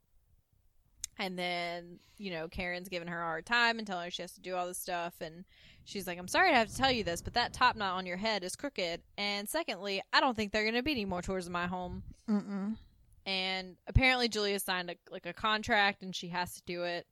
And 1.19 1.39
then, 1.39 1.99
you 2.17 2.31
know, 2.31 2.49
Karen's 2.49 2.89
giving 2.89 3.09
her 3.09 3.21
a 3.21 3.25
hard 3.25 3.45
time 3.45 3.79
and 3.79 3.87
telling 3.87 4.05
her 4.05 4.11
she 4.11 4.23
has 4.23 4.33
to 4.33 4.41
do 4.41 4.55
all 4.55 4.67
this 4.67 4.79
stuff. 4.79 5.15
And 5.21 5.45
she's 5.85 6.07
like, 6.07 6.19
I'm 6.19 6.29
sorry 6.29 6.51
to 6.51 6.57
have 6.57 6.69
to 6.69 6.77
tell 6.77 6.91
you 6.91 7.05
this, 7.05 7.21
but 7.21 7.35
that 7.35 7.53
top 7.53 7.77
knot 7.77 7.97
on 7.99 8.07
your 8.07 8.17
head 8.17 8.43
is 8.43 8.57
crooked. 8.57 9.03
And 9.19 9.47
secondly, 9.49 10.01
I 10.13 10.21
don't 10.21 10.35
think 10.35 10.51
they're 10.53 10.63
going 10.65 10.75
to 10.77 10.83
be 10.83 10.93
any 10.93 11.05
more 11.05 11.21
tours 11.21 11.47
of 11.47 11.53
my 11.53 11.67
home. 11.67 12.03
Mm-mm. 12.29 12.77
And 13.27 13.77
apparently, 13.87 14.29
Julia 14.29 14.59
signed 14.61 14.91
a, 14.91 14.95
like 15.11 15.27
a 15.27 15.35
contract 15.35 16.03
and 16.03 16.17
she 16.17 16.29
has 16.29 16.55
to 16.55 16.63
do 16.65 16.85
it. 16.85 17.07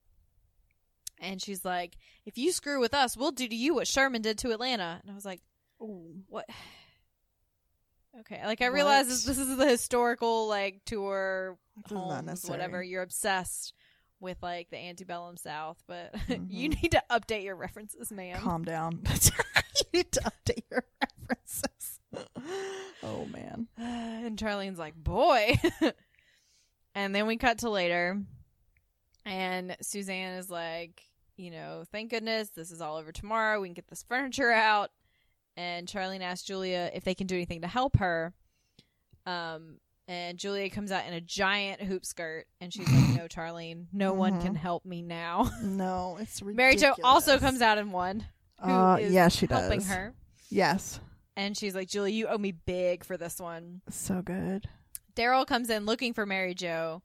And 1.20 1.42
she's 1.42 1.64
like, 1.64 1.96
if 2.26 2.38
you 2.38 2.52
screw 2.52 2.80
with 2.80 2.94
us, 2.94 3.16
we'll 3.16 3.32
do 3.32 3.48
to 3.48 3.54
you 3.54 3.74
what 3.74 3.88
Sherman 3.88 4.22
did 4.22 4.38
to 4.38 4.52
Atlanta. 4.52 5.00
And 5.02 5.10
I 5.10 5.14
was 5.14 5.24
like, 5.24 5.40
what? 5.78 6.46
Okay, 8.20 8.40
like 8.44 8.62
I 8.62 8.66
realize 8.66 9.06
this, 9.06 9.22
this 9.24 9.38
is 9.38 9.56
the 9.56 9.66
historical 9.68 10.48
like 10.48 10.80
tour 10.84 11.56
This 11.76 11.92
is 11.92 11.92
not 11.92 12.24
homes, 12.24 12.44
whatever. 12.50 12.82
You're 12.82 13.02
obsessed 13.02 13.74
with 14.18 14.38
like 14.42 14.70
the 14.70 14.76
antebellum 14.78 15.36
South, 15.36 15.80
but 15.86 16.12
you 16.28 16.70
Mhm. 16.70 16.82
need 16.82 16.92
to 16.92 17.02
update 17.10 17.44
your 17.44 17.54
references, 17.54 18.10
ma'am. 18.10 18.40
Calm 18.40 18.64
down. 18.64 19.02
you 19.78 19.84
need 19.92 20.10
to 20.12 20.20
update 20.22 20.64
your 20.70 20.84
references. 21.00 22.00
oh 23.04 23.24
man. 23.26 23.68
and 23.76 24.36
Charlene's 24.36 24.78
like, 24.80 24.96
boy. 24.96 25.56
and 26.96 27.14
then 27.14 27.26
we 27.28 27.36
cut 27.36 27.58
to 27.58 27.70
later, 27.70 28.20
and 29.24 29.76
Suzanne 29.82 30.38
is 30.38 30.50
like, 30.50 31.02
you 31.38 31.50
know, 31.50 31.84
thank 31.92 32.10
goodness 32.10 32.50
this 32.50 32.70
is 32.70 32.80
all 32.80 32.96
over 32.96 33.12
tomorrow. 33.12 33.60
We 33.60 33.68
can 33.68 33.74
get 33.74 33.88
this 33.88 34.02
furniture 34.02 34.50
out. 34.50 34.90
And 35.56 35.86
Charlene 35.88 36.20
asks 36.20 36.44
Julia 36.46 36.90
if 36.94 37.04
they 37.04 37.14
can 37.14 37.26
do 37.26 37.34
anything 37.34 37.62
to 37.62 37.66
help 37.68 37.96
her. 37.98 38.32
Um, 39.26 39.78
and 40.06 40.38
Julia 40.38 40.70
comes 40.70 40.90
out 40.92 41.06
in 41.06 41.12
a 41.12 41.20
giant 41.20 41.82
hoop 41.82 42.04
skirt, 42.06 42.46
and 42.60 42.72
she's 42.72 42.88
like, 42.90 43.16
"No, 43.16 43.26
Charlene, 43.28 43.86
no 43.92 44.14
one 44.14 44.34
Mhm. 44.34 44.42
can 44.42 44.54
help 44.54 44.84
me 44.86 45.02
now." 45.02 45.50
No, 45.62 46.16
it's 46.20 46.40
really 46.40 46.54
Mary 46.56 46.70
ridiculous. 46.74 46.96
Jo 46.98 47.02
also 47.04 47.38
comes 47.38 47.60
out 47.60 47.76
in 47.78 47.92
one, 47.92 48.26
who 48.62 48.70
Uh, 48.70 48.96
yeah, 48.98 49.28
she 49.28 49.46
does. 49.46 49.60
helping 49.60 49.82
her, 49.82 50.14
Yes. 50.48 50.98
and 51.36 51.56
she's 51.56 51.74
like, 51.74 51.88
"Julia, 51.88 52.14
you 52.14 52.26
owe 52.28 52.38
me 52.38 52.52
big 52.52 53.04
for 53.04 53.16
this 53.18 53.38
one." 53.38 53.82
So 53.90 54.22
good. 54.22 54.68
Daryl 55.14 55.46
comes 55.46 55.68
in 55.68 55.84
looking 55.84 56.14
for 56.14 56.24
Mary 56.24 56.54
Jo. 56.54 57.02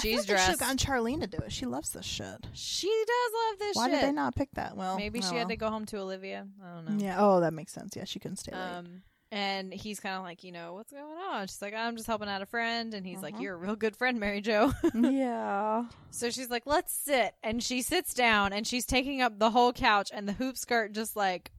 She's 0.00 0.18
like 0.18 0.26
They 0.26 0.32
should 0.36 0.50
have 0.50 0.58
gotten 0.58 0.76
Charlene 0.78 1.20
to 1.20 1.26
do 1.26 1.38
it. 1.38 1.52
She 1.52 1.66
loves 1.66 1.90
this 1.90 2.04
shit. 2.06 2.46
She 2.52 2.88
does 3.06 3.32
love 3.50 3.58
this 3.58 3.68
shit. 3.68 3.76
Why 3.76 3.90
shit. 3.90 4.00
did 4.00 4.08
they 4.08 4.12
not 4.12 4.34
pick 4.34 4.50
that? 4.54 4.76
Well, 4.76 4.96
Maybe 4.96 5.20
oh 5.22 5.28
she 5.30 5.36
had 5.36 5.48
to 5.48 5.56
go 5.56 5.68
home 5.70 5.84
to 5.86 5.98
Olivia. 5.98 6.46
I 6.64 6.74
don't 6.74 6.96
know. 6.98 7.04
Yeah. 7.04 7.16
Oh, 7.18 7.40
that 7.40 7.52
makes 7.52 7.72
sense. 7.72 7.94
Yeah, 7.96 8.04
she 8.04 8.18
couldn't 8.18 8.38
stay 8.38 8.52
late. 8.52 8.60
Um, 8.60 9.02
and 9.32 9.74
he's 9.74 9.98
kind 10.00 10.14
of 10.16 10.22
like, 10.22 10.44
you 10.44 10.52
know, 10.52 10.74
what's 10.74 10.92
going 10.92 11.04
on? 11.30 11.46
She's 11.48 11.60
like, 11.60 11.74
I'm 11.74 11.96
just 11.96 12.06
helping 12.06 12.28
out 12.28 12.42
a 12.42 12.46
friend, 12.46 12.94
and 12.94 13.04
he's 13.04 13.20
like, 13.22 13.34
Mhm. 13.36 13.40
you're 13.42 13.54
a 13.54 13.58
real 13.58 13.74
good 13.76 13.96
friend, 13.96 14.20
Mary 14.20 14.40
Jo. 14.40 14.72
yeah. 14.94 15.84
so 16.10 16.30
she's 16.30 16.48
like, 16.48 16.62
let's 16.64 16.92
sit, 16.94 17.34
and 17.42 17.60
she 17.62 17.82
sits 17.82 18.14
down, 18.14 18.52
and 18.52 18.66
she's 18.66 18.86
taking 18.86 19.20
up 19.22 19.38
the 19.38 19.50
whole 19.50 19.72
couch, 19.72 20.10
and 20.14 20.28
the 20.28 20.32
hoop 20.32 20.56
skirt 20.56 20.92
just 20.92 21.16
like 21.16 21.50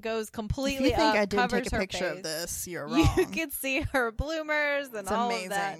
goes 0.00 0.26
If 0.28 0.32
completely 0.32 0.90
you 0.90 0.96
think 0.96 1.00
up, 1.00 1.16
I 1.16 1.24
did 1.24 1.50
take 1.50 1.66
a 1.72 1.78
picture 1.78 1.98
face. 1.98 2.16
of 2.18 2.22
this, 2.22 2.68
you're 2.68 2.86
wrong. 2.88 3.08
You 3.16 3.26
can 3.26 3.50
see 3.50 3.80
her 3.92 4.12
bloomers 4.12 4.88
and 4.88 4.96
it's 4.98 5.10
all 5.10 5.26
amazing. 5.26 5.46
of 5.46 5.50
that. 5.52 5.78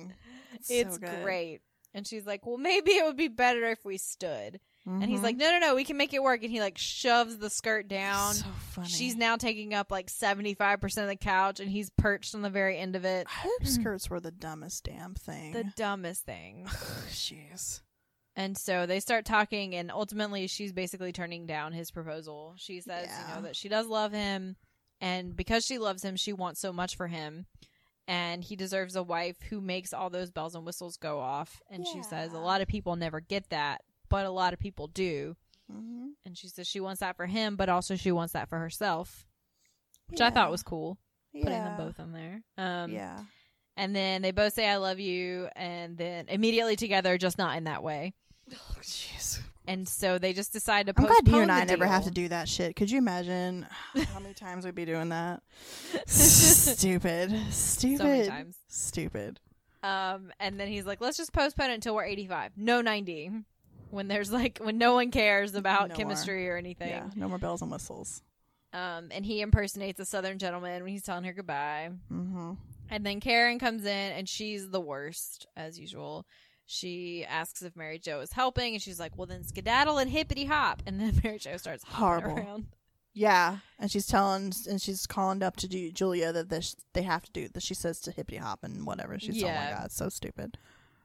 It's, 0.69 0.95
so 0.95 0.99
great. 1.23 1.61
And 1.95 2.07
she's 2.07 2.27
like, 2.27 2.45
well, 2.47 2.59
maybe 2.59 2.91
it 2.93 3.05
would 3.05 3.17
be 3.17 3.29
better 3.29 3.65
if 3.67 3.85
we 3.85 3.97
stood. 3.99 4.61
And 4.89 5.03
he's 5.05 5.19
Mhm. 5.19 5.25
like, 5.25 5.37
no, 5.37 5.51
no, 5.51 5.59
no, 5.59 5.75
we 5.75 5.83
can 5.83 5.97
make 5.97 6.15
it 6.15 6.23
work. 6.23 6.43
And 6.45 6.51
he 6.53 6.61
like 6.61 6.79
shoves 6.79 7.39
the 7.39 7.51
skirt 7.51 7.89
down. 7.89 8.35
So 8.35 8.47
funny. 8.71 8.89
She's 8.89 9.17
now 9.17 9.37
taking 9.37 9.75
up 9.75 9.91
like 9.91 10.09
75% 10.09 11.03
of 11.03 11.09
the 11.09 11.17
couch 11.17 11.59
and 11.59 11.69
he's 11.69 11.91
perched 11.91 12.37
on 12.37 12.43
the 12.43 12.51
very 12.51 12.79
end 12.79 12.95
of 12.95 13.05
it. 13.05 13.27
Hoop 13.29 13.67
skirts 13.67 14.09
were 14.09 14.21
the 14.21 14.31
dumbest 14.31 14.85
damn 14.85 15.15
thing. 15.15 15.53
The 15.55 15.65
dumbest 15.75 16.25
thing. 16.25 16.67
Jeez. 17.11 17.81
And 18.37 18.57
so 18.57 18.85
they 18.87 19.01
start 19.01 19.25
talking, 19.25 19.75
and 19.75 19.91
ultimately, 19.91 20.47
she's 20.47 20.71
basically 20.73 21.11
turning 21.11 21.47
down 21.47 21.73
his 21.73 21.91
proposal. 21.91 22.53
She 22.59 22.83
says, 22.83 23.09
you 23.09 23.35
know, 23.35 23.41
that 23.43 23.57
she 23.57 23.71
does 23.71 23.87
love 23.87 24.13
him, 24.13 24.57
and 25.01 25.35
because 25.35 25.65
she 25.65 25.79
loves 25.79 26.05
him, 26.05 26.17
she 26.17 26.35
wants 26.35 26.61
so 26.61 26.71
much 26.71 26.97
for 26.97 27.07
him. 27.07 27.47
And 28.09 28.45
he 28.45 28.55
deserves 28.55 28.95
a 28.95 29.03
wife 29.03 29.37
who 29.51 29.61
makes 29.61 29.93
all 29.93 30.11
those 30.11 30.31
bells 30.31 30.55
and 30.55 30.65
whistles 30.65 30.97
go 30.97 31.19
off. 31.19 31.61
And 31.69 31.87
she 31.87 32.03
says, 32.03 32.33
a 32.33 32.39
lot 32.39 32.61
of 32.61 32.69
people 32.69 32.95
never 32.95 33.21
get 33.21 33.51
that, 33.51 33.83
but 34.09 34.25
a 34.27 34.31
lot 34.31 34.53
of 34.53 34.61
people 34.61 34.87
do. 34.87 35.37
Mm-hmm. 35.73 36.09
And 36.25 36.39
she 36.39 36.47
says 36.49 36.69
she 36.69 36.79
wants 36.81 37.01
that 37.01 37.17
for 37.17 37.27
him, 37.27 37.57
but 37.57 37.69
also 37.69 37.97
she 37.97 38.13
wants 38.13 38.33
that 38.35 38.49
for 38.49 38.59
herself, 38.59 39.27
which 40.09 40.21
I 40.21 40.31
thought 40.31 40.53
was 40.53 40.63
cool, 40.63 40.99
putting 41.33 41.51
them 41.51 41.77
both 41.77 41.99
in 41.99 42.13
there. 42.13 42.43
Um, 42.57 42.93
yeah. 42.93 43.19
And 43.77 43.95
then 43.95 44.23
they 44.23 44.31
both 44.31 44.55
say, 44.55 44.69
I 44.69 44.77
love 44.77 45.01
you, 45.01 45.49
and 45.55 45.99
then 45.99 46.27
immediately 46.29 46.77
together, 46.77 47.19
just 47.19 47.37
not 47.37 47.57
in 47.57 47.65
that 47.65 47.83
way. 47.83 48.15
Oh, 48.53 48.77
Jeez. 48.81 49.41
And 49.69 49.89
so 49.89 50.19
they 50.19 50.33
just 50.33 50.53
decide 50.53 50.87
to 50.87 50.95
I'm 50.97 51.05
postpone 51.05 51.25
glad 51.25 51.37
you 51.37 51.43
and 51.43 51.51
I 51.53 51.65
never 51.65 51.87
have 51.87 52.05
to 52.05 52.11
do 52.11 52.29
that 52.29 52.49
shit. 52.49 52.77
Could 52.77 52.91
you 52.91 52.99
imagine 52.99 53.67
how 54.13 54.21
many 54.21 54.35
times 54.35 54.65
we'd 54.65 54.75
be 54.75 54.85
doing 54.85 55.09
that? 55.09 55.43
Stupid. 56.07 57.35
Stupid. 57.51 57.99
so 57.99 58.05
many 58.05 58.29
times. 58.29 58.57
Stupid. 58.69 59.41
Um, 59.83 60.33
and 60.41 60.59
then 60.59 60.69
he's 60.69 60.87
like, 60.87 61.01
let's 61.01 61.17
just 61.17 61.33
postpone 61.33 61.71
it 61.71 61.75
until 61.75 61.95
we're 61.95 62.05
85. 62.05 62.53
No 62.57 62.81
90. 62.81 63.31
When 63.91 64.09
there's 64.09 64.33
like, 64.33 64.59
when 64.59 64.79
no 64.79 64.95
one 64.95 65.11
cares 65.11 65.55
about 65.55 65.91
No 65.91 65.95
chemistry 65.97 66.49
or 66.49 66.57
anything. 66.57 66.89
Yeah. 66.89 67.09
No 67.15 67.29
more 67.29 67.39
bells 67.39 67.63
and 67.63 67.71
whistles. 67.71 68.23
Um, 68.73 69.09
and 69.11 69.25
he 69.25 69.41
impersonates 69.41 69.99
a 70.01 70.05
southern 70.05 70.39
gentleman 70.39 70.83
when 70.83 70.93
he's 70.93 71.03
telling 71.03 71.25
her 71.25 71.33
goodbye. 71.33 71.91
Mm-hmm. 72.13 72.53
And 72.91 73.07
then 73.07 73.21
Karen 73.21 73.59
comes 73.59 73.85
in 73.85 73.89
and 74.13 74.29
she's 74.29 74.69
the 74.69 74.81
worst, 74.81 75.47
as 75.57 75.79
usual. 75.79 76.27
She 76.67 77.25
asks 77.25 77.63
if 77.63 77.77
Mary 77.77 77.99
Jo 77.99 78.21
is 78.21 78.33
helping, 78.33 78.75
and 78.75 78.83
she's 78.83 78.99
like, 78.99 79.17
well, 79.17 79.27
then 79.27 79.45
skedaddle 79.45 79.99
and 79.99 80.11
hippity 80.11 80.45
hop. 80.47 80.83
And 80.87 81.01
then 81.01 81.21
Mary 81.25 81.39
Jo 81.39 81.57
starts 81.57 81.85
Horrible. 81.85 82.37
around. 82.37 82.67
Yeah, 83.15 83.59
and 83.79 83.91
she's 83.91 84.07
telling, 84.07 84.53
and 84.69 84.83
she's 84.83 85.07
calling 85.07 85.43
up 85.43 85.57
to 85.57 85.69
do 85.69 85.91
Julia 85.91 86.33
that 86.33 86.51
this 86.51 86.77
they 86.93 87.03
have 87.03 87.23
to 87.23 87.33
do 87.33 87.49
that. 87.49 87.63
She 87.63 87.73
says 87.73 87.99
to 88.01 88.11
hippity 88.11 88.37
hop 88.37 88.63
and 88.63 88.85
whatever. 88.85 89.19
She's 89.19 89.43
oh 89.43 89.47
Yeah. 89.47 89.71
my 89.71 89.79
god, 89.79 89.91
so 89.93 90.09
stupid. 90.11 90.59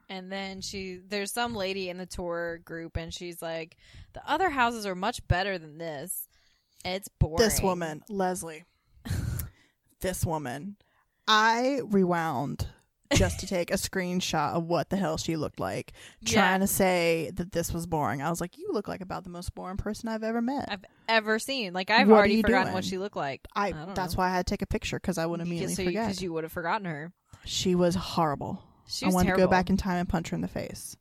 And 0.09 0.29
then 0.29 0.59
she, 0.59 0.99
there's 1.07 1.31
some 1.31 1.55
lady 1.55 1.89
in 1.89 1.97
the 1.97 2.05
tour 2.05 2.57
group, 2.65 2.97
and 2.97 3.13
she's 3.13 3.41
like, 3.41 3.77
the 4.11 4.21
other 4.29 4.49
houses 4.49 4.85
are 4.85 4.95
much 4.95 5.25
better 5.29 5.57
than 5.57 5.77
this. 5.77 6.27
It's 6.83 7.07
boring. 7.07 7.37
This 7.37 7.61
woman, 7.61 8.01
Leslie. 8.09 8.65
this 10.01 10.25
woman, 10.25 10.75
I 11.27 11.79
rewound 11.85 12.67
just 13.13 13.39
to 13.41 13.47
take 13.47 13.71
a 13.71 13.75
screenshot 13.75 14.53
of 14.53 14.65
what 14.65 14.89
the 14.89 14.97
hell 14.97 15.17
she 15.17 15.35
looked 15.35 15.59
like, 15.59 15.93
Yeah. 16.21 16.33
trying 16.41 16.59
to 16.61 16.67
say 16.67 17.31
that 17.35 17.51
this 17.51 17.73
was 17.73 17.85
boring. 17.85 18.21
I 18.21 18.29
was 18.29 18.41
like, 18.41 18.57
you 18.57 18.69
look 18.71 18.87
like 18.87 19.01
about 19.01 19.23
the 19.23 19.29
most 19.29 19.53
boring 19.55 19.77
person 19.77 20.09
I've 20.09 20.23
ever 20.23 20.41
met. 20.41 20.65
I've 20.69 20.85
ever 21.07 21.39
seen. 21.39 21.73
Like 21.73 21.89
I've 21.89 22.07
What 22.07 22.17
already 22.17 22.41
forgotten 22.41 22.65
doing? 22.67 22.73
what 22.73 22.85
she 22.85 22.97
looked 22.97 23.15
like. 23.17 23.47
I, 23.55 23.71
don't 23.71 23.95
that's 23.95 24.13
know. 24.15 24.19
why 24.19 24.27
I 24.29 24.31
had 24.31 24.45
to 24.47 24.51
take 24.51 24.61
a 24.61 24.67
picture 24.67 24.97
because 24.99 25.17
I 25.17 25.25
would 25.25 25.39
immediately 25.41 25.75
because 25.75 25.85
forget. 25.85 26.07
because 26.07 26.21
you 26.21 26.33
would 26.33 26.43
have 26.43 26.51
forgotten 26.51 26.85
her. 26.85 27.11
she 27.45 27.75
was 27.75 27.95
horrible. 27.95 28.61
She 28.87 29.05
I 29.05 29.07
was 29.07 29.15
wanted 29.15 29.27
terrible. 29.27 29.41
to 29.43 29.47
go 29.47 29.51
back 29.51 29.69
in 29.69 29.77
time 29.77 29.97
and 29.97 30.09
punch 30.09 30.29
her 30.29 30.35
in 30.35 30.41
the 30.41 30.47
face. 30.47 30.97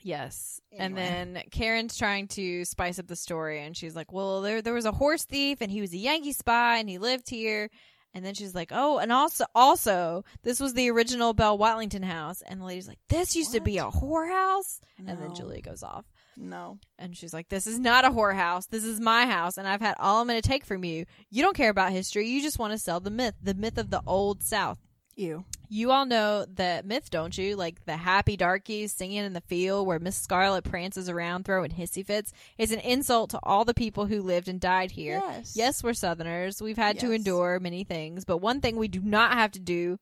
Yes. 0.00 0.60
And 0.76 0.96
then 0.96 1.42
Karen's 1.50 1.96
trying 1.96 2.28
to 2.28 2.64
spice 2.64 2.98
up 2.98 3.06
the 3.06 3.16
story 3.16 3.62
and 3.62 3.76
she's 3.76 3.94
like, 3.96 4.12
"Well, 4.12 4.42
there 4.42 4.60
there 4.60 4.74
was 4.74 4.84
a 4.84 4.92
horse 4.92 5.24
thief 5.24 5.58
and 5.60 5.70
he 5.70 5.80
was 5.80 5.92
a 5.92 5.96
Yankee 5.96 6.32
spy 6.32 6.78
and 6.78 6.88
he 6.90 6.98
lived 6.98 7.30
here." 7.30 7.70
And 8.14 8.24
then 8.24 8.34
she's 8.34 8.54
like, 8.54 8.70
"Oh, 8.72 8.98
and 8.98 9.10
also, 9.12 9.44
also, 9.56 10.24
this 10.44 10.60
was 10.60 10.74
the 10.74 10.88
original 10.90 11.32
Belle 11.34 11.58
Watlington 11.58 12.04
house." 12.04 12.42
And 12.42 12.60
the 12.60 12.64
lady's 12.64 12.86
like, 12.86 13.00
"This 13.08 13.34
used 13.34 13.52
to 13.52 13.60
be 13.60 13.78
a 13.78 13.86
whorehouse." 13.90 14.80
And 14.98 15.08
then 15.08 15.34
Julia 15.34 15.60
goes 15.60 15.82
off, 15.82 16.04
No. 16.36 16.78
and 16.96 17.16
she's 17.16 17.34
like, 17.34 17.48
"This 17.48 17.66
is 17.66 17.78
not 17.80 18.04
a 18.04 18.10
whorehouse. 18.10 18.68
This 18.68 18.84
is 18.84 19.00
my 19.00 19.26
house, 19.26 19.58
and 19.58 19.66
I've 19.66 19.80
had 19.80 19.96
all 19.98 20.20
I'm 20.20 20.28
going 20.28 20.40
to 20.40 20.48
take 20.48 20.64
from 20.64 20.84
you. 20.84 21.06
You 21.30 21.42
don't 21.42 21.56
care 21.56 21.70
about 21.70 21.90
history. 21.90 22.28
You 22.28 22.40
just 22.40 22.58
want 22.58 22.72
to 22.72 22.78
sell 22.78 23.00
the 23.00 23.10
myth, 23.10 23.34
the 23.42 23.54
myth 23.54 23.78
of 23.78 23.90
the 23.90 24.02
old 24.06 24.42
South." 24.44 24.78
You. 25.16 25.44
You 25.68 25.90
all 25.90 26.06
know 26.06 26.44
the 26.44 26.82
myth, 26.84 27.10
don't 27.10 27.36
you? 27.36 27.56
Like 27.56 27.84
the 27.84 27.96
happy 27.96 28.36
darkies 28.36 28.92
singing 28.92 29.24
in 29.24 29.32
the 29.32 29.40
field 29.40 29.86
where 29.86 29.98
Miss 29.98 30.16
Scarlet 30.16 30.64
prances 30.64 31.08
around 31.08 31.44
throwing 31.44 31.70
hissy 31.70 32.04
fits. 32.04 32.32
It's 32.58 32.72
an 32.72 32.80
insult 32.80 33.30
to 33.30 33.40
all 33.42 33.64
the 33.64 33.74
people 33.74 34.06
who 34.06 34.22
lived 34.22 34.48
and 34.48 34.60
died 34.60 34.90
here. 34.90 35.20
Yes. 35.24 35.56
Yes, 35.56 35.82
we're 35.82 35.94
Southerners. 35.94 36.62
We've 36.62 36.76
had 36.76 36.98
to 37.00 37.12
endure 37.12 37.58
many 37.60 37.84
things, 37.84 38.24
but 38.24 38.38
one 38.38 38.60
thing 38.60 38.76
we 38.76 38.88
do 38.88 39.00
not 39.00 39.32
have 39.32 39.52
to 39.52 39.60
do 39.60 39.98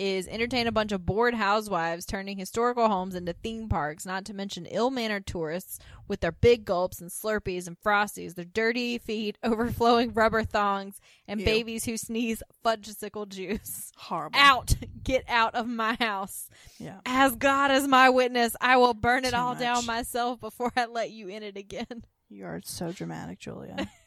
is 0.00 0.26
entertain 0.28 0.66
a 0.66 0.72
bunch 0.72 0.92
of 0.92 1.04
bored 1.04 1.34
housewives 1.34 2.06
turning 2.06 2.38
historical 2.38 2.88
homes 2.88 3.14
into 3.14 3.34
theme 3.34 3.68
parks, 3.68 4.06
not 4.06 4.24
to 4.24 4.32
mention 4.34 4.64
ill 4.64 4.90
mannered 4.90 5.26
tourists 5.26 5.78
with 6.08 6.20
their 6.20 6.32
big 6.32 6.64
gulps 6.64 7.02
and 7.02 7.10
slurpees 7.10 7.66
and 7.66 7.78
frosties, 7.78 8.34
their 8.34 8.46
dirty 8.46 8.96
feet, 8.96 9.36
overflowing 9.44 10.14
rubber 10.14 10.42
thongs, 10.42 10.98
and 11.28 11.40
Ew. 11.40 11.44
babies 11.46 11.84
who 11.84 11.98
sneeze 11.98 12.42
fudgesicle 12.64 13.28
juice. 13.28 13.92
Horrible. 13.96 14.38
Out! 14.40 14.74
Get 15.04 15.24
out 15.28 15.54
of 15.54 15.66
my 15.68 15.94
house. 16.00 16.48
Yeah. 16.78 17.00
As 17.04 17.36
God 17.36 17.70
is 17.70 17.86
my 17.86 18.08
witness, 18.08 18.56
I 18.58 18.78
will 18.78 18.94
burn 18.94 19.26
it 19.26 19.32
Too 19.32 19.36
all 19.36 19.50
much. 19.50 19.60
down 19.60 19.84
myself 19.84 20.40
before 20.40 20.72
I 20.76 20.86
let 20.86 21.10
you 21.10 21.28
in 21.28 21.42
it 21.42 21.58
again. 21.58 22.04
You 22.30 22.46
are 22.46 22.60
so 22.64 22.90
dramatic, 22.90 23.38
Julia. 23.38 23.76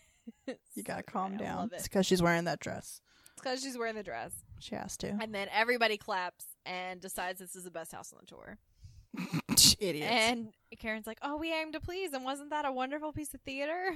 You 0.75 0.83
gotta 0.83 1.03
calm 1.03 1.35
down. 1.37 1.57
love 1.57 1.73
It's 1.73 1.83
because 1.83 2.05
she's 2.05 2.21
wearing 2.21 2.45
that 2.45 2.59
dress. 2.61 3.01
Because 3.43 3.61
she's 3.61 3.77
wearing 3.77 3.95
the 3.95 4.03
dress. 4.03 4.31
She 4.59 4.75
has 4.75 4.95
to. 4.97 5.17
And 5.19 5.35
then 5.35 5.47
everybody 5.51 5.97
claps 5.97 6.45
and 6.65 7.01
decides 7.01 7.39
this 7.39 7.55
is 7.55 7.65
the 7.65 7.71
best 7.71 7.91
house 7.91 8.13
on 8.13 8.19
the 8.21 8.25
tour. 8.25 8.57
Idiots. 9.79 10.09
And 10.09 10.53
Karen's 10.79 11.05
like, 11.05 11.19
"Oh, 11.21 11.37
we 11.37 11.53
aim 11.53 11.71
to 11.73 11.79
please, 11.79 12.13
and 12.13 12.23
wasn't 12.23 12.49
that 12.51 12.65
a 12.65 12.71
wonderful 12.71 13.11
piece 13.11 13.33
of 13.33 13.41
theater?" 13.41 13.95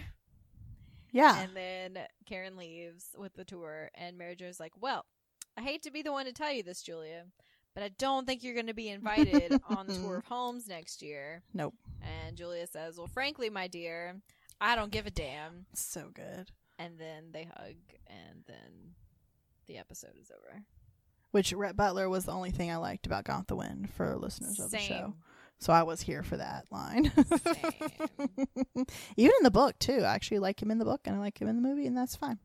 yeah. 1.12 1.40
And 1.40 1.56
then 1.56 2.00
Karen 2.26 2.58
leaves 2.58 3.16
with 3.18 3.34
the 3.36 3.46
tour, 3.46 3.90
and 3.96 4.18
Mary 4.18 4.36
Jo's 4.36 4.60
like, 4.60 4.74
"Well, 4.80 5.06
I 5.56 5.62
hate 5.62 5.82
to 5.84 5.92
be 5.92 6.02
the 6.02 6.12
one 6.12 6.26
to 6.26 6.34
tell 6.34 6.52
you 6.52 6.62
this, 6.62 6.84
Julia, 6.84 7.26
but 7.74 7.84
I 7.84 7.90
don't 7.98 8.28
think 8.28 8.44
you're 8.44 8.54
going 8.54 8.68
to 8.68 8.74
be 8.74 8.90
invited 8.90 9.60
on 9.70 9.88
the 9.88 9.96
tour 9.96 10.18
of 10.18 10.26
homes 10.26 10.68
next 10.68 11.02
year." 11.02 11.42
Nope. 11.54 11.74
And 12.02 12.36
Julia 12.36 12.68
says, 12.68 12.98
"Well, 12.98 13.08
frankly, 13.08 13.50
my 13.50 13.68
dear, 13.68 14.22
I 14.62 14.76
don't 14.76 14.92
give 14.92 15.08
a 15.08 15.12
damn." 15.12 15.66
So 15.74 16.10
good. 16.14 16.52
And 16.78 17.00
then 17.00 17.32
they 17.32 17.46
hug, 17.46 17.76
and 18.06 18.44
then 18.46 18.94
the 19.68 19.78
episode 19.78 20.14
is 20.20 20.32
over. 20.32 20.64
Which 21.32 21.54
Rhett 21.54 21.76
Butler 21.76 22.10
was 22.10 22.26
the 22.26 22.32
only 22.32 22.52
thing 22.52 22.72
I 22.72 22.78
liked 22.78 23.06
about 23.06 23.26
Gone 23.26 23.40
with 23.40 23.48
the 23.48 23.56
Wind 23.56 23.90
for 23.92 24.16
listeners 24.16 24.60
of 24.60 24.72
the 24.72 24.80
show. 24.80 25.14
So 25.60 25.74
I 25.74 25.84
was 25.84 26.02
here 26.02 26.24
for 26.24 26.38
that 26.38 26.66
line. 26.72 27.12
Same. 27.16 28.86
Even 29.18 29.32
in 29.40 29.44
the 29.44 29.52
book 29.52 29.78
too. 29.80 30.00
I 30.04 30.14
actually 30.14 30.40
like 30.40 30.62
him 30.62 30.72
in 30.72 30.78
the 30.78 30.86
book 30.86 31.02
and 31.06 31.16
I 31.16 31.20
like 31.20 31.42
him 31.42 31.48
in 31.48 31.56
the 31.56 31.68
movie 31.68 31.86
and 31.88 31.98
that's 31.98 32.16
fine. 32.16 32.38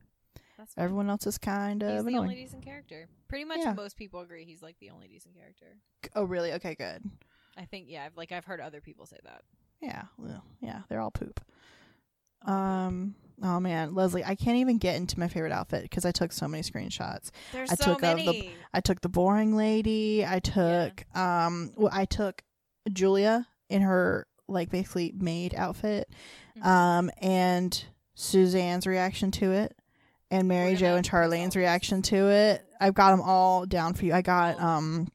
That's 0.58 0.74
fine. 0.74 0.84
Everyone 0.84 1.10
else 1.10 1.26
is 1.26 1.38
kind 1.38 1.82
He's 1.82 1.90
of 1.90 2.04
the 2.04 2.10
annoying. 2.12 2.16
only 2.18 2.34
decent 2.36 2.64
character. 2.64 3.08
Pretty 3.28 3.44
much 3.44 3.58
Yeah. 3.60 3.74
most 3.74 3.96
people 3.96 4.20
agree 4.20 4.44
he's 4.44 4.62
like 4.62 4.76
the 4.80 4.90
only 4.90 5.08
decent 5.08 5.34
character. 5.36 5.76
oh 6.16 6.24
really? 6.24 6.52
Okay, 6.54 6.74
good. 6.74 7.02
I 7.56 7.66
think 7.66 7.86
yeah, 7.88 8.04
I've, 8.06 8.16
like 8.16 8.32
I've 8.32 8.46
heard 8.46 8.60
other 8.60 8.80
people 8.80 9.04
say 9.06 9.18
that. 9.24 9.42
Yeah. 9.80 10.04
Well, 10.18 10.42
yeah, 10.60 10.80
they're 10.88 11.00
all 11.00 11.10
poop. 11.10 11.40
Um 12.46 13.14
oh 13.42 13.60
man, 13.60 13.94
Leslie, 13.94 14.24
I 14.24 14.34
can't 14.34 14.58
even 14.58 14.78
get 14.78 14.96
into 14.96 15.18
my 15.18 15.28
favorite 15.28 15.52
outfit 15.52 15.82
because 15.82 16.04
I 16.04 16.12
took 16.12 16.32
so 16.32 16.46
many 16.48 16.62
screenshots. 16.62 17.30
There's 17.52 17.70
I 17.70 17.74
so 17.74 17.84
took 17.92 18.00
the- 18.00 18.06
many. 18.06 18.52
I 18.72 18.80
took 18.80 19.00
the 19.00 19.08
boring 19.08 19.56
lady. 19.56 20.24
I 20.26 20.38
took 20.38 21.04
um 21.16 21.72
well, 21.76 21.90
I 21.92 22.04
took 22.04 22.42
Julia 22.92 23.46
in 23.68 23.82
her 23.82 24.26
like 24.48 24.70
basically 24.70 25.12
maid 25.16 25.54
outfit. 25.54 26.08
Mhm. 26.58 26.66
Um 26.66 27.10
and 27.20 27.84
Suzanne's 28.14 28.86
reaction 28.86 29.30
to 29.32 29.52
it 29.52 29.76
and 30.30 30.48
Mary 30.48 30.74
Jo 30.76 30.96
and 30.96 31.06
Charlene's 31.08 31.56
reaction 31.56 32.02
to 32.02 32.28
it. 32.30 32.64
I've 32.80 32.94
got 32.94 33.10
them 33.12 33.20
all 33.22 33.66
down 33.66 33.94
for 33.94 34.04
you. 34.04 34.12
I 34.12 34.22
got 34.22 34.60
um 34.60 35.08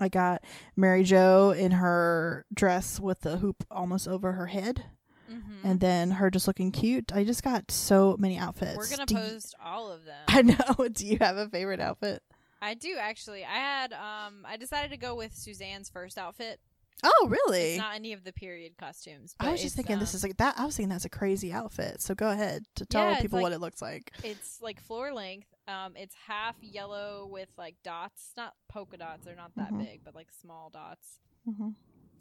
I 0.00 0.08
got 0.08 0.42
Mary 0.76 1.02
Jo 1.02 1.50
in 1.50 1.72
her 1.72 2.46
dress 2.54 3.00
with 3.00 3.20
the 3.20 3.38
hoop 3.38 3.64
almost 3.70 4.06
over 4.06 4.32
her 4.32 4.46
head 4.46 4.84
Mhm. 5.28 5.64
and 5.64 5.80
then 5.80 6.10
her 6.12 6.30
just 6.30 6.46
looking 6.46 6.72
cute. 6.72 7.12
I 7.12 7.24
just 7.24 7.42
got 7.42 7.70
so 7.70 8.16
many 8.18 8.38
outfits. 8.38 8.76
We're 8.76 8.88
gonna 8.88 9.06
Do 9.06 9.14
you- 9.14 9.20
post 9.20 9.54
all 9.62 9.90
of 9.90 10.04
them. 10.04 10.24
I 10.28 10.42
know. 10.42 10.88
Do 10.88 11.06
you 11.06 11.18
have 11.20 11.36
a 11.36 11.48
favorite 11.48 11.80
outfit? 11.80 12.22
I 12.60 12.74
do 12.74 12.96
actually. 12.98 13.44
I 13.44 13.54
had 13.56 13.92
um 13.92 14.44
I 14.44 14.56
decided 14.56 14.90
to 14.90 14.96
go 14.96 15.14
with 15.14 15.34
Suzanne's 15.34 15.88
first 15.88 16.18
outfit. 16.18 16.60
Oh, 17.04 17.28
really? 17.30 17.74
It's 17.74 17.78
not 17.78 17.94
any 17.94 18.12
of 18.12 18.24
the 18.24 18.32
period 18.32 18.76
costumes. 18.76 19.36
I 19.38 19.52
was 19.52 19.62
just 19.62 19.76
thinking 19.76 20.00
this 20.00 20.14
um, 20.14 20.16
is 20.16 20.24
like 20.24 20.36
that. 20.38 20.58
I 20.58 20.64
was 20.66 20.76
thinking 20.76 20.88
that's 20.88 21.04
a 21.04 21.08
crazy 21.08 21.52
outfit. 21.52 22.02
So 22.02 22.12
go 22.16 22.28
ahead 22.28 22.64
to 22.74 22.84
tell 22.86 23.10
Yeah, 23.10 23.20
people 23.20 23.36
like- 23.38 23.44
what 23.44 23.52
it 23.52 23.60
looks 23.60 23.80
like. 23.80 24.10
It's 24.24 24.60
like 24.60 24.80
floor 24.80 25.12
length. 25.12 25.46
Um, 25.68 25.92
it's 25.94 26.16
half 26.26 26.56
yellow 26.60 27.28
with 27.30 27.50
like 27.56 27.76
dots, 27.84 28.32
not 28.36 28.54
polka 28.68 28.96
dots. 28.96 29.24
They're 29.26 29.36
not 29.36 29.52
that 29.54 29.70
Mhm. 29.72 29.78
big, 29.84 30.00
but 30.04 30.16
like 30.16 30.32
small 30.32 30.70
dots, 30.70 31.20
hmm 31.44 31.70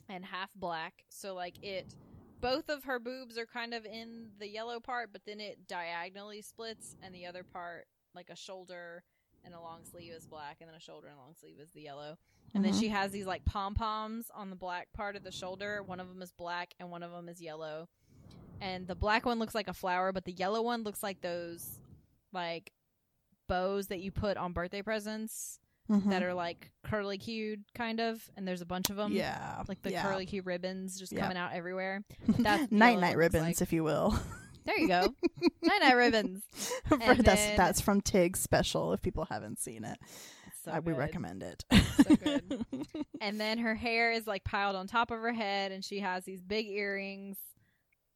and 0.10 0.24
half 0.24 0.50
black. 0.56 1.04
So 1.10 1.34
like 1.34 1.56
it, 1.64 1.94
both 2.42 2.70
of 2.70 2.84
her 2.86 3.00
boobs 3.00 3.38
are 3.38 3.46
kind 3.46 3.74
of 3.74 3.86
in 3.86 4.28
the 4.40 4.48
yellow 4.48 4.80
part, 4.80 5.10
but 5.12 5.22
then 5.26 5.40
it 5.40 5.68
diagonally 5.68 6.42
splits, 6.42 6.96
and 7.02 7.14
the 7.14 7.26
other 7.26 7.44
part, 7.44 7.88
like 8.14 8.30
a 8.30 8.36
shoulder 8.36 9.04
and 9.44 9.54
a 9.54 9.60
long 9.62 9.84
sleeve, 9.84 10.12
is 10.12 10.26
black, 10.26 10.58
and 10.60 10.70
then 10.70 10.76
a 10.76 10.80
shoulder 10.80 11.08
and 11.08 11.18
a 11.18 11.22
long 11.22 11.34
sleeve 11.40 11.60
is 11.60 11.72
the 11.72 11.82
yellow. 11.82 12.18
And 12.54 12.64
then 12.64 12.74
Mhm. 12.74 12.80
she 12.80 12.90
has 12.90 13.12
these 13.12 13.26
like 13.26 13.44
pom 13.46 13.76
poms 13.76 14.30
on 14.34 14.50
the 14.50 14.56
black 14.56 14.92
part 14.94 15.16
of 15.16 15.24
the 15.24 15.32
shoulder. 15.32 15.84
One 15.84 16.00
of 16.00 16.08
them 16.08 16.22
is 16.22 16.32
black, 16.32 16.74
and 16.80 16.90
one 16.90 17.04
of 17.04 17.12
them 17.12 17.28
is 17.30 17.42
yellow. 17.42 17.90
And 18.60 18.88
the 18.88 18.96
black 18.96 19.26
one 19.26 19.38
looks 19.40 19.54
like 19.54 19.68
a 19.68 19.74
flower, 19.74 20.12
but 20.12 20.26
the 20.26 20.32
yellow 20.32 20.62
one 20.62 20.84
looks 20.84 21.04
like 21.04 21.22
those 21.22 21.80
like 22.34 22.74
bows 23.48 23.88
that 23.88 24.00
you 24.00 24.12
put 24.12 24.36
on 24.38 24.52
birthday 24.54 24.82
presents 24.82 25.60
Mhm. 25.90 26.10
that 26.10 26.22
are 26.24 26.34
like 26.34 26.72
curly 26.84 27.18
cued 27.18 27.64
kind 27.74 28.00
of 28.00 28.22
and 28.36 28.48
there's 28.48 28.62
a 28.62 28.66
bunch 28.66 28.90
of 28.90 28.96
them 28.98 29.14
yeah, 29.14 29.64
like 29.68 29.82
the 29.82 29.92
yeah. 29.92 30.04
curly 30.04 30.26
cue 30.26 30.42
ribbons 30.42 31.00
just 31.00 31.14
Yeah. 31.14 31.22
coming 31.22 31.38
out 31.38 31.54
everywhere 31.54 32.04
that's 32.28 32.72
night 32.72 33.00
night 33.00 33.16
ribbons, 33.18 33.44
like. 33.44 33.62
if 33.62 33.72
you 33.72 33.84
will. 33.84 34.18
there 34.66 34.78
you 34.78 34.88
go 34.90 35.14
night 35.64 35.80
night 35.82 35.96
ribbons 35.96 36.44
For- 36.88 36.98
that's 36.98 37.24
then- 37.24 37.56
that's 37.58 37.80
from 37.82 38.02
Tig's 38.02 38.40
special. 38.42 38.92
If 38.94 39.02
people 39.02 39.26
haven't 39.30 39.60
seen 39.60 39.86
it, 39.86 39.98
so 40.66 40.72
I, 40.72 40.80
we 40.80 40.92
recommend 40.92 41.42
it. 41.44 41.64
So 41.72 42.16
good. 42.16 42.66
and 43.22 43.40
then 43.40 43.58
her 43.60 43.74
hair 43.76 44.12
is 44.12 44.28
like 44.28 44.44
piled 44.44 44.76
on 44.76 44.88
top 44.88 45.10
of 45.12 45.20
her 45.20 45.32
head 45.32 45.72
and 45.72 45.86
she 45.86 46.00
has 46.02 46.26
these 46.26 46.42
big 46.42 46.68
earrings 46.68 47.38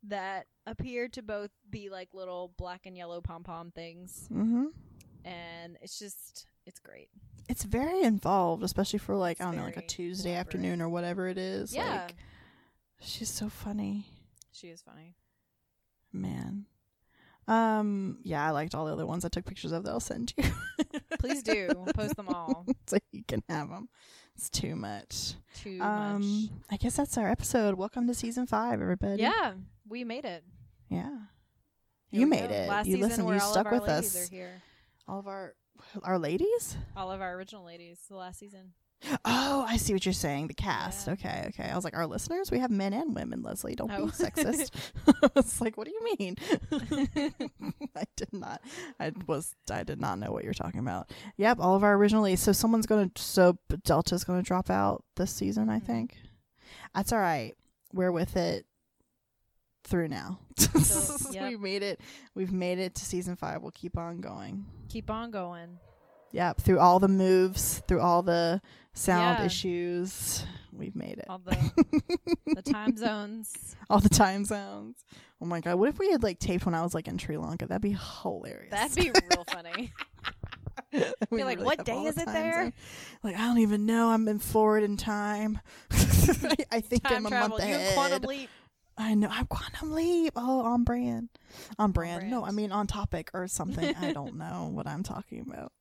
that 0.08 0.48
appear 0.68 1.08
to 1.10 1.22
both 1.22 1.52
be 1.70 1.90
like 1.90 2.10
little 2.14 2.52
black 2.58 2.86
and 2.86 2.98
yellow 2.98 3.22
pom 3.22 3.44
pom 3.44 3.72
things 3.72 4.26
hmm 4.30 4.66
and 5.24 5.78
it's 5.82 6.00
just 6.00 6.48
it's 6.66 6.80
great 6.80 7.10
It's 7.50 7.64
very 7.64 8.02
involved, 8.04 8.64
especially 8.64 9.00
for 9.00 9.16
like 9.16 9.38
It's 9.38 9.42
I 9.42 9.46
don't 9.46 9.58
know, 9.58 9.64
like 9.66 9.78
a 9.78 9.82
Tuesday 9.86 10.32
elaborate. 10.32 10.48
afternoon 10.48 10.82
or 10.82 10.90
whatever 10.90 11.28
it 11.28 11.38
is. 11.38 11.74
yeah 11.74 12.04
Like, 12.06 12.16
she's 13.00 13.30
so 13.30 13.50
funny, 13.50 14.06
she 14.52 14.68
is 14.68 14.82
funny 14.82 15.16
man. 16.14 16.66
Um, 17.48 18.20
yeah, 18.24 18.46
I 18.46 18.52
liked 18.52 18.76
all 18.76 18.86
the 18.86 18.94
other 18.94 19.06
ones 19.06 19.26
I 19.26 19.30
took 19.30 19.46
pictures 19.46 19.72
of. 19.72 19.84
That 19.84 19.92
I'll 19.92 20.00
send 20.00 20.34
you. 20.38 20.44
please 21.20 21.42
do 21.44 21.70
post 21.96 22.16
them 22.16 22.30
all 22.30 22.66
so 22.88 22.98
you 23.12 23.24
can 23.28 23.44
have 23.50 23.70
them. 23.70 23.90
It's 24.36 24.50
too 24.50 24.76
much. 24.76 25.34
too 25.56 25.82
Um, 25.82 26.22
much 26.44 26.50
I 26.70 26.78
guess 26.78 26.96
that's 26.96 27.18
our 27.18 27.30
episode. 27.30 27.76
Welcome 27.76 28.08
to 28.08 28.14
season 28.14 28.46
five, 28.46 28.80
everybody. 28.82 29.22
yeah 29.22 29.54
we 29.90 30.04
made 30.04 30.24
it 30.26 30.44
yeah. 30.90 31.10
Here 32.10 32.20
you 32.22 32.28
made 32.28 32.50
go. 32.50 32.56
it. 32.56 32.70
Last 32.70 32.88
you 32.88 32.96
season 32.98 33.10
listened. 33.10 33.30
You 33.30 33.40
stuck 33.40 33.72
with 33.72 33.84
us. 33.84 34.30
All 35.08 35.20
of 35.20 35.28
our 35.28 35.56
our 36.04 36.18
ladies. 36.20 36.78
All 36.96 37.12
of 37.12 37.22
our 37.22 37.34
original 37.36 37.64
ladies. 37.66 38.00
The 38.10 38.16
last 38.16 38.40
season. 38.40 38.74
Oh, 39.26 39.66
I 39.68 39.78
see 39.78 39.94
what 39.94 40.06
you're 40.06 40.14
saying. 40.14 40.48
The 40.48 40.54
cast. 40.54 41.08
Yeah. 41.08 41.14
Okay, 41.14 41.46
okay. 41.48 41.70
I 41.70 41.76
was 41.76 41.84
like, 41.84 41.96
our 41.98 42.06
listeners. 42.06 42.52
We 42.52 42.60
have 42.60 42.70
men 42.70 42.94
and 42.94 43.16
women. 43.16 43.42
Leslie, 43.42 43.74
don't 43.74 43.90
Oh. 43.92 44.06
be 44.06 44.12
sexist. 44.12 44.70
I 45.24 45.30
was 45.36 45.60
like, 45.60 45.76
what 45.76 45.88
do 45.88 45.92
you 45.92 46.16
mean? 46.20 46.38
I 47.96 48.04
did 48.16 48.32
not. 48.32 48.62
I 49.00 49.12
was. 49.28 49.56
I 49.72 49.84
did 49.84 50.00
not 50.00 50.20
know 50.20 50.32
what 50.32 50.44
you're 50.44 50.54
talking 50.54 50.80
about. 50.80 51.10
Yep, 51.38 51.58
all 51.60 51.76
of 51.76 51.84
our 51.84 51.96
original 51.96 52.24
ladies. 52.24 52.42
So 52.42 52.52
someone's 52.52 52.86
gonna. 52.86 53.10
So 53.18 53.58
Delta's 53.84 54.24
gonna 54.24 54.44
drop 54.44 54.70
out 54.70 55.04
this 55.16 55.32
season. 55.32 55.70
I 55.70 55.80
Mhm. 55.80 55.86
think. 55.86 56.18
That's 56.94 57.12
all 57.12 57.20
right. 57.20 57.56
We're 57.94 58.12
with 58.12 58.38
it 58.38 58.66
through 59.84 60.08
now. 60.08 60.40
So, 60.58 61.30
yep. 61.32 61.50
we 61.50 61.58
made 61.58 61.84
it. 61.84 62.00
We've 62.36 62.52
made 62.52 62.80
it 62.80 62.96
to 62.96 63.06
season 63.06 63.36
five. 63.36 63.62
We'll 63.62 63.72
keep 63.72 63.98
on 63.98 64.22
going. 64.22 64.66
Keep 64.90 65.10
on 65.10 65.32
going. 65.32 65.80
Yep, 66.34 66.62
through 66.62 66.80
all 66.80 67.00
the 67.00 67.08
moves, 67.10 67.82
through 67.88 68.00
all 68.02 68.22
the 68.24 68.62
sound 68.94 69.40
Yeah. 69.40 69.46
issues, 69.46 70.46
we've 70.72 70.96
made 70.96 71.18
it. 71.18 71.26
All 71.28 71.40
the 71.40 71.58
the 72.56 72.62
time 72.72 72.96
zones. 72.96 73.76
all 73.90 74.00
the 74.00 74.08
time 74.10 74.46
zones. 74.46 75.04
Oh 75.42 75.46
my 75.46 75.60
god, 75.60 75.76
what 75.76 75.90
if 75.90 76.00
we 76.00 76.10
had 76.12 76.24
like 76.24 76.40
taped 76.40 76.66
when 76.66 76.74
I 76.76 76.84
was 76.84 76.94
like 76.94 77.08
in 77.10 77.18
Sri 77.18 77.36
Lanka? 77.38 77.66
That'd 77.68 77.82
be 77.82 77.98
hilarious. 78.24 78.72
That'd 78.72 78.96
be 78.96 79.12
real 79.30 79.44
funny. 79.52 79.92
You're 80.94 81.04
like, 81.04 81.32
really 81.32 81.58
"What 81.58 81.84
day 81.86 81.92
all 81.94 82.04
the 82.04 82.10
is 82.10 82.18
it 82.18 82.26
there?" 82.28 82.64
zone. 82.66 82.74
Like, 83.24 83.36
I 83.36 83.40
don't 83.48 83.58
even 83.60 83.86
know. 83.86 84.10
I'm 84.10 84.28
in 84.30 84.40
forward 84.40 84.84
in 84.84 84.96
time. 84.98 85.60
I, 86.72 86.80
think 86.82 87.04
Time 87.04 87.18
I'm 87.18 87.26
a 87.26 87.30
travel. 87.30 87.50
month 87.58 87.62
ahead. 87.64 87.94
quantum 87.94 88.22
leap. 88.24 88.50
I 89.02 89.16
know. 89.16 89.30
I'm 89.30 89.48
quantum 89.48 89.94
leap. 89.94 90.34
Oh, 90.36 90.62
on 90.62 90.84
brand. 90.84 91.30
On 91.80 91.92
brand. 91.92 92.30
No, 92.30 92.46
I 92.46 92.52
mean 92.52 92.72
on 92.72 92.88
topic 92.88 93.32
or 93.34 93.48
something. 93.48 93.96
I 93.96 94.14
don't 94.14 94.36
know 94.36 94.70
what 94.72 94.88
I'm 94.88 95.04
talking 95.04 95.42
about. 95.42 95.72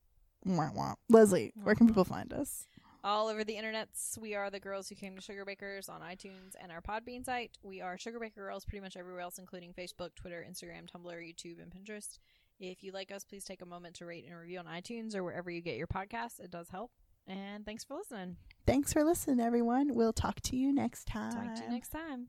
Wah, 0.44 0.70
wah. 0.74 0.94
Leslie, 1.08 1.52
where 1.62 1.74
can 1.74 1.86
people 1.86 2.04
find 2.04 2.32
us? 2.32 2.66
all 3.02 3.28
over 3.28 3.44
the 3.44 3.54
internets. 3.54 4.18
We 4.18 4.34
are 4.34 4.50
the 4.50 4.60
girls 4.60 4.88
who 4.88 4.94
came 4.94 5.16
to 5.16 5.22
Sugar 5.22 5.44
Bakers 5.44 5.88
on 5.88 6.00
iTunes 6.00 6.54
and 6.60 6.70
our 6.70 6.82
Podbean 6.82 7.24
site. 7.24 7.56
We 7.62 7.80
are 7.80 7.96
Sugar 7.98 8.18
Baker 8.18 8.42
Girls 8.42 8.64
pretty 8.64 8.82
much 8.82 8.96
everywhere 8.96 9.20
else, 9.20 9.38
including 9.38 9.72
Facebook, 9.72 10.14
Twitter, 10.14 10.44
Instagram, 10.48 10.86
Tumblr, 10.90 11.10
YouTube, 11.10 11.62
and 11.62 11.72
Pinterest. 11.72 12.18
If 12.58 12.82
you 12.82 12.92
like 12.92 13.10
us, 13.10 13.24
please 13.24 13.44
take 13.44 13.62
a 13.62 13.66
moment 13.66 13.94
to 13.96 14.06
rate 14.06 14.26
and 14.28 14.38
review 14.38 14.58
on 14.58 14.66
iTunes 14.66 15.14
or 15.14 15.24
wherever 15.24 15.50
you 15.50 15.62
get 15.62 15.76
your 15.76 15.86
podcasts. 15.86 16.40
It 16.40 16.50
does 16.50 16.68
help. 16.68 16.90
And 17.26 17.64
thanks 17.64 17.84
for 17.84 17.94
listening. 17.94 18.36
Thanks 18.66 18.92
for 18.92 19.02
listening, 19.02 19.40
everyone. 19.40 19.94
We'll 19.94 20.12
talk 20.12 20.40
to 20.42 20.56
you 20.56 20.72
next 20.72 21.06
time. 21.06 21.32
Talk 21.32 21.54
to 21.56 21.62
you 21.62 21.70
next 21.70 21.90
time. 21.90 22.28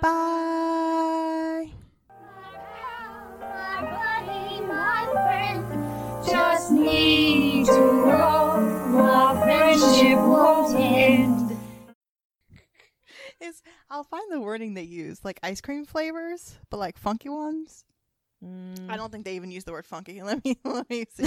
Bye. 0.00 1.70
My 3.40 3.80
buddy, 3.80 4.60
my 4.66 5.08
friend, 5.12 6.26
just 6.26 6.70
need 6.72 7.66
to 7.66 7.72
know 7.72 9.00
our 9.00 9.42
friendship 9.42 10.18
won't 10.18 10.76
end. 10.78 11.56
Is 13.40 13.62
I'll 13.90 14.04
find 14.04 14.30
the 14.30 14.40
wording 14.40 14.74
they 14.74 14.82
use, 14.82 15.24
like 15.24 15.40
ice 15.42 15.60
cream 15.60 15.84
flavors, 15.84 16.58
but 16.70 16.78
like 16.78 16.96
funky 16.96 17.28
ones. 17.28 17.84
Mm. 18.44 18.90
I 18.90 18.96
don't 18.96 19.12
think 19.12 19.24
they 19.24 19.36
even 19.36 19.50
use 19.50 19.64
the 19.64 19.72
word 19.72 19.86
funky. 19.86 20.20
Let 20.22 20.44
me 20.44 20.58
let 20.64 20.88
me 20.90 21.04
see. 21.10 21.20